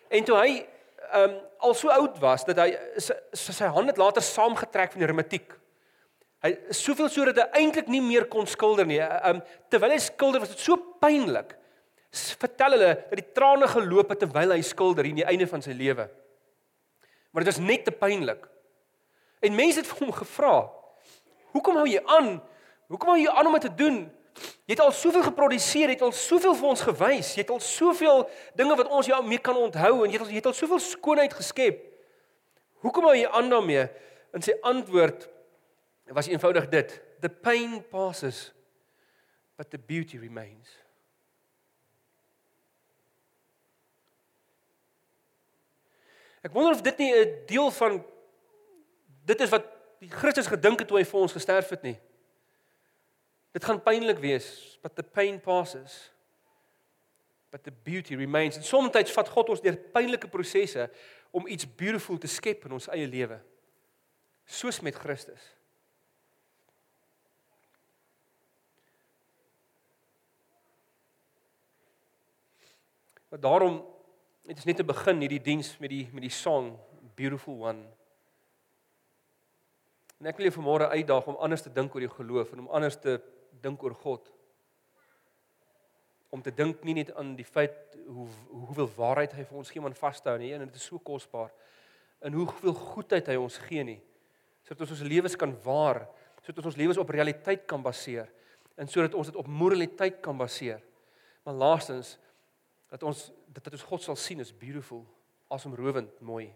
En 0.08 0.24
toe 0.24 0.36
hy 0.36 0.66
ehm 1.12 1.30
um, 1.30 1.40
al 1.58 1.74
so 1.74 1.88
oud 1.88 2.18
was 2.18 2.44
dat 2.44 2.56
hy 2.56 2.78
sy, 2.96 3.14
sy 3.32 3.64
hand 3.64 3.86
het 3.86 3.96
later 3.96 4.22
saamgetrek 4.22 4.92
van 4.92 4.98
die 4.98 5.06
reumatiek. 5.06 5.59
Hy 6.40 6.54
soveel 6.72 7.10
sodat 7.12 7.38
hy 7.42 7.64
eintlik 7.64 7.88
nie 7.92 8.00
meer 8.00 8.24
kon 8.32 8.48
skilder 8.48 8.88
nie. 8.88 9.00
Um 9.28 9.42
terwyl 9.72 9.92
hy 9.92 10.00
skilder 10.00 10.40
was 10.40 10.54
dit 10.54 10.62
so 10.64 10.78
pynlik. 11.02 11.56
Vertel 12.10 12.74
hulle 12.78 12.92
dat 13.10 13.18
die 13.20 13.28
trane 13.36 13.68
geloop 13.70 14.14
het 14.14 14.22
terwyl 14.24 14.54
hy 14.56 14.62
skilder 14.66 15.08
in 15.10 15.20
die 15.20 15.26
einde 15.28 15.46
van 15.50 15.62
sy 15.62 15.76
lewe. 15.76 16.08
Maar 17.30 17.44
dit 17.44 17.52
was 17.52 17.60
net 17.62 17.84
te 17.86 17.94
pynlik. 17.94 18.46
En 19.44 19.56
mense 19.56 19.80
het 19.80 19.88
vir 19.88 20.00
hom 20.04 20.14
gevra: 20.16 20.54
"Hoekom 21.52 21.76
hou 21.76 21.86
jy 21.88 22.00
aan? 22.06 22.40
Hoekom 22.88 23.12
hou 23.14 23.20
jy 23.20 23.28
aan 23.30 23.46
om 23.46 23.58
dit 23.58 23.68
te 23.68 23.74
doen? 23.76 24.00
Jy 24.66 24.74
het 24.74 24.80
al 24.80 24.92
soveel 24.94 25.22
geproduseer, 25.26 25.90
jy 25.90 25.96
het 25.98 26.04
al 26.06 26.14
soveel 26.16 26.54
vir 26.56 26.68
ons 26.70 26.82
gewys, 26.86 27.34
jy 27.34 27.42
het 27.42 27.50
al 27.52 27.60
soveel 27.60 28.22
dinge 28.56 28.76
wat 28.78 28.88
ons 28.88 29.08
jou 29.10 29.18
mee 29.26 29.42
kan 29.42 29.56
onthou 29.58 30.04
en 30.04 30.10
jy 30.10 30.16
het 30.16 30.24
al 30.24 30.30
jy 30.30 30.40
het 30.40 30.48
al 30.48 30.56
soveel 30.56 30.80
skoonheid 30.80 31.34
geskep. 31.34 31.82
Hoekom 32.80 33.10
hou 33.10 33.16
jy 33.18 33.28
aan 33.28 33.50
daarmee? 33.52 33.88
In 34.34 34.44
sy 34.46 34.54
antwoord 34.66 35.26
was 36.14 36.26
eenvoudig 36.26 36.68
dit: 36.68 37.00
The 37.20 37.28
pain 37.28 37.88
passes 37.88 38.52
but 39.60 39.70
the 39.70 39.78
beauty 39.78 40.18
remains. 40.18 40.68
Ek 46.40 46.54
wonder 46.56 46.72
of 46.72 46.80
dit 46.80 46.96
nie 46.96 47.12
'n 47.12 47.44
deel 47.46 47.70
van 47.70 48.04
dit 49.24 49.40
is 49.40 49.50
wat 49.52 49.66
die 50.00 50.08
Christus 50.08 50.46
gedink 50.46 50.78
het 50.78 50.88
toe 50.88 50.96
hy 50.96 51.04
vir 51.04 51.20
ons 51.20 51.36
gesterf 51.36 51.68
het 51.68 51.82
nie. 51.82 51.98
Dit 53.52 53.64
gaan 53.64 53.82
pynlik 53.82 54.18
wees, 54.18 54.78
but 54.82 54.96
the 54.96 55.02
pain 55.02 55.40
passes. 55.40 56.10
But 57.50 57.64
the 57.64 57.72
beauty 57.82 58.16
remains. 58.16 58.56
En 58.56 58.62
soms 58.62 59.12
vat 59.12 59.28
God 59.28 59.48
ons 59.48 59.60
deur 59.60 59.76
pynlike 59.76 60.28
prosesse 60.28 60.90
om 61.30 61.46
iets 61.46 61.74
beautiful 61.74 62.18
te 62.18 62.26
skep 62.26 62.64
in 62.64 62.72
ons 62.72 62.88
eie 62.88 63.06
lewe. 63.06 63.40
Soos 64.46 64.80
met 64.80 64.94
Christus. 64.94 65.59
Maar 73.30 73.40
daarom 73.40 73.78
het 74.46 74.58
ons 74.58 74.66
net 74.66 74.76
te 74.80 74.84
begin 74.84 75.20
hierdie 75.22 75.42
diens 75.42 75.76
met 75.78 75.92
die 75.92 76.06
met 76.10 76.24
die 76.24 76.34
song 76.34 76.72
Beautiful 77.14 77.60
One. 77.62 77.84
En 80.18 80.28
ek 80.28 80.40
wil 80.40 80.48
jou 80.48 80.56
vanmôre 80.58 80.88
uitdaag 80.90 81.28
om 81.30 81.38
anders 81.38 81.62
te 81.62 81.70
dink 81.72 81.94
oor 81.94 82.02
jou 82.02 82.10
geloof 82.16 82.50
en 82.52 82.64
om 82.64 82.72
anders 82.74 82.98
te 82.98 83.20
dink 83.62 83.82
oor 83.86 83.94
God. 83.94 84.26
Om 86.34 86.42
te 86.42 86.52
dink 86.54 86.82
nie 86.86 86.96
net 86.98 87.12
aan 87.14 87.36
die 87.38 87.46
feit 87.46 87.94
hoe 88.08 88.26
hoeveel 88.50 88.90
waarheid 88.96 89.36
hy 89.38 89.44
vir 89.46 89.60
ons 89.62 89.70
gee 89.70 89.82
om 89.82 89.86
aan 89.86 89.98
vas 90.00 90.18
te 90.18 90.32
hou 90.32 90.38
nie 90.42 90.50
en 90.56 90.66
dit 90.66 90.80
is 90.80 90.88
so 90.90 90.98
kosbaar. 90.98 91.52
En 92.20 92.34
hoeveel 92.34 92.74
goedheid 92.74 93.30
hy 93.30 93.38
ons 93.38 93.60
gee 93.68 93.84
nie. 93.86 94.00
Sodat 94.66 94.88
ons 94.88 94.96
ons 94.98 95.06
lewens 95.08 95.38
kan 95.38 95.54
waar, 95.64 96.02
sodat 96.42 96.64
ons 96.64 96.72
ons 96.72 96.80
lewens 96.82 96.98
op 96.98 97.14
realiteit 97.14 97.62
kan 97.70 97.82
baseer 97.82 98.26
en 98.80 98.90
sodat 98.90 99.14
ons 99.14 99.30
dit 99.30 99.38
op 99.38 99.46
moraliteit 99.46 100.18
kan 100.24 100.36
baseer. 100.36 100.82
Maar 101.46 101.56
laastens 101.62 102.16
dat 102.90 103.02
ons 103.06 103.30
dat 103.54 103.64
dit 103.64 103.72
ons 103.78 103.86
God 103.86 104.02
sal 104.02 104.18
sien 104.18 104.42
is 104.42 104.52
beautiful, 104.52 105.04
asemrowend 105.50 106.20
mooi. 106.20 106.50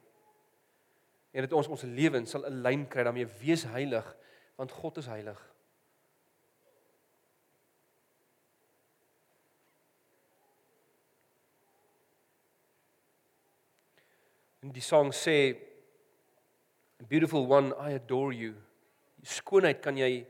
En 1.34 1.42
dat 1.46 1.52
ons 1.52 1.70
ons 1.70 1.82
lewens 1.82 2.30
sal 2.30 2.46
'n 2.46 2.62
lyn 2.62 2.86
kry 2.88 3.02
daarmee 3.02 3.26
wees 3.40 3.64
heilig 3.64 4.16
want 4.56 4.70
God 4.70 4.96
is 4.96 5.06
heilig. 5.06 5.40
En 14.62 14.72
die 14.72 14.82
sang 14.82 15.12
sê 15.12 15.56
beautiful 17.08 17.44
one 17.50 17.74
I 17.76 17.94
adore 17.94 18.32
you. 18.32 18.54
Skoonheid 19.22 19.82
kan 19.82 19.96
jy 19.96 20.26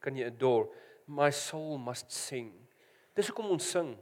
kan 0.00 0.16
jy 0.16 0.26
adore. 0.26 0.68
My 1.06 1.30
soul 1.30 1.78
must 1.78 2.12
sing. 2.12 2.52
Dis 3.14 3.26
hoekom 3.28 3.50
ons 3.50 3.70
sing. 3.70 3.96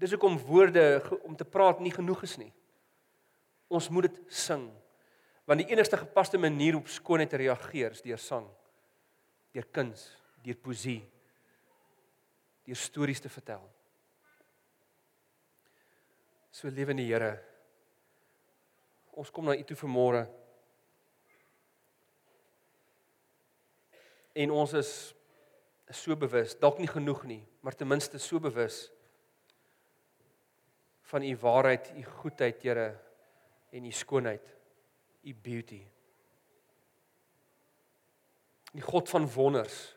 Dis 0.00 0.14
hoekom 0.14 0.38
woorde 0.48 1.02
om 1.28 1.36
te 1.36 1.44
praat 1.44 1.80
nie 1.84 1.92
genoeg 1.92 2.22
is 2.24 2.38
nie. 2.40 2.52
Ons 3.68 3.90
moet 3.92 4.08
dit 4.08 4.20
sing. 4.32 4.64
Want 5.44 5.60
die 5.60 5.68
enigste 5.74 5.98
gepaste 6.00 6.38
manier 6.40 6.78
om 6.78 6.86
skoonheid 6.88 7.28
te 7.30 7.40
reageer 7.42 7.92
is 7.92 8.04
deur 8.04 8.20
sang. 8.20 8.46
Deur 9.52 9.66
kuns, 9.74 10.06
deur 10.46 10.56
poesie, 10.62 11.02
deur 12.64 12.78
stories 12.78 13.20
te 13.20 13.28
vertel. 13.28 13.62
So 16.54 16.72
lewende 16.72 17.04
Here. 17.04 17.34
Ons 19.12 19.32
kom 19.34 19.44
na 19.44 19.56
U 19.58 19.64
toe 19.68 19.76
vanmôre. 19.82 20.22
En 24.32 24.54
ons 24.54 24.72
is 24.78 24.94
so 25.92 26.16
bewus, 26.16 26.54
dalk 26.56 26.78
nie 26.78 26.88
genoeg 26.88 27.24
nie, 27.26 27.40
maar 27.60 27.74
ten 27.76 27.90
minste 27.90 28.18
so 28.22 28.40
bewus 28.40 28.86
van 31.10 31.22
u 31.22 31.36
waarheid, 31.40 31.92
u 31.96 32.04
goedheid, 32.04 32.62
Here, 32.62 32.94
en 33.70 33.84
u 33.84 33.90
skoonheid, 33.90 34.56
u 35.22 35.34
beauty. 35.42 35.82
Die 38.72 38.82
God 38.82 39.08
van 39.08 39.26
wonders. 39.30 39.96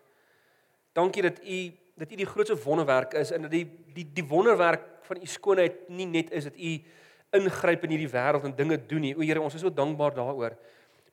Dankie 0.91 1.21
dat 1.21 1.43
u 1.45 1.77
dat 1.95 2.11
u 2.11 2.15
die 2.15 2.25
grootste 2.25 2.57
wonderwerk 2.63 3.13
is 3.13 3.31
en 3.31 3.41
dat 3.41 3.51
die 3.51 3.67
die 3.93 4.07
die 4.13 4.25
wonderwerk 4.25 4.81
van 5.05 5.21
u 5.21 5.25
skoonheid 5.25 5.89
nie 5.89 6.05
net 6.05 6.31
is 6.31 6.43
dat 6.43 6.57
u 6.57 6.81
ingryp 7.29 7.83
in 7.83 7.93
hierdie 7.93 8.09
wêreld 8.09 8.45
en 8.45 8.55
dinge 8.55 8.79
doen 8.85 9.05
nie. 9.05 9.13
O 9.15 9.21
Here, 9.21 9.41
ons 9.41 9.53
is 9.53 9.61
so 9.61 9.73
dankbaar 9.73 10.13
daaroor. 10.13 10.57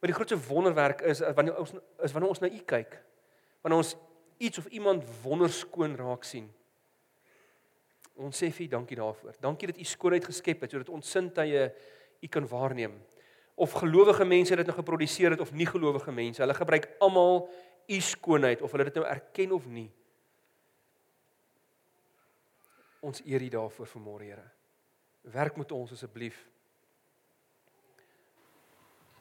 Maar 0.01 0.09
die 0.09 0.17
grootste 0.17 0.39
wonderwerk 0.49 1.01
is 1.01 1.21
wanneer 1.21 1.59
ons 1.61 1.75
is 2.01 2.13
wanneer 2.13 2.33
ons 2.33 2.41
na 2.41 2.49
u 2.49 2.63
kyk. 2.65 2.97
Wanneer 3.61 3.83
ons 3.85 3.97
iets 4.39 4.59
of 4.59 4.67
iemand 4.73 5.05
wonderskoon 5.23 5.97
raak 5.97 6.25
sien. 6.25 6.49
Ons 8.21 8.37
sê 8.37 8.51
vir 8.53 8.67
U 8.67 8.69
dankie 8.77 8.99
daarvoor. 8.99 9.39
Dankie 9.41 9.71
dat 9.71 9.81
U 9.81 9.87
skoonheid 9.89 10.27
geskep 10.29 10.61
het 10.65 10.75
sodat 10.75 10.93
ons 10.93 11.11
sintuie 11.11 11.71
U 12.21 12.29
kan 12.29 12.47
waarneem. 12.49 12.99
Of 13.61 13.73
gelowige 13.81 14.25
mense 14.25 14.57
dit 14.57 14.67
nou 14.67 14.77
geproduseer 14.77 15.37
het 15.37 15.41
of 15.41 15.53
nie 15.53 15.69
gelowige 15.69 16.13
mense, 16.13 16.43
hulle 16.43 16.57
gebruik 16.57 16.89
almal 17.01 17.49
U 17.89 18.01
skoonheid 18.01 18.63
of 18.63 18.73
hulle 18.73 18.89
dit 18.89 19.01
nou 19.01 19.07
erken 19.09 19.53
of 19.57 19.67
nie. 19.67 19.89
Ons 23.01 23.23
eer 23.25 23.43
U 23.43 23.49
daarvoor 23.49 23.89
vanmôre, 23.89 24.29
Here. 24.29 24.49
Werk 25.33 25.57
met 25.57 25.73
ons 25.73 25.93
asseblief. 25.93 26.49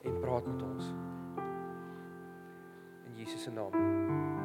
En 0.03 0.19
praat 0.19 0.45
met 0.47 0.61
ons. 0.63 0.91
In 3.07 3.15
Jesus 3.19 3.43
se 3.43 3.51
naam. 3.51 4.38